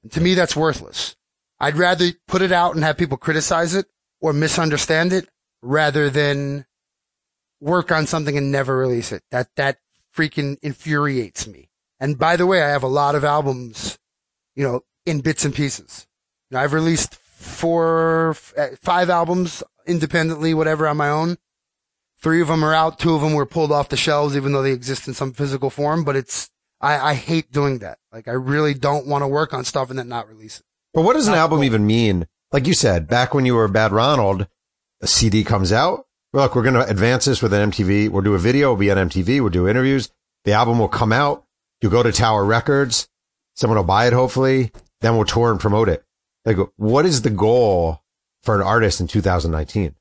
And 0.04 0.12
to 0.14 0.22
me, 0.22 0.34
that's 0.34 0.56
worthless. 0.56 1.16
I'd 1.60 1.78
rather 1.78 2.12
put 2.28 2.42
it 2.42 2.52
out 2.52 2.76
and 2.76 2.84
have 2.84 2.98
people 2.98 3.18
criticize 3.18 3.76
it 3.76 3.88
or 4.22 4.34
misunderstand 4.34 5.14
it 5.14 5.30
rather 5.62 6.10
than 6.10 6.66
work 7.60 7.92
on 7.92 8.08
something 8.08 8.38
and 8.38 8.52
never 8.52 8.78
release 8.78 9.12
it. 9.12 9.24
That, 9.32 9.50
that 9.56 9.78
freaking 10.16 10.58
infuriates 10.62 11.48
me. 11.48 11.70
And 12.00 12.18
by 12.18 12.36
the 12.36 12.46
way, 12.46 12.62
I 12.62 12.70
have 12.70 12.84
a 12.84 12.88
lot 12.88 13.16
of 13.16 13.24
albums, 13.24 13.98
you 14.56 14.64
know, 14.64 14.82
in 15.06 15.22
bits 15.22 15.46
and 15.46 15.54
pieces. 15.54 16.08
You 16.50 16.56
know, 16.56 16.64
I've 16.64 16.74
released 16.74 17.16
four, 17.16 18.34
five 18.82 19.10
albums 19.10 19.64
independently, 19.88 20.54
whatever 20.54 20.88
on 20.88 20.98
my 20.98 21.10
own. 21.10 21.38
Three 22.20 22.42
of 22.42 22.48
them 22.48 22.64
are 22.64 22.74
out. 22.74 23.00
Two 23.00 23.14
of 23.14 23.22
them 23.22 23.34
were 23.34 23.46
pulled 23.46 23.72
off 23.72 23.90
the 23.90 23.98
shelves, 23.98 24.36
even 24.36 24.52
though 24.52 24.64
they 24.64 24.72
exist 24.72 25.08
in 25.08 25.14
some 25.14 25.32
physical 25.32 25.70
form. 25.70 26.04
But 26.04 26.16
it's, 26.16 26.50
I, 26.82 27.12
I 27.12 27.14
hate 27.14 27.52
doing 27.52 27.80
that. 27.80 28.00
Like 28.12 28.28
I 28.28 28.32
really 28.32 28.74
don't 28.74 29.08
want 29.08 29.22
to 29.22 29.28
work 29.28 29.54
on 29.54 29.64
stuff 29.64 29.90
and 29.90 30.00
then 30.00 30.08
not 30.08 30.28
release 30.28 30.60
it. 30.60 30.66
But 30.94 31.04
what 31.04 31.14
does 31.14 31.28
an 31.28 31.34
album 31.34 31.64
even 31.64 31.86
mean? 31.86 32.26
Like 32.52 32.68
you 32.68 32.74
said, 32.74 33.08
back 33.08 33.34
when 33.34 33.46
you 33.46 33.56
were 33.56 33.68
Bad 33.68 33.92
Ronald, 33.92 34.48
a 35.02 35.08
CD 35.08 35.44
comes 35.44 35.72
out. 35.72 36.08
Look, 36.34 36.56
we're 36.56 36.64
going 36.64 36.76
to 36.76 36.90
advance 36.90 37.26
this 37.26 37.42
with 37.42 37.54
an 37.54 37.72
MTV. 37.72 38.10
We'll 38.10 38.22
do 38.22 38.34
a 38.34 38.40
video. 38.40 38.70
We'll 38.70 38.80
be 38.80 38.92
on 38.92 39.10
MTV. 39.10 39.40
We'll 39.40 39.50
do 39.50 39.68
interviews. 39.68 40.10
The 40.46 40.54
album 40.54 40.80
will 40.80 40.88
come 40.88 41.12
out. 41.14 41.45
You'll 41.86 41.92
go 41.92 42.02
to 42.02 42.12
Tower 42.12 42.44
Records. 42.44 43.08
Someone 43.56 43.78
will 43.78 43.84
buy 43.84 44.08
it, 44.08 44.14
hopefully. 44.14 44.72
Then 45.02 45.16
we'll 45.18 45.26
tour 45.26 45.52
and 45.52 45.60
promote 45.60 45.88
it. 45.88 46.04
Like, 46.44 46.58
what 46.78 47.06
is 47.06 47.22
the 47.22 47.30
goal 47.30 48.02
for 48.42 48.56
an 48.56 48.64
artist 48.64 49.02
in 49.02 49.06
2019? 49.06 49.94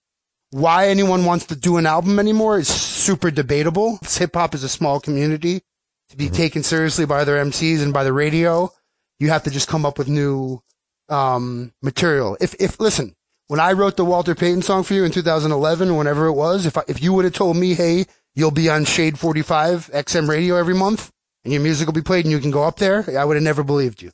Why 0.49 0.89
anyone 0.89 1.27
wants 1.27 1.45
to 1.49 1.55
do 1.55 1.77
an 1.77 1.85
album 1.85 2.19
anymore 2.19 2.59
is 2.59 2.69
super 2.69 3.31
debatable. 3.31 3.99
Hip 4.03 4.33
hop 4.33 4.55
is 4.55 4.65
a 4.65 4.69
small 4.71 4.99
community. 4.99 5.61
To 6.09 6.17
be 6.17 6.31
taken 6.31 6.63
seriously 6.63 7.05
by 7.05 7.23
their 7.25 7.45
MCs 7.45 7.83
and 7.83 7.93
by 7.93 8.03
the 8.03 8.15
radio, 8.15 8.71
you 9.19 9.29
have 9.29 9.43
to 9.43 9.51
just 9.51 9.69
come 9.69 9.85
up 9.85 9.99
with 9.99 10.09
new 10.09 10.63
um, 11.11 11.75
material. 11.83 12.39
If 12.41 12.55
if 12.59 12.81
listen, 12.81 13.15
when 13.49 13.61
I 13.61 13.73
wrote 13.73 13.99
the 13.99 14.07
Walter 14.07 14.35
Payton 14.35 14.63
song 14.63 14.85
for 14.85 14.95
you 14.95 15.05
in 15.05 15.11
2011, 15.11 15.91
or 15.91 15.99
whenever 15.99 16.25
it 16.29 16.33
was, 16.33 16.65
if 16.65 16.79
I, 16.79 16.83
if 16.89 17.03
you 17.03 17.13
would 17.13 17.27
have 17.27 17.35
told 17.35 17.59
me, 17.59 17.75
hey, 17.75 18.07
you'll 18.35 18.51
be 18.53 18.71
on 18.71 18.87
Shade 18.87 19.19
45 19.19 19.91
XM 19.93 20.31
radio 20.31 20.57
every 20.57 20.75
month, 20.75 21.11
and 21.45 21.53
your 21.53 21.63
music 21.63 21.87
will 21.87 21.93
be 21.93 22.03
played, 22.03 22.25
and 22.25 22.33
you 22.33 22.41
can 22.41 22.51
go 22.51 22.65
up 22.65 22.77
there, 22.77 23.05
I 23.17 23.25
would 23.25 23.37
have 23.37 23.43
never 23.43 23.63
believed 23.63 24.03
you. 24.03 24.11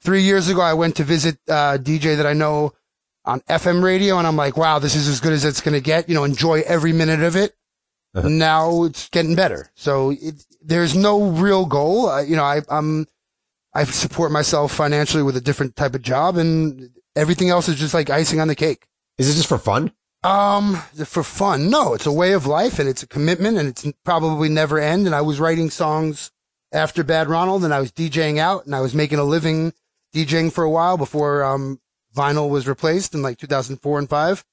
Three 0.00 0.22
years 0.22 0.48
ago, 0.48 0.60
I 0.60 0.74
went 0.74 0.96
to 0.96 1.04
visit 1.04 1.38
uh, 1.48 1.78
DJ 1.78 2.16
that 2.16 2.26
I 2.26 2.32
know 2.32 2.72
on 3.24 3.40
FM 3.40 3.82
radio, 3.82 4.18
and 4.18 4.26
I'm 4.26 4.36
like, 4.36 4.56
wow, 4.56 4.78
this 4.78 4.94
is 4.94 5.08
as 5.08 5.20
good 5.20 5.32
as 5.32 5.44
it's 5.44 5.60
going 5.60 5.74
to 5.74 5.80
get. 5.80 6.08
You 6.08 6.14
know, 6.14 6.24
enjoy 6.24 6.62
every 6.66 6.92
minute 6.92 7.22
of 7.22 7.34
it. 7.34 7.54
Now 8.14 8.84
it's 8.84 9.08
getting 9.10 9.34
better. 9.34 9.70
So 9.74 10.10
it, 10.10 10.44
there's 10.62 10.96
no 10.96 11.30
real 11.30 11.66
goal. 11.66 12.22
You 12.22 12.36
know, 12.36 12.44
I, 12.44 12.62
I'm 12.70 13.06
I 13.74 13.84
support 13.84 14.32
myself 14.32 14.72
financially 14.72 15.22
with 15.22 15.36
a 15.36 15.40
different 15.40 15.76
type 15.76 15.94
of 15.94 16.02
job, 16.02 16.38
and 16.38 16.90
everything 17.14 17.50
else 17.50 17.68
is 17.68 17.76
just 17.76 17.92
like 17.92 18.08
icing 18.08 18.40
on 18.40 18.48
the 18.48 18.54
cake. 18.54 18.86
Is 19.18 19.28
it 19.28 19.34
just 19.34 19.48
for 19.48 19.58
fun? 19.58 19.92
Um, 20.22 20.76
for 21.04 21.22
fun? 21.22 21.68
No, 21.68 21.92
it's 21.92 22.06
a 22.06 22.12
way 22.12 22.32
of 22.32 22.46
life, 22.46 22.78
and 22.78 22.88
it's 22.88 23.02
a 23.02 23.06
commitment, 23.06 23.58
and 23.58 23.68
it's 23.68 23.86
probably 24.02 24.48
never 24.48 24.78
end. 24.78 25.04
And 25.04 25.14
I 25.14 25.20
was 25.20 25.38
writing 25.38 25.68
songs 25.68 26.30
after 26.72 27.04
Bad 27.04 27.28
Ronald, 27.28 27.64
and 27.64 27.72
I 27.72 27.80
was 27.80 27.92
DJing 27.92 28.38
out, 28.38 28.66
and 28.66 28.74
I 28.74 28.80
was 28.80 28.94
making 28.94 29.18
a 29.18 29.24
living 29.24 29.72
DJing 30.14 30.52
for 30.52 30.64
a 30.64 30.70
while 30.70 30.96
before 30.96 31.44
um 31.44 31.80
vinyl 32.14 32.48
was 32.48 32.66
replaced 32.66 33.14
in 33.14 33.22
like 33.22 33.38
2004 33.38 33.98
and 33.98 34.08
five. 34.08 34.44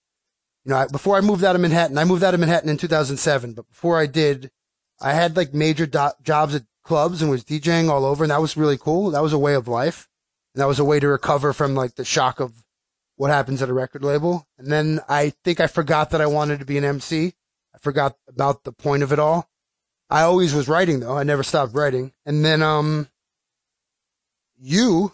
You 0.65 0.71
know, 0.71 0.77
I, 0.77 0.87
before 0.87 1.17
I 1.17 1.21
moved 1.21 1.43
out 1.43 1.55
of 1.55 1.61
Manhattan, 1.61 1.97
I 1.97 2.03
moved 2.03 2.23
out 2.23 2.33
of 2.33 2.39
Manhattan 2.39 2.69
in 2.69 2.77
2007, 2.77 3.53
but 3.53 3.67
before 3.69 3.99
I 3.99 4.05
did, 4.05 4.51
I 5.01 5.13
had 5.13 5.35
like 5.35 5.53
major 5.53 5.85
do- 5.85 6.11
jobs 6.21 6.55
at 6.55 6.63
clubs 6.83 7.21
and 7.21 7.31
was 7.31 7.43
DJing 7.43 7.89
all 7.89 8.05
over, 8.05 8.23
and 8.23 8.31
that 8.31 8.41
was 8.41 8.57
really 8.57 8.77
cool. 8.77 9.11
That 9.11 9.23
was 9.23 9.33
a 9.33 9.37
way 9.37 9.55
of 9.55 9.67
life, 9.67 10.07
and 10.53 10.61
that 10.61 10.67
was 10.67 10.79
a 10.79 10.85
way 10.85 10.99
to 10.99 11.07
recover 11.07 11.53
from 11.53 11.75
like 11.75 11.95
the 11.95 12.05
shock 12.05 12.39
of 12.39 12.63
what 13.15 13.31
happens 13.31 13.61
at 13.61 13.69
a 13.69 13.73
record 13.73 14.03
label. 14.03 14.47
And 14.57 14.71
then 14.71 14.99
I 15.07 15.33
think 15.43 15.59
I 15.59 15.67
forgot 15.67 16.09
that 16.11 16.21
I 16.21 16.25
wanted 16.25 16.59
to 16.59 16.65
be 16.65 16.77
an 16.77 16.85
MC. 16.85 17.33
I 17.73 17.77
forgot 17.77 18.17
about 18.27 18.63
the 18.63 18.71
point 18.71 19.03
of 19.03 19.11
it 19.11 19.19
all. 19.19 19.49
I 20.09 20.21
always 20.21 20.53
was 20.53 20.67
writing 20.67 20.99
though. 20.99 21.17
I 21.17 21.23
never 21.23 21.43
stopped 21.43 21.73
writing. 21.73 22.13
And 22.25 22.43
then, 22.43 22.61
um, 22.61 23.07
you, 24.59 25.11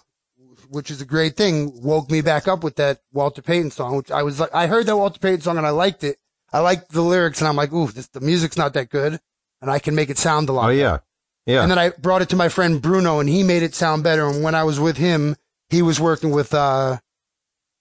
which 0.69 0.91
is 0.91 1.01
a 1.01 1.05
great 1.05 1.35
thing, 1.35 1.81
woke 1.81 2.11
me 2.11 2.21
back 2.21 2.47
up 2.47 2.63
with 2.63 2.75
that 2.75 3.01
Walter 3.11 3.41
Payton 3.41 3.71
song, 3.71 3.95
which 3.97 4.11
I 4.11 4.23
was 4.23 4.39
like, 4.39 4.53
I 4.53 4.67
heard 4.67 4.85
that 4.85 4.97
Walter 4.97 5.19
Payton 5.19 5.41
song 5.41 5.57
and 5.57 5.65
I 5.65 5.71
liked 5.71 6.03
it. 6.03 6.17
I 6.51 6.59
liked 6.59 6.91
the 6.91 7.01
lyrics 7.01 7.39
and 7.39 7.47
I'm 7.47 7.55
like, 7.55 7.71
ooh, 7.71 7.87
this, 7.87 8.07
the 8.07 8.19
music's 8.19 8.57
not 8.57 8.73
that 8.73 8.89
good 8.89 9.19
and 9.61 9.71
I 9.71 9.79
can 9.79 9.95
make 9.95 10.09
it 10.09 10.17
sound 10.17 10.49
a 10.49 10.53
lot. 10.53 10.67
Oh, 10.67 10.69
yeah. 10.69 10.99
Yeah. 11.45 11.63
And 11.63 11.71
then 11.71 11.79
I 11.79 11.89
brought 11.89 12.21
it 12.21 12.29
to 12.29 12.35
my 12.35 12.49
friend 12.49 12.81
Bruno 12.81 13.19
and 13.19 13.29
he 13.29 13.43
made 13.43 13.63
it 13.63 13.73
sound 13.73 14.03
better. 14.03 14.27
And 14.27 14.43
when 14.43 14.53
I 14.55 14.63
was 14.63 14.79
with 14.79 14.97
him, 14.97 15.35
he 15.69 15.81
was 15.81 15.99
working 15.99 16.31
with, 16.31 16.53
uh, 16.53 16.97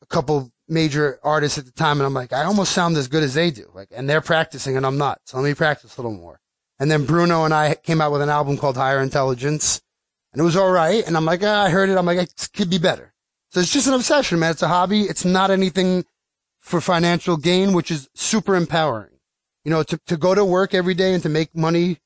a 0.00 0.06
couple 0.06 0.50
major 0.68 1.18
artists 1.22 1.58
at 1.58 1.66
the 1.66 1.72
time. 1.72 1.98
And 1.98 2.06
I'm 2.06 2.14
like, 2.14 2.32
I 2.32 2.44
almost 2.44 2.72
sound 2.72 2.96
as 2.96 3.08
good 3.08 3.22
as 3.22 3.34
they 3.34 3.50
do. 3.50 3.70
Like, 3.74 3.88
and 3.94 4.08
they're 4.08 4.20
practicing 4.20 4.76
and 4.76 4.86
I'm 4.86 4.98
not. 4.98 5.20
So 5.24 5.38
let 5.38 5.44
me 5.44 5.54
practice 5.54 5.96
a 5.96 6.00
little 6.00 6.16
more. 6.16 6.40
And 6.78 6.90
then 6.90 7.04
Bruno 7.06 7.44
and 7.44 7.52
I 7.52 7.74
came 7.74 8.00
out 8.00 8.12
with 8.12 8.22
an 8.22 8.28
album 8.28 8.56
called 8.56 8.76
Higher 8.76 9.00
Intelligence 9.00 9.80
and 10.32 10.40
it 10.40 10.44
was 10.44 10.56
all 10.56 10.70
right. 10.70 11.06
And 11.06 11.16
I'm 11.16 11.24
like, 11.24 11.42
ah, 11.42 11.64
I 11.64 11.70
heard 11.70 11.88
it. 11.88 11.96
I'm 11.96 12.06
like, 12.06 12.18
it 12.18 12.48
could 12.54 12.70
be 12.70 12.78
better. 12.78 13.14
So 13.50 13.60
it's 13.60 13.72
just 13.72 13.88
an 13.88 13.94
obsession, 13.94 14.38
man. 14.38 14.50
It's 14.50 14.62
a 14.62 14.68
hobby. 14.68 15.02
It's 15.02 15.24
not 15.24 15.50
anything 15.50 16.04
for 16.58 16.80
financial 16.80 17.36
gain, 17.36 17.72
which 17.72 17.90
is 17.90 18.08
super 18.14 18.54
empowering. 18.54 19.18
You 19.64 19.70
know, 19.70 19.82
to, 19.84 19.98
to 20.06 20.16
go 20.16 20.34
to 20.34 20.44
work 20.44 20.74
every 20.74 20.94
day 20.94 21.14
and 21.14 21.22
to 21.22 21.28
make 21.28 21.56
money 21.56 21.98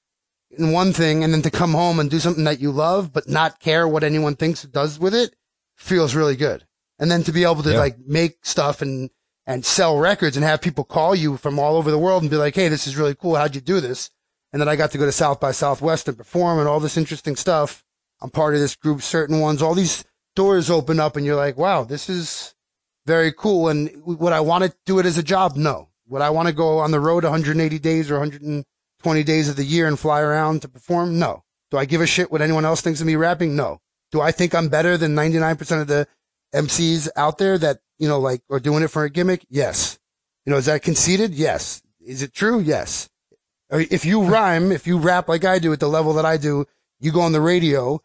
in 0.50 0.72
one 0.72 0.92
thing 0.92 1.24
and 1.24 1.32
then 1.32 1.42
to 1.42 1.50
come 1.50 1.72
home 1.72 1.98
and 1.98 2.11
do 2.11 2.20
something 2.20 2.44
that 2.44 2.61
you 2.61 2.70
love, 2.70 3.12
but 3.12 3.28
not 3.28 3.61
care 3.61 3.87
what 3.88 4.04
anyone 4.04 4.37
thinks 4.37 4.62
does 4.62 4.98
with 4.98 5.14
it 5.14 5.35
feels 5.76 6.14
really 6.14 6.37
good. 6.37 6.64
And 6.98 7.11
then 7.11 7.22
to 7.24 7.32
be 7.32 7.42
able 7.42 7.62
to 7.64 7.72
Yeah. 7.72 7.78
like 7.78 7.96
make 8.06 8.44
stuff 8.44 8.80
and, 8.82 9.11
and 9.46 9.64
sell 9.66 9.98
records 9.98 10.37
and 10.37 10.44
have 10.44 10.61
people 10.61 10.85
call 10.85 11.14
you 11.14 11.37
from 11.37 11.58
all 11.58 11.76
over 11.76 11.90
the 11.90 11.98
world 11.98 12.22
and 12.22 12.30
be 12.30 12.37
like, 12.37 12.54
Hey, 12.54 12.68
this 12.68 12.87
is 12.87 12.96
really 12.96 13.14
cool. 13.14 13.35
How'd 13.35 13.54
you 13.54 13.61
do 13.61 13.80
this? 13.80 14.11
And 14.53 14.61
then 14.61 14.69
I 14.69 14.77
got 14.77 14.91
to 14.93 14.99
go 14.99 15.07
to 15.07 15.12
South 15.12 15.41
by 15.41 15.53
Southwest 15.53 16.09
and 16.09 16.17
perform 16.17 16.59
and 16.59 16.69
all 16.69 16.81
this 16.81 16.97
interesting 16.97 17.37
stuff. 17.37 17.85
I'm 18.21 18.31
part 18.31 18.55
of 18.55 18.61
this 18.61 18.77
group, 18.77 19.03
certain 19.03 19.41
ones, 19.41 19.62
all 19.62 19.75
these 19.75 20.05
doors 20.37 20.71
open 20.71 21.01
up 21.01 21.17
and 21.17 21.27
you're 21.27 21.37
like, 21.37 21.57
wow, 21.57 21.85
this 21.85 22.09
is 22.09 22.55
very 23.07 23.33
cool. 23.33 23.69
And 23.69 23.91
would 24.05 24.33
I 24.33 24.41
want 24.41 24.65
to 24.65 24.75
do 24.87 24.99
it 24.99 25.07
as 25.07 25.19
a 25.19 25.23
job? 25.23 25.57
No. 25.57 25.88
Would 26.09 26.23
I 26.23 26.31
want 26.31 26.49
to 26.49 26.55
go 26.55 26.79
on 26.79 26.91
the 26.91 27.01
road 27.01 27.25
180 27.25 27.79
days 27.79 28.11
or 28.11 28.15
120 28.15 29.23
days 29.25 29.49
of 29.49 29.57
the 29.57 29.65
year 29.65 29.88
and 29.88 29.99
fly 29.99 30.21
around 30.21 30.62
to 30.62 30.69
perform? 30.69 31.19
No. 31.19 31.45
Do 31.71 31.79
I 31.79 31.87
give 31.87 32.03
a 32.03 32.07
shit 32.07 32.31
what 32.31 32.43
anyone 32.43 32.67
else 32.67 32.83
thinks 32.83 33.01
of 33.01 33.07
me 33.07 33.17
rapping? 33.17 33.57
No. 33.57 33.81
Do 34.11 34.21
I 34.21 34.31
think 34.31 34.55
I'm 34.55 34.69
better 34.69 34.99
than 34.99 35.17
99% 35.17 35.81
of 35.81 35.87
the 35.87 36.07
MCs 36.55 37.09
out 37.17 37.38
there 37.38 37.57
that, 37.57 37.79
you 37.99 38.07
know, 38.07 38.21
like 38.21 38.43
are 38.51 38.61
doing 38.61 38.83
it 38.83 38.88
for 38.88 39.05
a 39.05 39.11
gimmick? 39.11 39.47
Yes. 39.49 39.99
You 40.45 40.51
know, 40.51 40.59
is 40.59 40.67
that 40.67 40.83
conceited? 40.83 41.33
Yes. 41.33 41.83
Is 41.99 42.23
it 42.23 42.35
true? 42.35 42.61
Yes. 42.61 43.09
Or 43.72 43.80
If 43.80 44.04
you 44.04 44.22
rhyme, 44.22 44.70
if 44.70 44.87
you 44.87 44.98
rap 44.98 45.28
like 45.28 45.44
I 45.44 45.58
do 45.58 45.72
at 45.72 45.80
the 45.80 45.88
level 45.88 46.12
that 46.14 46.24
I 46.26 46.37
do, 46.37 46.66
you 47.00 47.11
go 47.11 47.22
on 47.22 47.32
the 47.32 47.40
radio, 47.40 48.00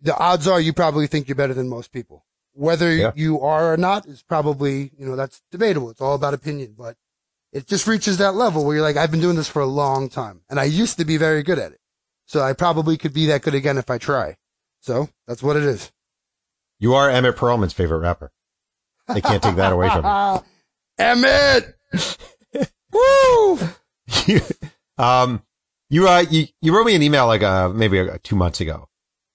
the 0.00 0.16
odds 0.16 0.46
are 0.48 0.60
you 0.60 0.72
probably 0.72 1.06
think 1.06 1.28
you're 1.28 1.34
better 1.34 1.52
than 1.52 1.68
most 1.68 1.92
people. 1.92 2.24
Whether 2.52 2.94
Yeah. 2.94 3.12
you 3.16 3.40
are 3.40 3.72
or 3.72 3.76
not 3.76 4.06
is 4.06 4.22
probably, 4.22 4.92
you 4.96 5.04
know, 5.04 5.16
that's 5.16 5.42
debatable. 5.50 5.90
It's 5.90 6.00
all 6.00 6.14
about 6.14 6.32
opinion, 6.32 6.74
but 6.78 6.96
it 7.52 7.66
just 7.66 7.86
reaches 7.86 8.18
that 8.18 8.34
level 8.34 8.64
where 8.64 8.76
you're 8.76 8.84
like, 8.84 8.96
I've 8.96 9.10
been 9.10 9.20
doing 9.20 9.36
this 9.36 9.48
for 9.48 9.60
a 9.60 9.66
long 9.66 10.08
time 10.08 10.42
and 10.48 10.60
I 10.60 10.64
used 10.64 10.96
to 10.98 11.04
be 11.04 11.16
very 11.16 11.42
good 11.42 11.58
at 11.58 11.72
it. 11.72 11.80
So 12.26 12.40
I 12.40 12.52
probably 12.52 12.96
could 12.96 13.12
be 13.12 13.26
that 13.26 13.42
good 13.42 13.54
again 13.54 13.76
if 13.76 13.90
I 13.90 13.98
try. 13.98 14.36
So 14.80 15.08
that's 15.26 15.42
what 15.42 15.56
it 15.56 15.64
is. 15.64 15.90
You 16.78 16.94
are 16.94 17.10
Emmett 17.10 17.36
Pearlman's 17.36 17.72
favorite 17.72 17.98
rapper. 17.98 18.32
They 19.08 19.20
can't 19.20 19.42
take 19.42 19.56
that 19.56 19.72
away 19.72 19.90
from 19.90 20.04
you. 20.04 20.44
Emmett! 21.04 21.74
Woo! 22.92 23.58
you, 24.26 24.40
um, 24.98 25.42
you, 25.90 26.08
uh, 26.08 26.24
you, 26.30 26.46
you 26.62 26.74
wrote 26.74 26.86
me 26.86 26.94
an 26.94 27.02
email 27.02 27.26
like, 27.26 27.42
uh, 27.42 27.68
maybe 27.68 27.98
uh, 28.00 28.18
two 28.22 28.36
months 28.36 28.60
ago. 28.60 28.88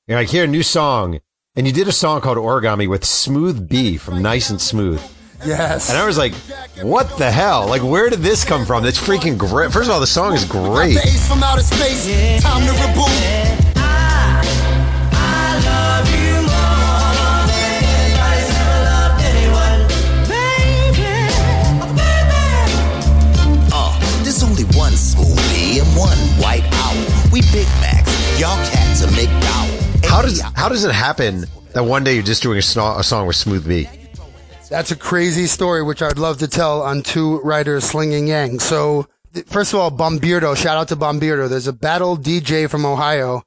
You're 0.07 0.17
like, 0.17 0.29
here, 0.29 0.43
a 0.45 0.47
new 0.47 0.63
song. 0.63 1.19
And 1.55 1.67
you 1.67 1.73
did 1.73 1.87
a 1.87 1.91
song 1.91 2.21
called 2.21 2.37
Origami 2.37 2.87
with 2.87 3.03
Smooth 3.03 3.67
B 3.67 3.97
from 3.97 4.21
Nice 4.21 4.49
and 4.49 4.61
Smooth. 4.61 5.01
Yes. 5.45 5.89
And 5.89 5.97
I 5.97 6.05
was 6.05 6.17
like, 6.17 6.33
what 6.81 7.17
the 7.17 7.31
hell? 7.31 7.67
Like, 7.67 7.81
where 7.81 8.09
did 8.09 8.19
this 8.19 8.43
come 8.43 8.65
from? 8.65 8.83
That's 8.83 8.99
freaking 8.99 9.37
great. 9.37 9.71
First 9.71 9.89
of 9.89 9.93
all, 9.93 9.99
the 9.99 10.07
song 10.07 10.33
is 10.33 10.45
great. 10.45 10.95
How 28.99 30.21
does, 30.21 30.41
how 30.41 30.67
does 30.67 30.83
it 30.83 30.91
happen 30.91 31.45
that 31.71 31.83
one 31.83 32.03
day 32.03 32.15
you're 32.15 32.23
just 32.23 32.43
doing 32.43 32.57
a, 32.57 32.62
sno- 32.62 32.97
a 32.97 33.03
song 33.03 33.27
with 33.27 33.38
Smooth 33.38 33.65
B? 33.65 33.88
That's 34.69 34.91
a 34.91 34.95
crazy 34.95 35.47
story, 35.47 35.83
which 35.83 36.01
I'd 36.01 36.17
love 36.17 36.39
to 36.39 36.47
tell 36.49 36.81
on 36.81 37.01
two 37.01 37.39
writers 37.39 37.85
slinging 37.85 38.27
yang. 38.27 38.59
So, 38.59 39.07
first 39.45 39.73
of 39.73 39.79
all, 39.79 39.89
Bombirdo, 39.89 40.57
shout 40.57 40.77
out 40.77 40.89
to 40.89 40.97
Bombirdo. 40.97 41.47
There's 41.47 41.67
a 41.67 41.73
battle 41.73 42.17
DJ 42.17 42.69
from 42.69 42.85
Ohio, 42.85 43.43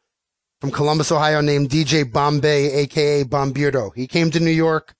from 0.62 0.70
Columbus, 0.70 1.12
Ohio, 1.12 1.42
named 1.42 1.68
DJ 1.68 2.10
Bombay, 2.10 2.72
aka 2.72 3.24
Bombirdo. 3.24 3.90
He 3.94 4.06
came 4.06 4.30
to 4.30 4.40
New 4.40 4.50
York 4.50 4.94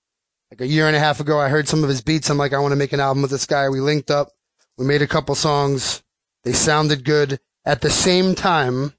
like 0.51 0.61
a 0.61 0.67
year 0.67 0.85
and 0.85 0.95
a 0.95 0.99
half 0.99 1.19
ago. 1.19 1.39
I 1.39 1.49
heard 1.49 1.67
some 1.67 1.81
of 1.81 1.89
his 1.89 2.01
beats. 2.01 2.29
I'm 2.29 2.37
like, 2.37 2.53
I 2.53 2.59
want 2.59 2.73
to 2.73 2.77
make 2.77 2.93
an 2.93 2.99
album 2.99 3.23
with 3.23 3.31
this 3.31 3.47
guy. 3.47 3.69
We 3.69 3.79
linked 3.79 4.11
up. 4.11 4.29
We 4.77 4.85
made 4.85 5.01
a 5.01 5.07
couple 5.07 5.33
songs. 5.33 6.03
They 6.43 6.53
sounded 6.53 7.03
good. 7.03 7.39
At 7.65 7.81
the 7.81 7.89
same 7.89 8.35
time, 8.35 8.93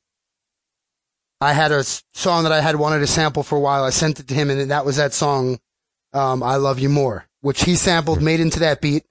I 1.45 1.53
had 1.53 1.73
a 1.73 1.85
song 1.85 2.45
that 2.45 2.53
I 2.53 2.63
had 2.63 2.77
wanted 2.77 3.01
to 3.01 3.07
sample 3.07 3.43
for 3.43 3.57
a 3.57 3.61
while. 3.61 3.85
I 3.85 3.91
sent 3.91 4.19
it 4.19 4.29
to 4.29 4.35
him, 4.35 4.49
and 4.49 4.71
that 4.71 4.87
was 4.87 4.97
that 4.97 5.13
song 5.13 5.61
um, 6.15 6.43
I 6.43 6.57
Love 6.57 6.79
You 6.79 6.89
More, 6.89 7.27
which 7.43 7.65
he 7.65 7.77
sampled, 7.77 8.23
made 8.23 8.41
into 8.41 8.61
that 8.61 8.81
beat. 8.81 9.05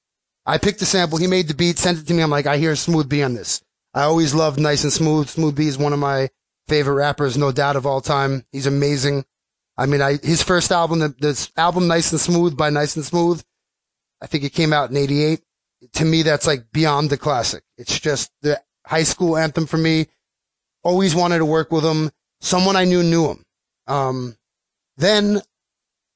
I 0.44 0.58
picked 0.58 0.80
the 0.80 0.88
sample, 0.88 1.20
he 1.20 1.28
made 1.28 1.48
the 1.48 1.54
beat, 1.54 1.78
sent 1.78 2.00
it 2.00 2.08
to 2.08 2.14
me. 2.14 2.24
I'm 2.24 2.32
like, 2.32 2.48
I 2.48 2.58
hear 2.58 2.76
Smooth 2.76 3.08
B 3.08 3.22
on 3.22 3.36
this. 3.36 3.64
I 3.94 4.02
always 4.02 4.34
loved 4.34 4.60
Nice 4.60 4.84
and 4.84 4.92
Smooth. 4.92 5.30
Smooth 5.30 5.56
B 5.56 5.68
is 5.68 5.78
one 5.78 5.94
of 5.94 6.00
my 6.00 6.32
favorite 6.68 6.96
rappers, 6.96 7.38
no 7.38 7.52
doubt 7.52 7.76
of 7.76 7.86
all 7.86 8.02
time. 8.02 8.46
He's 8.52 8.66
amazing. 8.66 9.26
I 9.78 9.86
mean, 9.86 10.02
I, 10.02 10.18
his 10.18 10.42
first 10.42 10.72
album, 10.72 11.00
the, 11.00 11.50
album 11.56 11.88
Nice 11.88 12.12
and 12.12 12.20
Smooth 12.20 12.58
by 12.58 12.72
Nice 12.72 12.96
and 12.96 13.06
Smooth, 13.06 13.44
I 14.24 14.26
think 14.26 14.44
it 14.44 14.54
came 14.54 14.74
out 14.74 14.90
in 14.90 14.98
88. 14.98 15.40
To 15.94 16.06
me, 16.06 16.24
that's 16.24 16.48
like 16.48 16.72
beyond 16.72 17.12
the 17.12 17.18
classic. 17.18 17.64
It's 17.78 18.00
just 18.00 18.32
the 18.42 18.60
high 18.88 19.04
school 19.04 19.38
anthem 19.38 19.68
for 19.68 19.78
me. 19.78 20.08
Always 20.82 21.14
wanted 21.14 21.38
to 21.38 21.46
work 21.46 21.72
with 21.72 21.84
him. 21.84 22.10
Someone 22.44 22.76
I 22.76 22.84
knew 22.84 23.02
knew 23.02 23.30
him. 23.30 23.46
Um, 23.88 24.36
then 24.98 25.42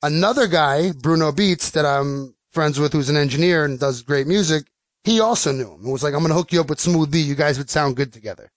another 0.04 0.48
guy, 0.48 0.92
Bruno 0.92 1.32
Beats, 1.32 1.72
that 1.72 1.86
I'm 1.86 2.36
friends 2.52 2.78
with, 2.78 2.92
who's 2.92 3.08
an 3.08 3.16
engineer 3.16 3.64
and 3.64 3.80
does 3.80 4.02
great 4.02 4.28
music, 4.28 4.68
he 5.06 5.22
also 5.22 5.54
knew 5.54 5.76
him 5.76 5.86
It 5.86 5.92
was 5.92 6.04
like, 6.04 6.14
I'm 6.14 6.20
going 6.20 6.32
to 6.32 6.36
hook 6.36 6.52
you 6.52 6.60
up 6.60 6.68
with 6.70 6.82
Smooth 6.82 7.12
B. 7.12 7.22
You 7.22 7.34
guys 7.34 7.58
would 7.58 7.70
sound 7.70 7.96
good 7.96 8.12
together. 8.12 8.52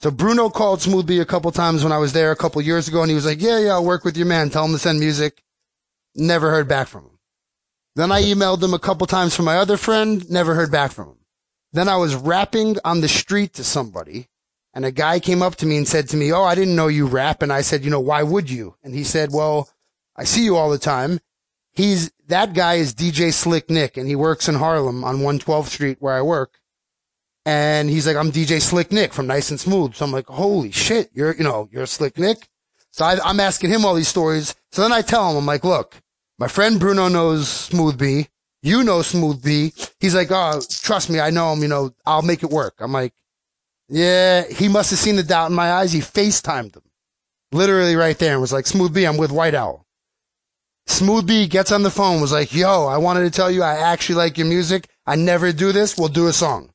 So 0.00 0.10
Bruno 0.10 0.48
called 0.48 0.80
Smooth 0.80 1.06
B 1.06 1.20
a 1.20 1.26
couple 1.26 1.52
times 1.52 1.82
when 1.82 1.92
I 1.92 1.98
was 1.98 2.14
there 2.14 2.30
a 2.30 2.36
couple 2.36 2.62
years 2.62 2.88
ago 2.88 3.02
and 3.02 3.10
he 3.10 3.14
was 3.14 3.26
like, 3.26 3.42
yeah, 3.42 3.58
yeah, 3.58 3.72
I'll 3.72 3.84
work 3.84 4.02
with 4.06 4.16
your 4.16 4.26
man. 4.26 4.48
Tell 4.48 4.64
him 4.64 4.72
to 4.72 4.78
send 4.78 4.98
music. 4.98 5.42
Never 6.14 6.50
heard 6.50 6.68
back 6.68 6.88
from 6.88 7.04
him. 7.04 7.18
Then 7.96 8.12
I 8.12 8.22
emailed 8.22 8.62
him 8.62 8.72
a 8.72 8.78
couple 8.78 9.06
times 9.06 9.36
from 9.36 9.44
my 9.44 9.58
other 9.58 9.76
friend. 9.76 10.28
Never 10.30 10.54
heard 10.54 10.72
back 10.72 10.90
from 10.90 11.08
him. 11.08 11.18
Then 11.74 11.86
I 11.86 11.96
was 11.96 12.14
rapping 12.14 12.78
on 12.82 13.02
the 13.02 13.08
street 13.08 13.52
to 13.54 13.64
somebody 13.64 14.28
and 14.74 14.84
a 14.84 14.90
guy 14.90 15.20
came 15.20 15.40
up 15.40 15.54
to 15.56 15.66
me 15.66 15.76
and 15.76 15.86
said 15.86 16.08
to 16.08 16.16
me, 16.16 16.32
Oh, 16.32 16.42
I 16.42 16.56
didn't 16.56 16.74
know 16.74 16.88
you 16.88 17.06
rap. 17.06 17.42
And 17.42 17.52
I 17.52 17.60
said, 17.60 17.84
you 17.84 17.90
know, 17.90 18.00
why 18.00 18.22
would 18.22 18.50
you? 18.50 18.74
And 18.82 18.94
he 18.94 19.04
said, 19.04 19.30
well, 19.32 19.70
I 20.16 20.24
see 20.24 20.44
you 20.44 20.56
all 20.56 20.68
the 20.68 20.78
time. 20.78 21.20
He's, 21.72 22.10
that 22.26 22.54
guy 22.54 22.74
is 22.74 22.94
DJ 22.94 23.32
Slick 23.32 23.70
Nick 23.70 23.96
and 23.96 24.08
he 24.08 24.16
works 24.16 24.48
in 24.48 24.56
Harlem 24.56 25.04
on 25.04 25.18
112th 25.18 25.66
Street 25.66 25.98
where 26.00 26.14
I 26.14 26.22
work. 26.22 26.58
And 27.46 27.88
he's 27.88 28.06
like, 28.06 28.16
I'm 28.16 28.32
DJ 28.32 28.60
Slick 28.60 28.90
Nick 28.90 29.12
from 29.12 29.26
Nice 29.26 29.50
and 29.50 29.60
Smooth. 29.60 29.94
So 29.94 30.04
I'm 30.04 30.12
like, 30.12 30.26
holy 30.26 30.72
shit, 30.72 31.10
you're, 31.12 31.34
you 31.34 31.44
know, 31.44 31.68
you're 31.70 31.86
Slick 31.86 32.18
Nick. 32.18 32.48
So 32.90 33.04
I, 33.04 33.18
I'm 33.24 33.40
asking 33.40 33.70
him 33.70 33.84
all 33.84 33.94
these 33.94 34.08
stories. 34.08 34.54
So 34.72 34.82
then 34.82 34.92
I 34.92 35.02
tell 35.02 35.30
him, 35.30 35.36
I'm 35.36 35.46
like, 35.46 35.64
look, 35.64 35.96
my 36.38 36.48
friend 36.48 36.80
Bruno 36.80 37.08
knows 37.08 37.48
Smooth 37.48 37.98
B. 37.98 38.28
You 38.62 38.82
know 38.82 39.02
Smooth 39.02 39.44
B. 39.44 39.72
He's 40.00 40.14
like, 40.14 40.28
oh, 40.30 40.60
trust 40.82 41.10
me, 41.10 41.20
I 41.20 41.30
know 41.30 41.52
him, 41.52 41.60
you 41.60 41.68
know, 41.68 41.92
I'll 42.06 42.22
make 42.22 42.42
it 42.42 42.50
work. 42.50 42.74
I'm 42.80 42.92
like, 42.92 43.12
yeah, 43.88 44.44
he 44.44 44.68
must 44.68 44.90
have 44.90 44.98
seen 44.98 45.16
the 45.16 45.22
doubt 45.22 45.50
in 45.50 45.56
my 45.56 45.72
eyes. 45.72 45.92
He 45.92 46.00
FaceTimed 46.00 46.76
him. 46.76 46.82
Literally 47.52 47.96
right 47.96 48.18
there 48.18 48.32
and 48.32 48.40
was 48.40 48.52
like, 48.52 48.66
Smooth 48.66 48.94
B, 48.94 49.04
I'm 49.04 49.16
with 49.16 49.30
White 49.30 49.54
Owl. 49.54 49.86
Smooth 50.86 51.26
B 51.26 51.46
gets 51.46 51.72
on 51.72 51.82
the 51.82 51.90
phone, 51.90 52.20
was 52.20 52.32
like, 52.32 52.54
yo, 52.54 52.86
I 52.86 52.98
wanted 52.98 53.22
to 53.22 53.30
tell 53.30 53.50
you 53.50 53.62
I 53.62 53.76
actually 53.76 54.16
like 54.16 54.36
your 54.36 54.46
music. 54.46 54.88
I 55.06 55.16
never 55.16 55.52
do 55.52 55.72
this. 55.72 55.96
We'll 55.96 56.08
do 56.08 56.26
a 56.26 56.32
song. 56.32 56.70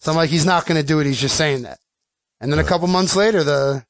So 0.00 0.10
I'm 0.10 0.16
like, 0.16 0.30
he's 0.30 0.46
not 0.46 0.66
going 0.66 0.80
to 0.80 0.86
do 0.86 1.00
it. 1.00 1.06
He's 1.06 1.20
just 1.20 1.36
saying 1.36 1.62
that. 1.62 1.78
And 2.40 2.52
then 2.52 2.58
a 2.58 2.64
couple 2.64 2.86
months 2.86 3.16
later, 3.16 3.42
the, 3.42 3.84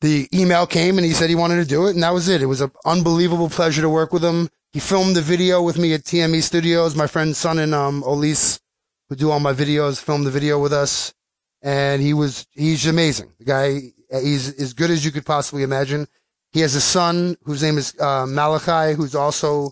the 0.00 0.26
email 0.32 0.66
came 0.66 0.96
and 0.96 1.04
he 1.04 1.12
said 1.12 1.28
he 1.28 1.36
wanted 1.36 1.56
to 1.56 1.68
do 1.68 1.86
it. 1.86 1.94
And 1.94 2.02
that 2.02 2.14
was 2.14 2.28
it. 2.28 2.42
It 2.42 2.46
was 2.46 2.60
an 2.60 2.72
unbelievable 2.86 3.50
pleasure 3.50 3.82
to 3.82 3.90
work 3.90 4.12
with 4.12 4.24
him. 4.24 4.48
He 4.72 4.80
filmed 4.80 5.16
the 5.16 5.20
video 5.20 5.62
with 5.62 5.76
me 5.76 5.92
at 5.92 6.04
TME 6.04 6.42
Studios. 6.42 6.96
My 6.96 7.06
friend 7.06 7.36
Son 7.36 7.58
and, 7.58 7.74
um, 7.74 8.02
Elise, 8.04 8.58
who 9.08 9.16
do 9.16 9.30
all 9.30 9.40
my 9.40 9.52
videos, 9.52 10.02
filmed 10.02 10.26
the 10.26 10.30
video 10.30 10.58
with 10.58 10.72
us. 10.72 11.12
And 11.62 12.02
he 12.02 12.12
was, 12.12 12.46
he's 12.52 12.86
amazing. 12.86 13.32
The 13.38 13.44
guy, 13.44 13.80
he's 14.20 14.60
as 14.60 14.72
good 14.72 14.90
as 14.90 15.04
you 15.04 15.12
could 15.12 15.24
possibly 15.24 15.62
imagine. 15.62 16.08
He 16.50 16.60
has 16.60 16.74
a 16.74 16.80
son 16.80 17.36
whose 17.44 17.62
name 17.62 17.78
is, 17.78 17.98
uh, 17.98 18.26
Malachi, 18.26 18.94
who's 18.94 19.14
also 19.14 19.70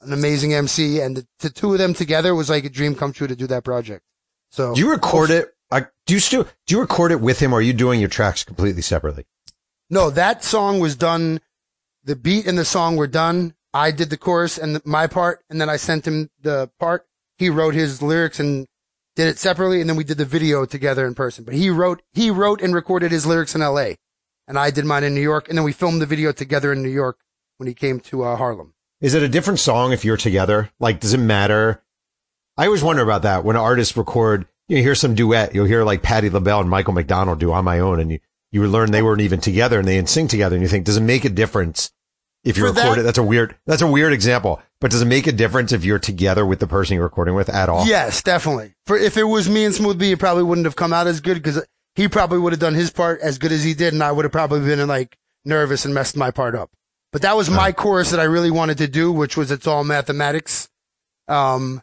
an 0.00 0.12
amazing 0.12 0.52
MC. 0.52 1.00
And 1.00 1.16
the, 1.16 1.26
the 1.38 1.50
two 1.50 1.72
of 1.72 1.78
them 1.78 1.94
together 1.94 2.34
was 2.34 2.50
like 2.50 2.64
a 2.64 2.68
dream 2.68 2.94
come 2.94 3.12
true 3.12 3.26
to 3.28 3.36
do 3.36 3.46
that 3.46 3.64
project. 3.64 4.04
So 4.50 4.74
Do 4.74 4.80
you 4.80 4.90
record 4.90 5.30
it? 5.30 5.54
I, 5.70 5.86
do 6.06 6.14
you 6.14 6.20
still, 6.20 6.48
do 6.66 6.74
you 6.74 6.80
record 6.80 7.12
it 7.12 7.20
with 7.20 7.40
him 7.40 7.52
or 7.52 7.58
are 7.58 7.62
you 7.62 7.72
doing 7.72 8.00
your 8.00 8.08
tracks 8.08 8.42
completely 8.42 8.82
separately? 8.82 9.26
No, 9.90 10.10
that 10.10 10.44
song 10.44 10.80
was 10.80 10.96
done. 10.96 11.40
The 12.04 12.16
beat 12.16 12.46
and 12.46 12.58
the 12.58 12.64
song 12.64 12.96
were 12.96 13.06
done. 13.06 13.54
I 13.72 13.90
did 13.90 14.10
the 14.10 14.16
chorus 14.16 14.58
and 14.58 14.84
my 14.84 15.06
part, 15.06 15.40
and 15.50 15.60
then 15.60 15.68
I 15.68 15.76
sent 15.76 16.06
him 16.06 16.30
the 16.40 16.70
part. 16.80 17.06
He 17.36 17.50
wrote 17.50 17.74
his 17.74 18.00
lyrics 18.02 18.40
and 18.40 18.66
did 19.18 19.26
it 19.26 19.38
separately, 19.40 19.80
and 19.80 19.90
then 19.90 19.96
we 19.96 20.04
did 20.04 20.16
the 20.16 20.24
video 20.24 20.64
together 20.64 21.04
in 21.04 21.12
person. 21.12 21.42
But 21.42 21.54
he 21.54 21.70
wrote, 21.70 22.02
he 22.12 22.30
wrote 22.30 22.62
and 22.62 22.72
recorded 22.72 23.10
his 23.10 23.26
lyrics 23.26 23.52
in 23.52 23.62
L.A., 23.62 23.96
and 24.46 24.56
I 24.56 24.70
did 24.70 24.84
mine 24.84 25.02
in 25.02 25.12
New 25.12 25.20
York, 25.20 25.48
and 25.48 25.58
then 25.58 25.64
we 25.64 25.72
filmed 25.72 26.00
the 26.00 26.06
video 26.06 26.30
together 26.30 26.72
in 26.72 26.84
New 26.84 26.88
York 26.88 27.18
when 27.56 27.66
he 27.66 27.74
came 27.74 27.98
to 27.98 28.22
uh, 28.22 28.36
Harlem. 28.36 28.74
Is 29.00 29.14
it 29.14 29.24
a 29.24 29.28
different 29.28 29.58
song 29.58 29.92
if 29.92 30.04
you're 30.04 30.16
together? 30.16 30.70
Like, 30.78 31.00
does 31.00 31.14
it 31.14 31.18
matter? 31.18 31.82
I 32.56 32.66
always 32.66 32.84
wonder 32.84 33.02
about 33.02 33.22
that 33.22 33.42
when 33.42 33.56
artists 33.56 33.96
record, 33.96 34.46
you 34.68 34.76
hear 34.76 34.94
some 34.94 35.16
duet, 35.16 35.52
you'll 35.52 35.66
hear 35.66 35.82
like 35.82 36.00
Patti 36.00 36.30
LaBelle 36.30 36.60
and 36.60 36.70
Michael 36.70 36.94
McDonald 36.94 37.40
do 37.40 37.52
on 37.52 37.64
my 37.64 37.80
own 37.80 37.98
and 37.98 38.12
you, 38.12 38.20
you 38.52 38.64
learn 38.68 38.92
they 38.92 39.02
weren't 39.02 39.20
even 39.20 39.40
together 39.40 39.80
and 39.80 39.88
they 39.88 39.96
didn't 39.96 40.10
sing 40.10 40.28
together 40.28 40.54
and 40.54 40.62
you 40.62 40.68
think, 40.68 40.86
does 40.86 40.96
it 40.96 41.02
make 41.02 41.24
a 41.24 41.28
difference 41.28 41.90
If 42.44 42.56
you 42.56 42.66
For 42.66 42.72
that- 42.72 42.82
record 42.82 43.00
it, 43.00 43.02
that's 43.02 43.18
a 43.18 43.22
weird, 43.22 43.56
that's 43.66 43.82
a 43.82 43.86
weird 43.86 44.12
example. 44.12 44.60
But 44.80 44.90
does 44.92 45.02
it 45.02 45.06
make 45.06 45.26
a 45.26 45.32
difference 45.32 45.72
if 45.72 45.84
you're 45.84 45.98
together 45.98 46.46
with 46.46 46.60
the 46.60 46.66
person 46.68 46.94
you're 46.94 47.02
recording 47.04 47.34
with 47.34 47.48
at 47.48 47.68
all? 47.68 47.84
Yes, 47.86 48.22
definitely. 48.22 48.74
For 48.86 48.96
if 48.96 49.16
it 49.16 49.24
was 49.24 49.48
me 49.48 49.64
and 49.64 49.74
Smooth 49.74 49.98
B, 49.98 50.12
it 50.12 50.18
probably 50.20 50.44
wouldn't 50.44 50.64
have 50.66 50.76
come 50.76 50.92
out 50.92 51.06
as 51.08 51.20
good 51.20 51.34
because 51.34 51.64
he 51.96 52.06
probably 52.08 52.38
would 52.38 52.52
have 52.52 52.60
done 52.60 52.74
his 52.74 52.90
part 52.90 53.20
as 53.20 53.38
good 53.38 53.50
as 53.50 53.64
he 53.64 53.74
did, 53.74 53.92
and 53.92 54.02
I 54.04 54.12
would 54.12 54.24
have 54.24 54.30
probably 54.32 54.60
been 54.60 54.86
like 54.86 55.16
nervous 55.44 55.84
and 55.84 55.92
messed 55.92 56.16
my 56.16 56.30
part 56.30 56.54
up. 56.54 56.70
But 57.12 57.22
that 57.22 57.36
was 57.36 57.50
my 57.50 57.72
chorus 57.72 58.10
that 58.12 58.20
I 58.20 58.24
really 58.24 58.50
wanted 58.52 58.78
to 58.78 58.86
do, 58.86 59.10
which 59.10 59.36
was 59.36 59.50
"It's 59.50 59.66
All 59.66 59.82
Mathematics." 59.82 60.68
Um, 61.26 61.82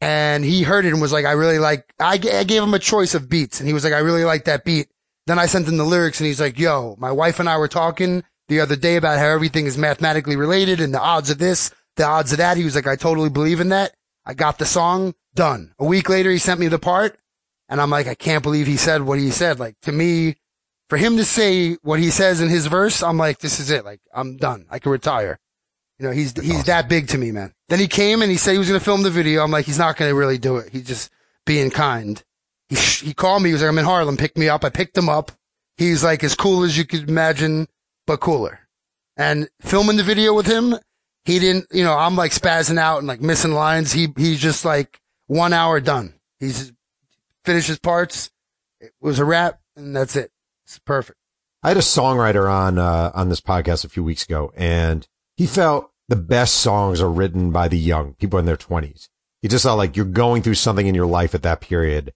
and 0.00 0.44
he 0.44 0.62
heard 0.64 0.84
it 0.84 0.92
and 0.92 1.00
was 1.00 1.12
like, 1.12 1.24
"I 1.24 1.32
really 1.32 1.58
like." 1.58 1.92
I, 1.98 2.18
g- 2.18 2.30
I 2.30 2.44
gave 2.44 2.62
him 2.62 2.74
a 2.74 2.78
choice 2.78 3.14
of 3.14 3.28
beats, 3.28 3.58
and 3.60 3.66
he 3.66 3.72
was 3.72 3.84
like, 3.84 3.92
"I 3.94 3.98
really 3.98 4.24
like 4.24 4.44
that 4.44 4.64
beat." 4.64 4.88
Then 5.26 5.38
I 5.38 5.46
sent 5.46 5.66
him 5.68 5.76
the 5.76 5.84
lyrics, 5.84 6.20
and 6.20 6.26
he's 6.26 6.40
like, 6.40 6.58
"Yo, 6.58 6.94
my 6.98 7.10
wife 7.10 7.40
and 7.40 7.48
I 7.48 7.56
were 7.56 7.68
talking 7.68 8.22
the 8.48 8.60
other 8.60 8.76
day 8.76 8.96
about 8.96 9.18
how 9.18 9.26
everything 9.26 9.66
is 9.66 9.78
mathematically 9.78 10.36
related 10.36 10.80
and 10.80 10.92
the 10.92 11.00
odds 11.00 11.30
of 11.30 11.38
this, 11.38 11.70
the 11.96 12.04
odds 12.04 12.32
of 12.32 12.38
that." 12.38 12.56
He 12.56 12.64
was 12.64 12.74
like, 12.74 12.86
"I 12.86 12.96
totally 12.96 13.30
believe 13.30 13.60
in 13.60 13.68
that." 13.70 13.94
I 14.26 14.34
got 14.34 14.58
the 14.58 14.66
song 14.66 15.14
done. 15.34 15.72
A 15.78 15.86
week 15.86 16.10
later, 16.10 16.30
he 16.30 16.38
sent 16.38 16.60
me 16.60 16.68
the 16.68 16.78
part, 16.78 17.18
and 17.68 17.80
I'm 17.80 17.90
like, 17.90 18.06
I 18.06 18.14
can't 18.14 18.42
believe 18.42 18.66
he 18.66 18.76
said 18.76 19.02
what 19.02 19.18
he 19.18 19.30
said. 19.30 19.58
Like 19.58 19.80
to 19.82 19.92
me, 19.92 20.36
for 20.88 20.98
him 20.98 21.16
to 21.16 21.24
say 21.24 21.74
what 21.82 21.98
he 21.98 22.10
says 22.10 22.40
in 22.40 22.48
his 22.48 22.66
verse, 22.66 23.02
I'm 23.02 23.16
like, 23.16 23.38
this 23.38 23.58
is 23.58 23.70
it. 23.70 23.84
Like 23.84 24.00
I'm 24.12 24.36
done. 24.36 24.66
I 24.70 24.78
can 24.78 24.92
retire. 24.92 25.38
You 25.98 26.06
know, 26.06 26.12
he's 26.12 26.38
he's 26.40 26.64
that 26.64 26.88
big 26.88 27.08
to 27.08 27.18
me, 27.18 27.32
man. 27.32 27.52
Then 27.68 27.78
he 27.78 27.88
came 27.88 28.22
and 28.22 28.30
he 28.30 28.36
said 28.36 28.52
he 28.52 28.58
was 28.58 28.68
going 28.68 28.78
to 28.78 28.84
film 28.84 29.02
the 29.02 29.10
video. 29.10 29.42
I'm 29.42 29.50
like, 29.50 29.66
he's 29.66 29.78
not 29.78 29.96
going 29.96 30.10
to 30.10 30.14
really 30.14 30.38
do 30.38 30.58
it. 30.58 30.70
He's 30.72 30.86
just 30.86 31.10
being 31.44 31.70
kind. 31.70 32.22
He 32.68 32.76
he 32.76 33.14
called 33.14 33.42
me. 33.42 33.48
He 33.48 33.52
was 33.54 33.62
like, 33.62 33.70
I'm 33.70 33.78
in 33.78 33.84
Harlem. 33.84 34.16
Pick 34.16 34.36
me 34.36 34.48
up. 34.48 34.64
I 34.64 34.68
picked 34.68 34.96
him 34.96 35.08
up. 35.08 35.32
He's 35.76 36.04
like 36.04 36.22
as 36.22 36.34
cool 36.34 36.64
as 36.64 36.76
you 36.76 36.84
could 36.84 37.08
imagine, 37.08 37.66
but 38.08 38.18
cooler. 38.18 38.58
And 39.16 39.48
filming 39.60 39.98
the 39.98 40.02
video 40.02 40.34
with 40.34 40.46
him, 40.46 40.74
he 41.24 41.38
didn't. 41.38 41.66
You 41.70 41.84
know, 41.84 41.96
I'm 41.96 42.16
like 42.16 42.32
spazzing 42.32 42.78
out 42.78 42.98
and 42.98 43.06
like 43.06 43.20
missing 43.20 43.52
lines. 43.52 43.92
He 43.92 44.08
he's 44.16 44.40
just 44.40 44.64
like 44.64 45.00
one 45.28 45.52
hour 45.52 45.78
done. 45.80 46.14
He's 46.40 46.72
finished 47.44 47.68
his 47.68 47.78
parts. 47.78 48.30
It 48.80 48.92
was 49.00 49.18
a 49.20 49.24
wrap, 49.24 49.60
and 49.76 49.94
that's 49.94 50.16
it. 50.16 50.32
It's 50.64 50.78
perfect. 50.80 51.18
I 51.62 51.68
had 51.68 51.76
a 51.76 51.80
songwriter 51.80 52.50
on 52.50 52.78
uh, 52.78 53.12
on 53.14 53.28
this 53.28 53.40
podcast 53.40 53.84
a 53.84 53.88
few 53.88 54.02
weeks 54.02 54.24
ago, 54.24 54.52
and 54.56 55.06
he 55.36 55.46
felt 55.46 55.90
the 56.08 56.16
best 56.16 56.54
songs 56.54 57.00
are 57.00 57.10
written 57.10 57.50
by 57.50 57.68
the 57.68 57.78
young 57.78 58.14
people 58.14 58.38
in 58.38 58.46
their 58.46 58.56
twenties. 58.56 59.10
He 59.42 59.48
just 59.48 59.64
felt 59.64 59.78
like 59.78 59.96
you're 59.96 60.06
going 60.06 60.42
through 60.42 60.54
something 60.54 60.86
in 60.86 60.94
your 60.94 61.06
life 61.06 61.34
at 61.34 61.42
that 61.42 61.60
period, 61.60 62.14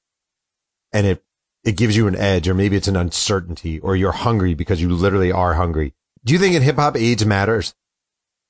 and 0.93 1.07
it 1.07 1.25
it 1.65 1.77
gives 1.77 1.97
you 1.97 2.07
an 2.07 2.17
edge, 2.17 2.49
or 2.49 2.55
maybe 2.55 2.77
it's 2.77 2.89
an 2.89 2.97
uncertainty, 2.97 3.79
or 3.81 3.95
you're 3.97 4.13
hungry 4.13 4.55
because 4.55 4.81
you 4.81 4.89
literally 4.89 5.31
are 5.31 5.55
hungry. 5.55 5.95
Do 6.25 6.33
you 6.33 6.39
think 6.39 6.55
in 6.55 6.63
hip 6.63 6.77
hop 6.77 6.97
age 6.97 7.25
matters? 7.25 7.75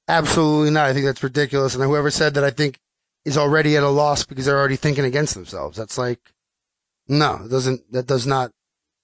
Absolutely 0.09 0.71
not. 0.71 0.87
I 0.87 0.93
think 0.93 1.07
that's 1.07 1.23
ridiculous. 1.23 1.75
And 1.75 1.85
whoever 1.85 2.11
said 2.11 2.35
that, 2.35 2.45
I 2.45 2.51
think 2.51 2.79
is 3.25 3.39
already 3.39 3.77
at 3.77 3.83
a 3.83 3.89
loss 3.89 4.25
because 4.25 4.47
they're 4.47 4.59
already 4.59 4.77
thinking 4.77 5.05
against 5.05 5.35
themselves. 5.35 5.79
That's 5.79 5.97
like, 5.97 6.19
no, 7.07 7.43
it 7.45 7.51
doesn't, 7.51 7.93
that 7.93 8.07
does 8.07 8.27
not, 8.27 8.51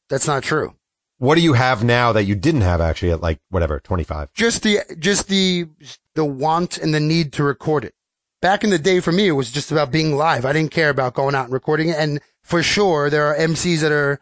that's 0.08 0.26
not 0.26 0.42
true. 0.42 0.74
What 1.18 1.36
do 1.36 1.40
you 1.40 1.52
have 1.52 1.84
now 1.84 2.12
that 2.12 2.24
you 2.24 2.34
didn't 2.34 2.62
have 2.62 2.80
actually 2.80 3.12
at 3.12 3.20
like 3.20 3.40
whatever 3.48 3.80
twenty 3.80 4.04
five? 4.04 4.32
Just 4.34 4.62
the, 4.62 4.80
just 4.98 5.28
the, 5.28 5.66
the 6.14 6.24
want 6.24 6.78
and 6.78 6.92
the 6.92 7.00
need 7.00 7.32
to 7.34 7.44
record 7.44 7.84
it. 7.84 7.94
Back 8.40 8.64
in 8.64 8.70
the 8.70 8.78
day 8.78 9.00
for 9.00 9.12
me, 9.12 9.28
it 9.28 9.32
was 9.32 9.50
just 9.50 9.72
about 9.72 9.90
being 9.90 10.16
live. 10.16 10.44
I 10.44 10.52
didn't 10.52 10.70
care 10.70 10.90
about 10.90 11.14
going 11.14 11.34
out 11.34 11.44
and 11.44 11.52
recording 11.52 11.88
it. 11.88 11.96
And 11.96 12.20
for 12.48 12.62
sure, 12.62 13.10
there 13.10 13.26
are 13.26 13.36
MCs 13.36 13.80
that 13.82 13.92
are 13.92 14.20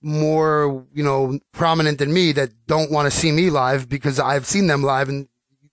more, 0.00 0.86
you 0.94 1.04
know, 1.04 1.38
prominent 1.52 1.98
than 1.98 2.10
me 2.10 2.32
that 2.32 2.50
don't 2.66 2.90
want 2.90 3.04
to 3.04 3.16
see 3.16 3.30
me 3.30 3.50
live 3.50 3.86
because 3.86 4.18
I've 4.18 4.46
seen 4.46 4.66
them 4.66 4.82
live 4.82 5.10
and, 5.10 5.28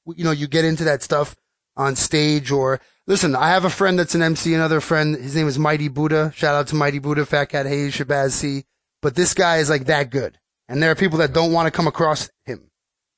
you 0.05 0.25
know, 0.25 0.31
you 0.31 0.49
get 0.49 0.65
into 0.65 0.83
that 0.83 1.01
stuff 1.01 1.37
on 1.77 1.95
stage 1.95 2.51
or 2.51 2.81
listen, 3.05 3.37
I 3.37 3.51
have 3.51 3.63
a 3.63 3.69
friend 3.69 3.97
that's 3.97 4.15
an 4.15 4.21
MC, 4.21 4.53
another 4.53 4.81
friend, 4.81 5.15
his 5.15 5.33
name 5.33 5.47
is 5.47 5.57
Mighty 5.57 5.87
Buddha. 5.87 6.33
Shout 6.35 6.55
out 6.55 6.67
to 6.67 6.75
Mighty 6.75 6.99
Buddha, 6.99 7.25
Fat 7.25 7.45
Cat 7.45 7.65
Hayes, 7.65 7.95
Shabazz 7.95 8.31
C. 8.31 8.65
But 9.01 9.15
this 9.15 9.33
guy 9.33 9.59
is 9.59 9.69
like 9.69 9.85
that 9.85 10.09
good. 10.09 10.37
And 10.67 10.83
there 10.83 10.91
are 10.91 10.95
people 10.95 11.19
that 11.19 11.31
don't 11.31 11.53
want 11.53 11.67
to 11.67 11.71
come 11.71 11.87
across 11.87 12.29
him 12.43 12.69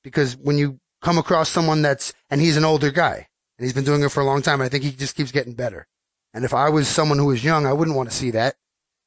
because 0.03 0.38
when 0.38 0.59
you 0.59 0.80
come 1.01 1.17
across 1.17 1.49
someone 1.49 1.82
that's, 1.82 2.13
and 2.30 2.39
he's 2.39 2.55
an 2.55 2.65
older 2.65 2.91
guy 2.91 3.30
and 3.57 3.65
he's 3.65 3.74
been 3.74 3.84
doing 3.84 4.03
it 4.03 4.11
for 4.11 4.22
a 4.22 4.26
long 4.26 4.43
time, 4.43 4.61
I 4.61 4.70
think 4.70 4.84
he 4.84 4.91
just 4.91 5.15
keeps 5.15 5.32
getting 5.32 5.55
better. 5.55 5.88
And 6.34 6.45
if 6.45 6.53
I 6.53 6.69
was 6.69 6.88
someone 6.88 7.17
who 7.17 7.25
was 7.25 7.43
young, 7.43 7.65
I 7.65 7.73
wouldn't 7.73 7.97
want 7.97 8.09
to 8.09 8.15
see 8.15 8.32
that 8.32 8.55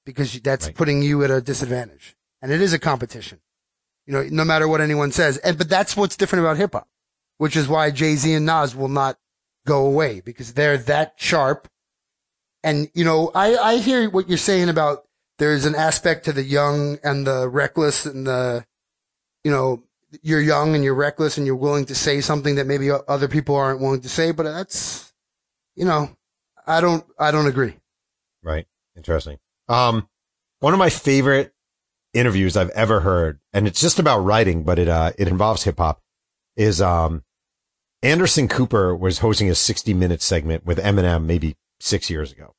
because 0.05 0.41
that's 0.41 0.67
Right. 0.67 0.75
putting 0.75 1.03
you 1.03 1.23
at 1.25 1.31
a 1.31 1.41
disadvantage. 1.41 2.17
And 2.41 2.51
it 2.51 2.61
is 2.61 2.73
a 2.73 2.79
competition, 2.79 3.41
you 4.07 4.13
know, 4.13 4.25
no 4.25 4.45
matter 4.45 4.67
what 4.67 4.81
anyone 4.81 5.13
says. 5.13 5.39
And, 5.39 5.57
but 5.57 5.69
that's 5.69 5.97
what's 5.97 6.17
different 6.17 6.45
about 6.45 6.57
hip 6.57 6.73
hop, 6.73 6.89
which 7.39 7.57
is 7.57 7.69
why 7.69 7.91
Jay 7.91 8.17
Z 8.17 8.33
and 8.33 8.47
Nas 8.47 8.75
will 8.75 8.89
not 8.89 9.19
go 9.67 9.87
away 9.87 10.21
because 10.21 10.55
they're 10.55 10.79
that 10.79 11.15
sharp. 11.17 11.69
And, 12.65 12.91
you 12.95 13.05
know, 13.05 13.31
I, 13.35 13.57
I 13.57 13.77
hear 13.79 14.11
what 14.11 14.29
you're 14.29 14.39
saying 14.39 14.69
about 14.69 15.05
there's 15.39 15.65
an 15.65 15.75
aspect 15.75 16.25
to 16.25 16.33
the 16.33 16.43
young 16.43 16.99
and 17.03 17.27
the 17.27 17.49
reckless 17.49 18.07
and 18.07 18.27
the, 18.27 18.65
you 19.45 19.51
know, 19.51 19.83
you're 20.21 20.41
young 20.41 20.75
and 20.75 20.85
you're 20.85 20.95
reckless 20.95 21.39
and 21.39 21.47
you're 21.47 21.57
willing 21.57 21.87
to 21.87 21.95
say 21.95 22.21
something 22.21 22.57
that 22.57 22.67
maybe 22.67 22.91
other 22.91 23.29
people 23.29 23.57
aren't 23.57 23.81
willing 23.81 24.01
to 24.03 24.09
say, 24.09 24.31
but 24.31 24.43
that's, 24.43 25.13
you 25.75 25.85
know, 25.85 26.11
I 26.67 26.81
don't, 26.81 27.05
I 27.19 27.31
don't 27.31 27.47
agree. 27.47 27.75
Right. 28.43 28.67
Interesting. 28.97 29.39
Um, 29.69 30.09
one 30.61 30.73
of 30.73 30.79
my 30.79 30.91
favorite 30.91 31.53
interviews 32.15 32.57
I've 32.57 32.71
ever 32.71 33.01
heard, 33.01 33.41
and 33.53 33.67
it's 33.67 33.81
just 33.81 33.99
about 33.99 34.19
writing, 34.21 34.63
but 34.65 34.79
it, 34.79 34.89
uh, 34.89 35.13
it 35.19 35.29
involves 35.29 35.65
hip 35.65 35.79
hop 35.79 36.01
is, 36.57 36.81
um, 36.81 37.23
Anderson 38.03 38.49
Cooper 38.49 38.97
was 38.97 39.21
hosting 39.21 39.49
a 39.49 39.55
60 39.55 39.95
minute 39.95 40.23
segment 40.23 40.67
with 40.67 40.79
Eminem 40.79 41.25
maybe 41.25 41.57
six 41.81 42.11
years 42.11 42.33
ago. 42.33 42.55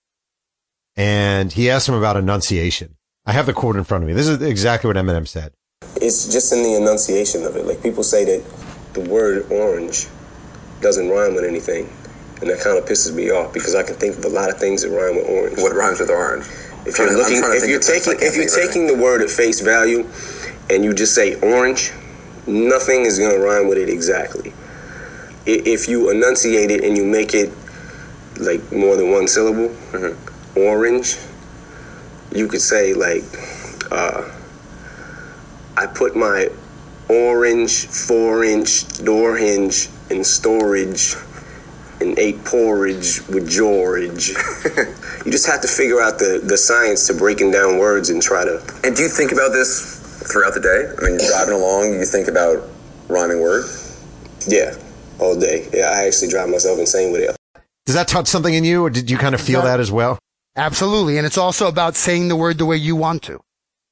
And 0.95 1.51
he 1.51 1.69
asked 1.69 1.89
him 1.89 1.95
about 1.95 2.17
enunciation. 2.17 2.97
I 3.25 3.33
have 3.33 3.45
the 3.45 3.53
quote 3.53 3.75
in 3.75 3.83
front 3.83 4.03
of 4.03 4.07
me. 4.07 4.13
This 4.13 4.27
is 4.27 4.41
exactly 4.41 4.87
what 4.87 4.97
Eminem 4.97 5.27
said. 5.27 5.53
It's 5.95 6.31
just 6.31 6.53
in 6.53 6.63
the 6.63 6.75
enunciation 6.75 7.43
of 7.43 7.55
it. 7.55 7.65
Like 7.65 7.81
people 7.81 8.03
say 8.03 8.25
that 8.25 8.43
the 8.93 9.01
word 9.01 9.51
orange 9.51 10.07
doesn't 10.81 11.09
rhyme 11.09 11.35
with 11.35 11.45
anything, 11.45 11.89
and 12.43 12.51
that 12.51 12.59
kind 12.59 12.77
of 12.77 12.83
pisses 12.83 13.13
me 13.15 13.31
off 13.31 13.53
because 13.53 13.73
I 13.73 13.83
can 13.83 13.95
think 13.95 14.17
of 14.17 14.25
a 14.25 14.29
lot 14.29 14.49
of 14.49 14.57
things 14.57 14.81
that 14.81 14.89
rhyme 14.89 15.15
with 15.15 15.25
orange. 15.29 15.57
What 15.59 15.73
rhymes 15.73 16.01
with 16.01 16.09
orange? 16.09 16.43
If 16.85 16.99
you're 16.99 17.07
trying 17.07 17.07
to- 17.07 17.13
I'm 17.13 17.17
looking, 17.19 17.37
if 17.37 17.67
you're 17.69 17.77
of 17.79 17.83
things, 17.85 18.07
I 18.07 18.11
taking, 18.11 18.27
if 18.27 18.35
you're 18.35 18.45
think 18.45 18.51
of 18.51 18.57
it 18.57 18.67
taking 18.67 18.87
the 18.87 18.95
word 19.01 19.21
at 19.21 19.29
face 19.29 19.61
value, 19.61 20.05
and 20.69 20.83
you 20.83 20.93
just 20.93 21.15
say 21.15 21.35
orange, 21.35 21.93
nothing 22.45 23.05
is 23.05 23.17
gonna 23.17 23.37
rhyme 23.39 23.69
with 23.69 23.77
it 23.77 23.87
exactly. 23.87 24.53
If 25.45 25.87
you 25.87 26.09
enunciate 26.09 26.69
it 26.69 26.83
and 26.83 26.97
you 26.97 27.05
make 27.05 27.33
it 27.33 27.49
like 28.37 28.69
more 28.73 28.97
than 28.97 29.09
one 29.11 29.27
syllable, 29.29 29.69
Mm-hmm. 29.93 30.59
orange, 30.59 31.17
you 32.33 32.47
could 32.49 32.61
say 32.61 32.93
like, 32.93 33.23
uh, 33.89 34.23
I 35.77 35.85
put 35.87 36.15
my 36.17 36.49
orange 37.07 37.85
four 37.87 38.43
inch 38.43 39.01
door 39.03 39.37
hinge 39.37 39.87
in 40.09 40.23
storage 40.25 41.15
and 42.03 42.17
ate 42.19 42.43
porridge 42.45 43.25
with 43.27 43.49
George. 43.49 44.29
you 44.29 45.31
just 45.31 45.47
have 45.47 45.61
to 45.61 45.67
figure 45.67 46.01
out 46.01 46.19
the, 46.19 46.41
the 46.43 46.57
science 46.57 47.07
to 47.07 47.13
breaking 47.13 47.51
down 47.51 47.77
words 47.79 48.09
and 48.09 48.21
try 48.21 48.43
to. 48.45 48.61
And 48.83 48.95
do 48.95 49.01
you 49.03 49.09
think 49.09 49.31
about 49.31 49.51
this 49.51 49.99
throughout 50.31 50.53
the 50.53 50.59
day? 50.59 50.93
I 50.97 51.09
mean, 51.09 51.17
driving 51.27 51.53
along, 51.55 51.93
you 51.93 52.05
think 52.05 52.27
about 52.27 52.69
rhyming 53.07 53.41
words? 53.41 53.79
Yeah, 54.47 54.75
all 55.19 55.39
day. 55.39 55.67
Yeah, 55.73 55.89
I 55.91 56.05
actually 56.05 56.29
drive 56.29 56.49
myself 56.49 56.77
insane 56.79 57.11
with 57.11 57.21
it. 57.21 57.35
Does 57.85 57.95
that 57.95 58.07
touch 58.07 58.27
something 58.27 58.53
in 58.53 58.63
you 58.63 58.83
or 58.83 58.89
did 58.89 59.09
you 59.09 59.17
kind 59.17 59.35
of 59.35 59.41
feel 59.41 59.61
That- 59.61 59.77
that 59.77 59.79
as 59.79 59.91
well? 59.91 60.19
Absolutely. 60.55 61.17
And 61.17 61.25
it's 61.25 61.37
also 61.37 61.67
about 61.67 61.95
saying 61.95 62.27
the 62.27 62.35
word 62.35 62.59
the 62.59 62.65
way 62.65 62.77
you 62.77 62.95
want 62.95 63.23
to. 63.23 63.39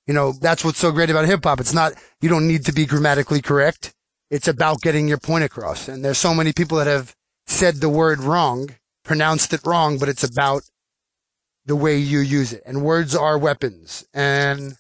You 0.06 0.14
know, 0.14 0.32
that's 0.32 0.64
what's 0.64 0.78
so 0.78 0.92
great 0.92 1.10
about 1.10 1.26
hip 1.26 1.44
hop. 1.44 1.60
It's 1.60 1.74
not, 1.74 1.94
you 2.22 2.30
don't 2.30 2.48
need 2.48 2.66
to 2.66 2.72
be 2.72 2.86
grammatically 2.86 3.42
correct. 3.42 3.94
It's 4.30 4.48
about 4.48 4.82
getting 4.82 5.08
your 5.08 5.18
point 5.18 5.44
across. 5.44 5.88
And 5.88 6.06
there's 6.06 6.18
so 6.20 6.34
many 6.36 6.54
people 6.54 6.78
that 6.78 6.88
have 6.88 7.16
said 7.46 7.76
the 7.76 7.90
word 7.90 8.20
wrong, 8.20 8.70
pronounced 9.04 9.54
it 9.54 9.62
wrong, 9.66 9.98
but 9.98 10.10
it's 10.10 10.24
about 10.24 10.64
the 11.66 11.76
way 11.76 11.98
you 11.98 12.20
use 12.20 12.54
it. 12.54 12.64
And 12.66 12.84
words 12.84 13.16
are 13.16 13.38
weapons. 13.38 14.06
And 14.14 14.76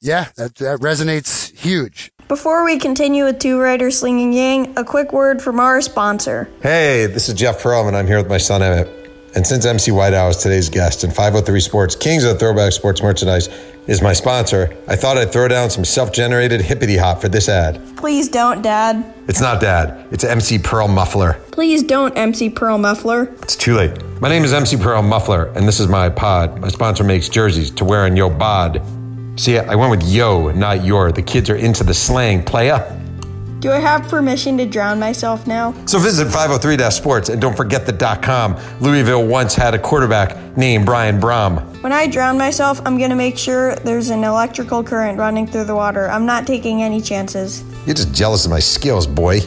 yeah, 0.00 0.28
that, 0.36 0.56
that 0.56 0.80
resonates 0.80 1.54
huge. 1.56 2.10
Before 2.28 2.64
we 2.64 2.78
continue 2.78 3.24
with 3.24 3.38
Two 3.38 3.60
Writers 3.60 3.98
Slinging 3.98 4.32
Yang, 4.32 4.78
a 4.78 4.84
quick 4.84 5.12
word 5.12 5.42
from 5.42 5.60
our 5.60 5.80
sponsor. 5.80 6.48
Hey, 6.62 7.06
this 7.06 7.28
is 7.28 7.34
Jeff 7.34 7.62
Pearlman. 7.62 7.94
I'm 7.94 8.06
here 8.06 8.18
with 8.18 8.28
my 8.28 8.38
son 8.38 8.62
Emmett. 8.62 8.88
And 9.34 9.46
since 9.46 9.64
MC 9.64 9.92
White 9.92 10.12
Owl 10.12 10.30
is 10.30 10.36
today's 10.36 10.68
guest 10.68 11.04
and 11.04 11.14
503 11.14 11.60
Sports, 11.60 11.96
Kings 11.96 12.24
of 12.24 12.34
the 12.34 12.38
Throwback 12.38 12.72
Sports 12.72 13.02
Merchandise, 13.02 13.48
is 13.86 14.00
my 14.00 14.12
sponsor, 14.12 14.76
I 14.86 14.96
thought 14.96 15.18
I'd 15.18 15.32
throw 15.32 15.48
down 15.48 15.70
some 15.70 15.84
self 15.84 16.12
generated 16.12 16.60
hippity 16.60 16.96
hop 16.96 17.20
for 17.20 17.28
this 17.28 17.48
ad. 17.48 17.80
Please 17.96 18.28
don't, 18.28 18.62
Dad. 18.62 19.12
It's 19.28 19.40
not 19.40 19.60
Dad, 19.60 20.06
it's 20.10 20.24
MC 20.24 20.58
Pearl 20.58 20.88
Muffler. 20.88 21.34
Please 21.50 21.82
don't, 21.82 22.16
MC 22.16 22.50
Pearl 22.50 22.78
Muffler. 22.78 23.24
It's 23.42 23.56
too 23.56 23.74
late. 23.74 23.92
My 24.20 24.28
name 24.28 24.44
is 24.44 24.52
MC 24.52 24.76
Pearl 24.76 25.02
Muffler, 25.02 25.46
and 25.56 25.66
this 25.66 25.80
is 25.80 25.88
my 25.88 26.08
pod. 26.08 26.60
My 26.60 26.68
sponsor 26.68 27.04
makes 27.04 27.28
jerseys 27.28 27.70
to 27.72 27.84
wear 27.84 28.06
in 28.06 28.16
yo 28.16 28.30
bod. 28.30 28.80
See, 29.36 29.58
I 29.58 29.74
went 29.74 29.90
with 29.90 30.02
yo, 30.02 30.50
not 30.52 30.84
your. 30.84 31.10
The 31.10 31.22
kids 31.22 31.50
are 31.50 31.56
into 31.56 31.84
the 31.84 31.94
slang, 31.94 32.44
playa. 32.44 33.01
Do 33.62 33.70
I 33.70 33.78
have 33.78 34.08
permission 34.08 34.58
to 34.58 34.66
drown 34.66 34.98
myself 34.98 35.46
now? 35.46 35.72
So 35.86 36.00
visit 36.00 36.26
503-sports 36.26 37.28
and 37.28 37.40
don't 37.40 37.56
forget 37.56 37.86
the 37.86 37.92
.com. 38.20 38.58
Louisville 38.80 39.24
once 39.24 39.54
had 39.54 39.72
a 39.72 39.78
quarterback 39.78 40.56
named 40.56 40.84
Brian 40.84 41.20
Brohm. 41.20 41.80
When 41.80 41.92
I 41.92 42.08
drown 42.08 42.36
myself, 42.36 42.80
I'm 42.84 42.98
gonna 42.98 43.14
make 43.14 43.38
sure 43.38 43.76
there's 43.76 44.10
an 44.10 44.24
electrical 44.24 44.82
current 44.82 45.16
running 45.16 45.46
through 45.46 45.66
the 45.66 45.76
water. 45.76 46.10
I'm 46.10 46.26
not 46.26 46.44
taking 46.44 46.82
any 46.82 47.00
chances. 47.00 47.62
You're 47.86 47.94
just 47.94 48.12
jealous 48.12 48.44
of 48.46 48.50
my 48.50 48.58
skills, 48.58 49.06
boy. 49.06 49.38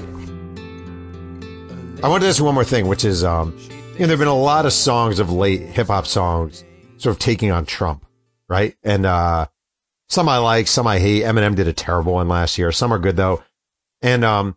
I 2.02 2.08
wanted 2.08 2.24
to 2.24 2.30
ask 2.30 2.40
you 2.40 2.46
one 2.46 2.56
more 2.56 2.64
thing, 2.64 2.88
which 2.88 3.04
is, 3.04 3.26
um, 3.26 3.54
you 3.96 4.00
know, 4.00 4.08
there've 4.08 4.18
been 4.20 4.30
a 4.30 4.34
lot 4.34 4.66
of 4.66 4.72
songs 4.72 5.20
of 5.20 5.30
late, 5.30 5.60
hip 5.60 5.88
hop 5.88 6.08
songs, 6.08 6.64
sort 6.96 7.14
of 7.14 7.20
taking 7.20 7.52
on 7.52 7.66
Trump, 7.66 8.06
right? 8.48 8.78
And, 8.82 9.06
uh, 9.06 9.48
some 10.08 10.30
I 10.30 10.38
like, 10.38 10.68
some 10.68 10.88
I 10.88 11.00
hate. 11.00 11.24
Eminem 11.24 11.54
did 11.54 11.68
a 11.68 11.74
terrible 11.74 12.14
one 12.14 12.30
last 12.30 12.58
year. 12.58 12.72
Some 12.72 12.94
are 12.94 13.00
good 13.00 13.18
though. 13.18 13.44
And, 14.06 14.24
um, 14.24 14.56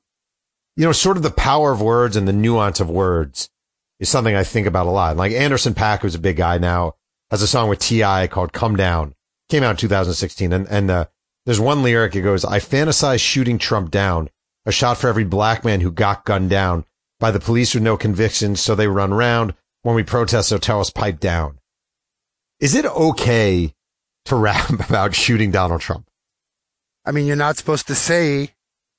you 0.77 0.85
know, 0.85 0.93
sort 0.93 1.17
of 1.17 1.23
the 1.23 1.31
power 1.31 1.73
of 1.73 1.81
words 1.81 2.17
and 2.17 2.29
the 2.29 2.35
nuance 2.35 2.81
of 2.81 2.91
words 2.91 3.49
is 3.99 4.11
something 4.11 4.37
I 4.37 4.45
think 4.45 4.67
about 4.67 4.87
a 4.87 4.91
lot. 4.91 5.17
Like 5.17 5.33
Anderson 5.33 5.73
Paak, 5.73 6.03
who's 6.03 6.15
a 6.15 6.19
big 6.19 6.37
guy 6.37 6.59
now, 6.59 6.97
has 7.31 7.41
a 7.41 7.47
song 7.47 7.71
with 7.71 7.79
T.I. 7.79 8.27
called 8.27 8.53
Come 8.53 8.77
Down. 8.77 9.15
Came 9.49 9.63
out 9.63 9.71
in 9.71 9.77
2016. 9.79 10.53
And, 10.53 10.69
and, 10.69 10.91
uh, 10.91 11.07
there's 11.47 11.59
one 11.59 11.83
lyric. 11.83 12.15
It 12.15 12.21
goes, 12.21 12.45
I 12.45 12.59
fantasize 12.59 13.21
shooting 13.21 13.57
Trump 13.57 13.91
down, 13.91 14.29
a 14.67 14.71
shot 14.71 14.99
for 14.99 15.09
every 15.09 15.25
black 15.25 15.65
man 15.65 15.81
who 15.81 15.91
got 15.91 16.27
gunned 16.27 16.51
down 16.51 16.85
by 17.19 17.31
the 17.31 17.41
police 17.41 17.73
with 17.73 17.83
no 17.83 17.97
convictions. 17.97 18.61
So 18.61 18.75
they 18.75 18.87
run 18.87 19.15
round 19.15 19.55
when 19.81 19.95
we 19.95 20.03
protest. 20.03 20.51
So 20.51 20.59
tell 20.59 20.79
us 20.79 20.91
pipe 20.91 21.21
down. 21.21 21.59
Is 22.61 22.75
it 22.75 22.85
okay 22.85 23.73
to 24.27 24.37
rap 24.37 24.69
about 24.91 25.15
shooting 25.15 25.51
Donald 25.51 25.81
Trump? 25.81 26.07
I 27.07 27.13
mean, 27.13 27.25
you're 27.25 27.35
not 27.35 27.57
supposed 27.57 27.87
to 27.87 27.95
say 27.95 28.51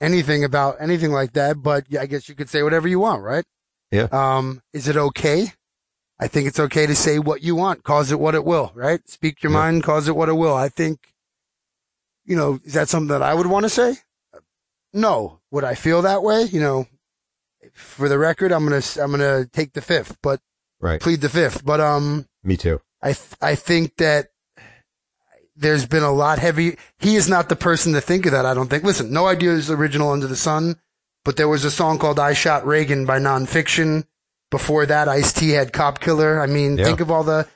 anything 0.02 0.44
about 0.44 0.78
anything 0.80 1.12
like 1.12 1.34
that, 1.34 1.62
but 1.62 1.86
I 1.98 2.06
guess 2.06 2.30
you 2.30 2.36
could 2.36 2.50
say 2.50 2.64
whatever 2.64 2.88
you 2.88 3.00
want, 3.00 3.22
right? 3.24 3.46
Yeah. 3.92 4.08
Um, 4.12 4.62
is 4.74 4.88
it 4.88 4.96
okay? 4.98 5.54
I 6.20 6.28
think 6.28 6.48
it's 6.48 6.60
okay 6.60 6.86
to 6.86 6.96
say 6.96 7.18
what 7.20 7.42
you 7.42 7.56
want, 7.56 7.84
cause 7.84 8.12
it 8.12 8.20
what 8.20 8.36
it 8.36 8.44
will, 8.46 8.72
right? 8.76 9.00
Speak 9.10 9.42
your 9.42 9.52
Yeah. 9.52 9.58
mind, 9.60 9.84
cause 9.84 10.08
it 10.08 10.16
what 10.16 10.30
it 10.30 10.34
will. 10.34 10.54
I 10.54 10.70
think, 10.70 11.00
you 12.26 12.36
know, 12.36 12.60
is 12.64 12.74
that 12.74 12.90
something 12.90 13.08
that 13.08 13.22
I 13.24 13.34
would 13.34 13.48
want 13.48 13.64
to 13.64 13.70
say? 13.70 13.98
No. 14.94 15.40
Would 15.52 15.64
I 15.64 15.76
feel 15.76 16.02
that 16.02 16.24
way? 16.24 16.44
You 16.44 16.60
know, 16.60 16.86
for 17.74 18.10
the 18.10 18.18
record, 18.20 18.52
I'm 18.52 18.68
going 18.68 18.82
to, 18.82 19.02
I'm 19.04 19.12
going 19.12 19.20
to 19.46 19.50
take 19.52 19.74
the 19.74 19.82
fifth, 19.82 20.18
but 20.22 20.40
Right. 20.82 21.02
plead 21.02 21.22
the 21.22 21.30
fifth. 21.30 21.64
But, 21.66 21.80
um, 21.82 22.26
Me 22.44 22.56
too. 22.58 22.82
I 23.02 23.14
th- 23.14 23.36
I 23.42 23.56
think 23.56 23.96
that 23.98 24.28
there's 25.60 25.86
been 25.86 26.04
a 26.04 26.12
lot 26.12 26.40
heavy. 26.40 26.78
He 27.00 27.16
is 27.16 27.28
not 27.30 27.50
the 27.50 27.56
person 27.56 27.94
to 27.94 28.02
think 28.02 28.26
of 28.26 28.32
that. 28.32 28.46
I 28.46 28.54
don't 28.54 28.70
think. 28.70 28.84
Listen, 28.84 29.12
no 29.12 29.28
idea 29.28 29.52
is 29.52 29.70
original 29.70 30.12
under 30.12 30.28
the 30.28 30.36
sun, 30.36 30.78
but 31.26 31.36
there 31.38 31.48
was 31.50 31.66
a 31.66 31.72
song 31.72 32.00
called 32.00 32.20
"I 32.20 32.34
Shot 32.34 32.66
Reagan" 32.66 33.06
by 33.06 33.20
Nonfiction. 33.20 34.06
Before 34.52 34.86
that, 34.86 35.08
Ice 35.08 35.32
T 35.34 35.50
had 35.52 35.74
"Cop 35.74 36.00
Killer." 36.00 36.42
I 36.42 36.48
mean, 36.48 36.78
Yeah. 36.78 36.86
think 36.86 37.02
of 37.02 37.12
all 37.12 37.24
the 37.24 37.48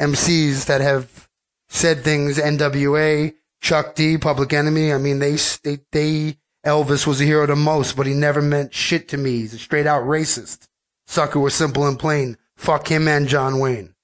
MCs 0.00 0.66
that 0.66 0.80
have 0.80 1.28
said 1.68 2.02
things. 2.04 2.38
N.W.A., 2.38 3.34
Chuck 3.62 3.94
D, 3.94 4.18
Public 4.18 4.52
Enemy. 4.52 4.92
I 4.92 4.98
mean, 4.98 5.18
they 5.20 5.36
they 5.62 5.78
they. 5.92 6.38
Elvis 6.66 7.06
was 7.06 7.20
a 7.20 7.24
hero 7.24 7.44
to 7.44 7.54
most, 7.54 7.94
but 7.94 8.06
he 8.06 8.14
never 8.14 8.40
meant 8.40 8.72
shit 8.72 9.06
to 9.08 9.18
me. 9.18 9.40
He's 9.40 9.52
a 9.52 9.58
straight 9.58 9.86
out 9.86 10.04
racist. 10.04 10.66
Sucker 11.06 11.38
was 11.38 11.52
simple 11.54 11.86
and 11.86 11.98
plain. 11.98 12.38
Fuck 12.56 12.90
him 12.90 13.06
and 13.06 13.28
John 13.28 13.58
Wayne. 13.60 13.94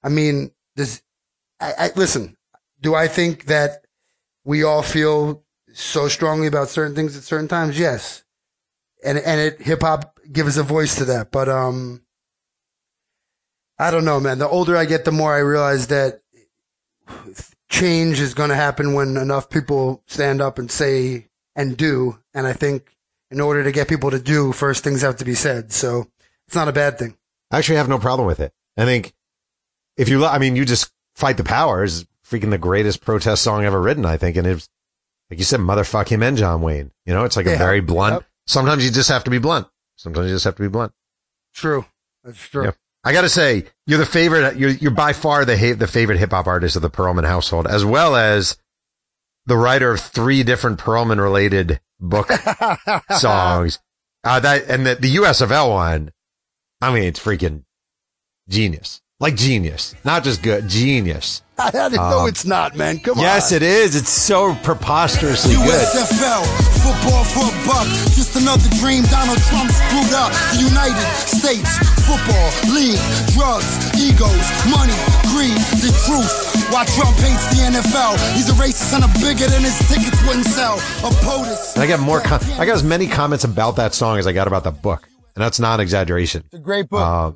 I 0.00 0.10
mean, 0.10 0.52
does 0.76 1.02
I, 1.60 1.72
I 1.76 1.90
listen? 1.96 2.36
Do 2.84 2.94
I 2.94 3.08
think 3.08 3.46
that 3.46 3.86
we 4.44 4.62
all 4.62 4.82
feel 4.82 5.42
so 5.72 6.06
strongly 6.08 6.46
about 6.46 6.68
certain 6.68 6.94
things 6.94 7.16
at 7.16 7.22
certain 7.22 7.48
times? 7.48 7.78
Yes, 7.78 8.24
and 9.02 9.16
and 9.16 9.40
it 9.40 9.62
hip 9.62 9.80
hop 9.80 10.20
gives 10.30 10.58
a 10.58 10.62
voice 10.62 10.96
to 10.96 11.06
that. 11.06 11.32
But 11.32 11.48
um, 11.48 12.02
I 13.78 13.90
don't 13.90 14.04
know, 14.04 14.20
man. 14.20 14.38
The 14.38 14.46
older 14.46 14.76
I 14.76 14.84
get, 14.84 15.06
the 15.06 15.12
more 15.12 15.34
I 15.34 15.38
realize 15.38 15.86
that 15.86 16.20
change 17.70 18.20
is 18.20 18.34
going 18.34 18.50
to 18.50 18.54
happen 18.54 18.92
when 18.92 19.16
enough 19.16 19.48
people 19.48 20.02
stand 20.04 20.42
up 20.42 20.58
and 20.58 20.70
say 20.70 21.28
and 21.56 21.78
do. 21.78 22.18
And 22.34 22.46
I 22.46 22.52
think 22.52 22.94
in 23.30 23.40
order 23.40 23.64
to 23.64 23.72
get 23.72 23.88
people 23.88 24.10
to 24.10 24.20
do, 24.20 24.52
first 24.52 24.84
things 24.84 25.00
have 25.00 25.16
to 25.16 25.24
be 25.24 25.34
said. 25.34 25.72
So 25.72 26.06
it's 26.46 26.54
not 26.54 26.68
a 26.68 26.72
bad 26.72 26.98
thing. 26.98 27.16
I 27.50 27.56
actually 27.56 27.76
have 27.76 27.88
no 27.88 27.98
problem 27.98 28.26
with 28.26 28.40
it. 28.40 28.52
I 28.76 28.84
think 28.84 29.14
if 29.96 30.10
you, 30.10 30.26
I 30.26 30.36
mean, 30.36 30.54
you 30.54 30.66
just 30.66 30.92
fight 31.14 31.38
the 31.38 31.44
powers, 31.44 32.04
freaking 32.34 32.50
the 32.50 32.58
greatest 32.58 33.00
protest 33.00 33.42
song 33.42 33.64
ever 33.64 33.80
written, 33.80 34.04
I 34.04 34.16
think. 34.16 34.36
And 34.36 34.46
it's, 34.46 34.68
like 35.30 35.38
you 35.38 35.44
said, 35.44 35.60
motherfuck 35.60 36.08
him 36.08 36.22
and 36.22 36.36
John 36.36 36.60
Wayne. 36.62 36.90
You 37.06 37.14
know, 37.14 37.24
it's 37.24 37.36
like 37.36 37.46
a 37.46 37.56
very 37.56 37.80
blunt. 37.80 38.14
Yep. 38.14 38.24
Sometimes 38.46 38.84
you 38.84 38.90
just 38.90 39.08
have 39.08 39.24
to 39.24 39.30
be 39.30 39.38
blunt. 39.38 39.66
Sometimes 39.96 40.28
you 40.28 40.34
just 40.34 40.44
have 40.44 40.56
to 40.56 40.62
be 40.62 40.68
blunt. 40.68 40.92
True. 41.54 41.84
That's 42.24 42.38
true. 42.48 42.64
Yeah. 42.64 42.70
I 43.04 43.12
gotta 43.12 43.28
say, 43.28 43.66
you're 43.86 43.98
the 43.98 44.06
favorite, 44.06 44.56
you're, 44.56 44.70
you're 44.70 44.90
by 44.90 45.12
far 45.12 45.44
the, 45.44 45.58
ha- 45.58 45.74
the 45.74 45.86
favorite 45.86 46.18
hip 46.18 46.30
hop 46.30 46.46
artist 46.46 46.74
of 46.74 46.82
the 46.82 46.90
Pearlman 46.90 47.26
household, 47.26 47.66
as 47.66 47.84
well 47.84 48.16
as 48.16 48.56
the 49.46 49.56
writer 49.56 49.92
of 49.92 50.00
three 50.00 50.42
different 50.42 50.78
Pearlman 50.78 51.20
related 51.20 51.80
book 52.00 52.30
songs. 53.18 53.78
Uh, 54.24 54.40
that, 54.40 54.64
and 54.68 54.86
the, 54.86 54.94
the 54.94 55.16
USFL 55.16 55.68
one, 55.70 56.12
I 56.80 56.92
mean, 56.94 57.04
it's 57.04 57.20
freaking 57.20 57.64
genius. 58.48 59.02
Like 59.20 59.36
genius. 59.36 59.94
Not 60.04 60.24
just 60.24 60.42
good, 60.42 60.68
genius. 60.68 61.42
I 61.56 61.70
didn't 61.70 61.94
know 62.10 62.26
Um, 62.26 62.28
it's 62.28 62.44
not, 62.44 62.74
man. 62.76 62.98
Come 62.98 63.18
yes, 63.18 63.22
on. 63.22 63.24
Yes, 63.24 63.52
it 63.52 63.62
is. 63.62 63.94
It's 63.96 64.10
so 64.10 64.54
preposterously 64.66 65.54
good. 65.54 65.70
USFL, 65.70 66.42
football 66.82 67.22
for 67.30 67.46
a 67.46 67.54
buck. 67.66 67.86
Just 68.18 68.34
another 68.34 68.68
dream 68.82 69.04
Donald 69.06 69.38
Trump 69.46 69.70
screwed 69.70 70.12
up. 70.18 70.32
The 70.58 70.66
United 70.66 71.06
States 71.30 71.70
Football 72.04 72.48
League, 72.74 72.98
drugs, 73.38 73.70
egos, 73.96 74.44
money, 74.68 74.98
greed, 75.30 75.54
the 75.80 75.94
truth. 76.04 76.28
Why 76.74 76.84
Trump 76.98 77.16
hates 77.22 77.46
the 77.54 77.62
NFL. 77.70 78.18
He's 78.34 78.50
a 78.50 78.56
racist 78.58 78.92
and 78.94 79.04
a 79.04 79.10
bigot, 79.22 79.54
and 79.54 79.64
his 79.64 79.78
tickets 79.88 80.20
wouldn't 80.26 80.46
sell. 80.46 80.74
A 81.06 81.10
POTUS. 81.24 81.74
And 81.74 81.82
I 81.82 81.86
got 81.86 82.00
more, 82.00 82.20
com- 82.20 82.40
I 82.58 82.66
got 82.66 82.74
as 82.74 82.82
many 82.82 83.06
comments 83.06 83.44
about 83.44 83.76
that 83.76 83.94
song 83.94 84.18
as 84.18 84.26
I 84.26 84.32
got 84.32 84.46
about 84.48 84.64
the 84.64 84.72
book. 84.72 85.08
And 85.36 85.42
that's 85.42 85.60
not 85.60 85.74
an 85.74 85.80
exaggeration. 85.80 86.42
It's 86.46 86.54
a 86.54 86.58
great 86.58 86.88
book. 86.88 87.00
Uh, 87.00 87.32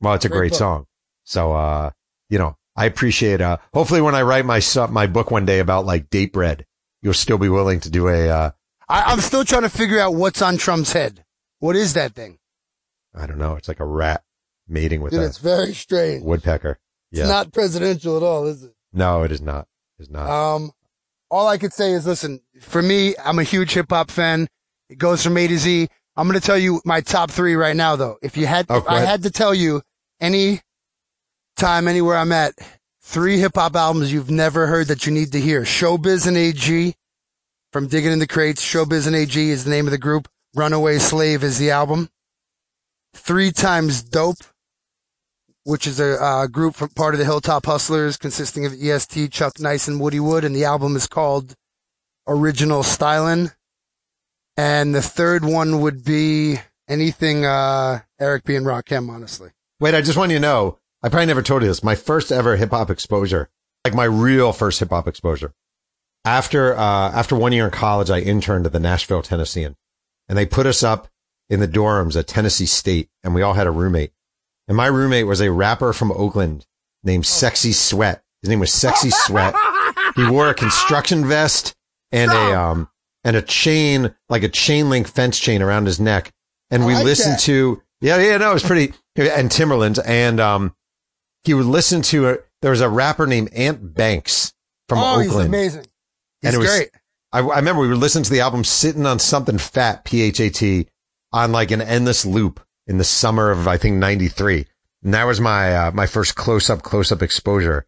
well, 0.00 0.14
it's 0.14 0.24
a 0.24 0.28
Great 0.28 0.38
great, 0.50 0.54
song. 0.54 0.86
So, 1.24 1.52
uh, 1.52 1.90
you 2.28 2.38
know, 2.38 2.56
I 2.76 2.86
appreciate, 2.86 3.40
uh, 3.40 3.58
hopefully 3.74 4.00
when 4.00 4.14
I 4.14 4.22
write 4.22 4.44
my, 4.46 4.58
su- 4.60 4.86
my 4.88 5.06
book 5.06 5.30
one 5.30 5.44
day 5.44 5.58
about 5.58 5.84
like 5.86 6.08
date 6.10 6.32
bread, 6.32 6.64
you'll 7.02 7.12
still 7.14 7.38
be 7.38 7.48
willing 7.48 7.80
to 7.80 7.90
do 7.90 8.08
a, 8.08 8.28
uh, 8.28 8.50
I, 8.88 9.02
I'm 9.12 9.20
still 9.20 9.44
trying 9.44 9.62
to 9.62 9.68
figure 9.68 9.98
out 10.00 10.14
what's 10.14 10.40
on 10.42 10.56
Trump's 10.56 10.92
head. 10.92 11.24
What 11.58 11.76
is 11.76 11.94
that 11.94 12.14
thing? 12.14 12.38
I 13.14 13.26
don't 13.26 13.38
know. 13.38 13.56
It's 13.56 13.68
like 13.68 13.80
a 13.80 13.84
rat 13.86 14.22
mating 14.68 15.02
with 15.02 15.12
Dude, 15.12 15.20
a 15.22 15.26
it's 15.26 15.38
very 15.38 15.74
strange. 15.74 16.24
woodpecker. 16.24 16.78
Yeah. 17.10 17.22
It's 17.24 17.28
not 17.28 17.52
presidential 17.52 18.16
at 18.16 18.22
all, 18.22 18.46
is 18.46 18.62
it? 18.64 18.72
no, 18.92 19.22
it 19.22 19.32
is 19.32 19.42
not. 19.42 19.68
It's 19.98 20.08
not. 20.10 20.28
Um, 20.30 20.72
all 21.30 21.46
I 21.46 21.58
could 21.58 21.72
say 21.72 21.92
is, 21.92 22.06
listen, 22.06 22.40
for 22.60 22.80
me, 22.82 23.14
I'm 23.22 23.38
a 23.38 23.42
huge 23.44 23.72
hip 23.74 23.86
hop 23.90 24.10
fan. 24.10 24.48
It 24.88 24.98
goes 24.98 25.22
from 25.22 25.36
A 25.36 25.46
to 25.46 25.58
Z. 25.58 25.88
I'm 26.16 26.26
going 26.28 26.38
to 26.40 26.44
tell 26.46 26.58
you 26.58 26.80
my 26.84 27.00
top 27.02 27.30
three 27.30 27.54
right 27.54 27.76
now, 27.76 27.96
though. 27.96 28.16
If 28.22 28.36
you 28.36 28.46
had, 28.46 28.66
Oh, 28.68 28.78
if 28.78 28.88
I 28.88 29.00
had 29.00 29.22
to 29.22 29.30
tell 29.30 29.54
you 29.54 29.82
any 30.20 30.60
time, 31.56 31.88
anywhere 31.88 32.16
I'm 32.16 32.32
at, 32.32 32.54
three 33.00 33.38
hip 33.38 33.52
hop 33.54 33.76
albums 33.76 34.12
you've 34.12 34.30
never 34.30 34.66
heard 34.66 34.88
that 34.88 35.06
you 35.06 35.12
need 35.12 35.32
to 35.32 35.40
hear. 35.40 35.62
Showbiz 35.62 36.26
and 36.26 36.36
AG 36.36 36.94
from 37.72 37.86
Digging 37.88 38.12
in 38.12 38.18
the 38.18 38.26
Crates. 38.26 38.62
Showbiz 38.62 39.06
and 39.06 39.16
AG 39.16 39.38
is 39.38 39.64
the 39.64 39.70
name 39.70 39.86
of 39.86 39.90
the 39.90 39.98
group. 39.98 40.28
Runaway 40.54 40.98
Slave 40.98 41.42
is 41.42 41.58
the 41.58 41.70
album. 41.70 42.10
Three 43.14 43.50
Times 43.50 44.02
Dope, 44.02 44.44
which 45.64 45.86
is 45.86 46.00
a 46.00 46.22
uh, 46.22 46.46
group 46.46 46.74
from 46.74 46.90
part 46.90 47.14
of 47.14 47.18
the 47.18 47.24
Hilltop 47.24 47.66
Hustlers 47.66 48.16
consisting 48.16 48.66
of 48.66 48.74
EST, 48.74 49.30
Chuck 49.30 49.58
Nice, 49.60 49.88
and 49.88 50.00
Woody 50.00 50.20
Wood. 50.20 50.44
And 50.44 50.54
the 50.54 50.64
album 50.64 50.96
is 50.96 51.06
called 51.06 51.54
Original 52.26 52.82
Stylin'. 52.82 53.54
And 54.56 54.94
the 54.94 55.02
third 55.02 55.44
one 55.44 55.80
would 55.80 56.04
be 56.04 56.58
anything 56.88 57.46
uh, 57.46 58.00
Eric 58.20 58.44
B. 58.44 58.54
and 58.54 58.66
Rakim, 58.66 59.08
honestly. 59.08 59.50
Wait, 59.80 59.94
I 59.94 60.02
just 60.02 60.18
want 60.18 60.30
you 60.30 60.36
to 60.36 60.42
know, 60.42 60.78
I 61.02 61.08
probably 61.08 61.26
never 61.26 61.42
told 61.42 61.62
you 61.62 61.68
this. 61.68 61.82
My 61.82 61.94
first 61.94 62.30
ever 62.30 62.56
hip 62.56 62.70
hop 62.70 62.90
exposure, 62.90 63.50
like 63.84 63.94
my 63.94 64.04
real 64.04 64.52
first 64.52 64.78
hip 64.80 64.90
hop 64.90 65.08
exposure. 65.08 65.52
After, 66.24 66.76
uh, 66.76 67.10
after 67.12 67.34
one 67.34 67.52
year 67.52 67.64
in 67.64 67.72
college, 67.72 68.08
I 68.08 68.20
interned 68.20 68.66
at 68.66 68.72
the 68.72 68.78
Nashville 68.78 69.22
Tennessean 69.22 69.76
and 70.28 70.38
they 70.38 70.46
put 70.46 70.66
us 70.66 70.84
up 70.84 71.08
in 71.50 71.58
the 71.58 71.66
dorms 71.66 72.16
at 72.16 72.28
Tennessee 72.28 72.66
State 72.66 73.08
and 73.24 73.34
we 73.34 73.42
all 73.42 73.54
had 73.54 73.66
a 73.66 73.72
roommate. 73.72 74.12
And 74.68 74.76
my 74.76 74.86
roommate 74.86 75.26
was 75.26 75.40
a 75.40 75.50
rapper 75.50 75.92
from 75.92 76.12
Oakland 76.12 76.66
named 77.02 77.26
Sexy 77.26 77.72
Sweat. 77.72 78.22
His 78.40 78.48
name 78.48 78.60
was 78.60 78.72
Sexy 78.72 79.10
Sweat. 79.10 79.54
He 80.14 80.24
wore 80.28 80.48
a 80.48 80.54
construction 80.54 81.26
vest 81.26 81.74
and 82.12 82.30
a, 82.30 82.60
um, 82.60 82.88
and 83.24 83.34
a 83.34 83.42
chain, 83.42 84.14
like 84.28 84.44
a 84.44 84.48
chain 84.48 84.88
link 84.88 85.08
fence 85.08 85.38
chain 85.38 85.62
around 85.62 85.86
his 85.86 85.98
neck. 85.98 86.32
And 86.70 86.86
we 86.86 86.94
like 86.94 87.04
listened 87.04 87.34
that. 87.34 87.40
to, 87.40 87.82
yeah, 88.00 88.18
yeah, 88.18 88.36
no, 88.36 88.50
it 88.50 88.54
was 88.54 88.62
pretty, 88.62 88.94
and 89.16 89.50
Timberlands. 89.50 89.98
And, 89.98 90.38
um, 90.38 90.76
he 91.44 91.54
would 91.54 91.66
listen 91.66 92.02
to 92.02 92.28
a, 92.28 92.38
there 92.60 92.70
was 92.70 92.80
a 92.80 92.88
rapper 92.88 93.26
named 93.26 93.52
Ant 93.52 93.94
Banks 93.94 94.52
from 94.88 94.98
Oakland. 94.98 95.16
oh, 95.16 95.20
he's 95.22 95.30
Oakland. 95.30 95.48
amazing. 95.48 95.86
And 96.42 96.50
He's 96.50 96.54
it 96.54 96.58
was- 96.58 96.70
great. 96.70 96.90
I, 97.34 97.38
I 97.40 97.56
remember 97.56 97.80
we 97.80 97.88
were 97.88 97.96
listening 97.96 98.24
to 98.24 98.30
the 98.30 98.40
album 98.40 98.62
sitting 98.62 99.06
on 99.06 99.18
something 99.18 99.56
fat, 99.56 100.04
P 100.04 100.20
H 100.22 100.38
A 100.40 100.50
T, 100.50 100.86
on 101.32 101.50
like 101.50 101.70
an 101.70 101.80
endless 101.80 102.26
loop 102.26 102.60
in 102.86 102.98
the 102.98 103.04
summer 103.04 103.50
of 103.50 103.66
I 103.66 103.78
think 103.78 103.96
'93, 103.96 104.66
and 105.02 105.14
that 105.14 105.24
was 105.24 105.40
my 105.40 105.74
uh, 105.74 105.90
my 105.92 106.06
first 106.06 106.34
close 106.34 106.68
up 106.68 106.82
close 106.82 107.10
up 107.10 107.22
exposure 107.22 107.86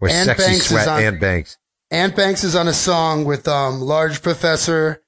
with 0.00 0.12
Ant 0.12 0.26
sexy 0.28 0.46
Banks 0.46 0.66
sweat 0.68 0.88
on- 0.88 1.02
Ant 1.02 1.20
Banks. 1.20 1.58
Ant 1.90 2.16
Banks 2.16 2.42
is 2.42 2.56
on 2.56 2.68
a 2.68 2.72
song 2.72 3.26
with 3.26 3.46
um, 3.46 3.82
Large 3.82 4.22
Professor, 4.22 5.02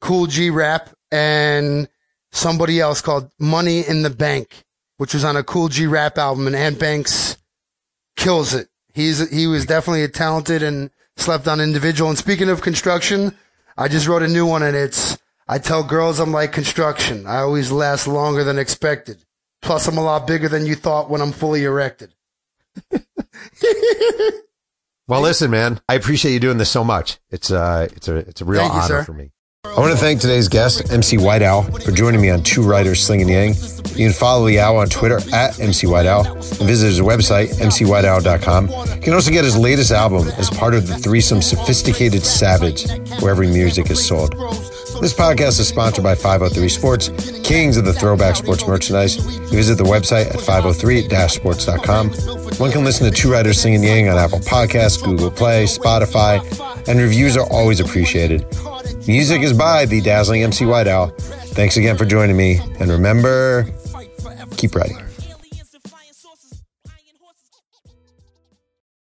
Kool 0.00 0.26
G 0.26 0.48
Rap, 0.50 0.90
and 1.10 1.88
somebody 2.30 2.78
else 2.80 3.00
called 3.00 3.28
Money 3.40 3.80
in 3.86 4.02
the 4.04 4.10
Bank, 4.10 4.62
which 4.98 5.14
was 5.14 5.24
on 5.24 5.36
a 5.36 5.42
Kool 5.42 5.66
G 5.68 5.86
Rap 5.88 6.16
album. 6.16 6.46
And 6.46 6.54
Ant 6.54 6.78
Banks 6.78 7.36
kills 8.16 8.54
it. 8.54 8.68
He's 8.94 9.30
he 9.30 9.46
was 9.46 9.66
definitely 9.66 10.04
a 10.04 10.08
talented 10.08 10.62
and 10.62 10.90
slept 11.16 11.48
on 11.48 11.60
individual. 11.60 12.10
And 12.10 12.18
speaking 12.18 12.48
of 12.48 12.62
construction, 12.62 13.36
I 13.76 13.88
just 13.88 14.06
wrote 14.06 14.22
a 14.22 14.28
new 14.28 14.46
one, 14.46 14.62
and 14.62 14.76
it's 14.76 15.18
I 15.48 15.58
tell 15.58 15.82
girls 15.82 16.18
I'm 16.20 16.32
like 16.32 16.52
construction. 16.52 17.26
I 17.26 17.38
always 17.38 17.72
last 17.72 18.06
longer 18.06 18.44
than 18.44 18.58
expected. 18.58 19.24
Plus, 19.60 19.86
I'm 19.86 19.98
a 19.98 20.02
lot 20.02 20.26
bigger 20.26 20.48
than 20.48 20.66
you 20.66 20.74
thought 20.74 21.08
when 21.08 21.20
I'm 21.20 21.32
fully 21.32 21.64
erected. 21.64 22.12
Well, 25.08 25.20
listen, 25.20 25.50
man, 25.50 25.80
I 25.88 25.94
appreciate 25.94 26.32
you 26.32 26.40
doing 26.40 26.58
this 26.58 26.70
so 26.70 26.84
much. 26.84 27.18
It's 27.30 27.50
uh, 27.50 27.88
it's 27.94 28.08
a 28.08 28.16
it's 28.16 28.40
a 28.40 28.44
real 28.44 28.60
Thank 28.62 28.74
honor 28.74 28.86
sir. 28.86 29.04
for 29.04 29.12
me. 29.12 29.30
I 29.64 29.78
want 29.78 29.92
to 29.92 29.96
thank 29.96 30.20
today's 30.20 30.48
guest, 30.48 30.90
MC 30.92 31.18
White 31.18 31.40
Owl, 31.40 31.62
for 31.62 31.92
joining 31.92 32.20
me 32.20 32.30
on 32.30 32.42
Two 32.42 32.62
Writers 32.64 33.00
Slinging 33.00 33.28
Yang. 33.28 33.54
You 33.94 34.08
can 34.08 34.12
follow 34.12 34.44
the 34.44 34.58
owl 34.58 34.78
on 34.78 34.88
Twitter 34.88 35.20
at 35.32 35.60
MC 35.60 35.86
White 35.86 36.04
Owl 36.04 36.26
and 36.26 36.42
visit 36.42 36.88
his 36.88 37.00
website, 37.00 37.50
mcwhiteowl.com. 37.60 38.68
You 38.68 39.00
can 39.00 39.12
also 39.14 39.30
get 39.30 39.44
his 39.44 39.56
latest 39.56 39.92
album 39.92 40.26
as 40.36 40.50
part 40.50 40.74
of 40.74 40.88
the 40.88 40.96
threesome 40.96 41.40
Sophisticated 41.40 42.24
Savage, 42.24 42.88
where 43.20 43.30
every 43.30 43.46
music 43.46 43.88
is 43.88 44.04
sold. 44.04 44.32
This 45.00 45.14
podcast 45.14 45.60
is 45.60 45.68
sponsored 45.68 46.02
by 46.02 46.16
503 46.16 46.68
Sports, 46.68 47.08
kings 47.42 47.76
of 47.76 47.84
the 47.84 47.92
throwback 47.92 48.34
sports 48.34 48.66
merchandise. 48.66 49.14
Visit 49.52 49.78
the 49.78 49.84
website 49.84 50.26
at 50.26 50.40
503-sports.com. 50.40 52.10
One 52.58 52.72
can 52.72 52.84
listen 52.84 53.08
to 53.08 53.16
Two 53.16 53.30
Writers 53.30 53.60
Slinging 53.60 53.84
Yang 53.84 54.08
on 54.08 54.18
Apple 54.18 54.40
Podcasts, 54.40 55.00
Google 55.02 55.30
Play, 55.30 55.64
Spotify, 55.64 56.40
and 56.88 56.98
reviews 56.98 57.36
are 57.36 57.48
always 57.48 57.78
appreciated. 57.78 58.44
Music 59.06 59.42
is 59.42 59.52
by 59.52 59.84
the 59.84 60.00
dazzling 60.00 60.42
MC 60.42 60.64
White 60.64 60.86
Owl. 60.86 61.08
Thanks 61.18 61.76
again 61.76 61.96
for 61.96 62.04
joining 62.04 62.36
me, 62.36 62.60
and 62.78 62.90
remember, 62.90 63.66
keep 64.56 64.74
writing. 64.74 64.98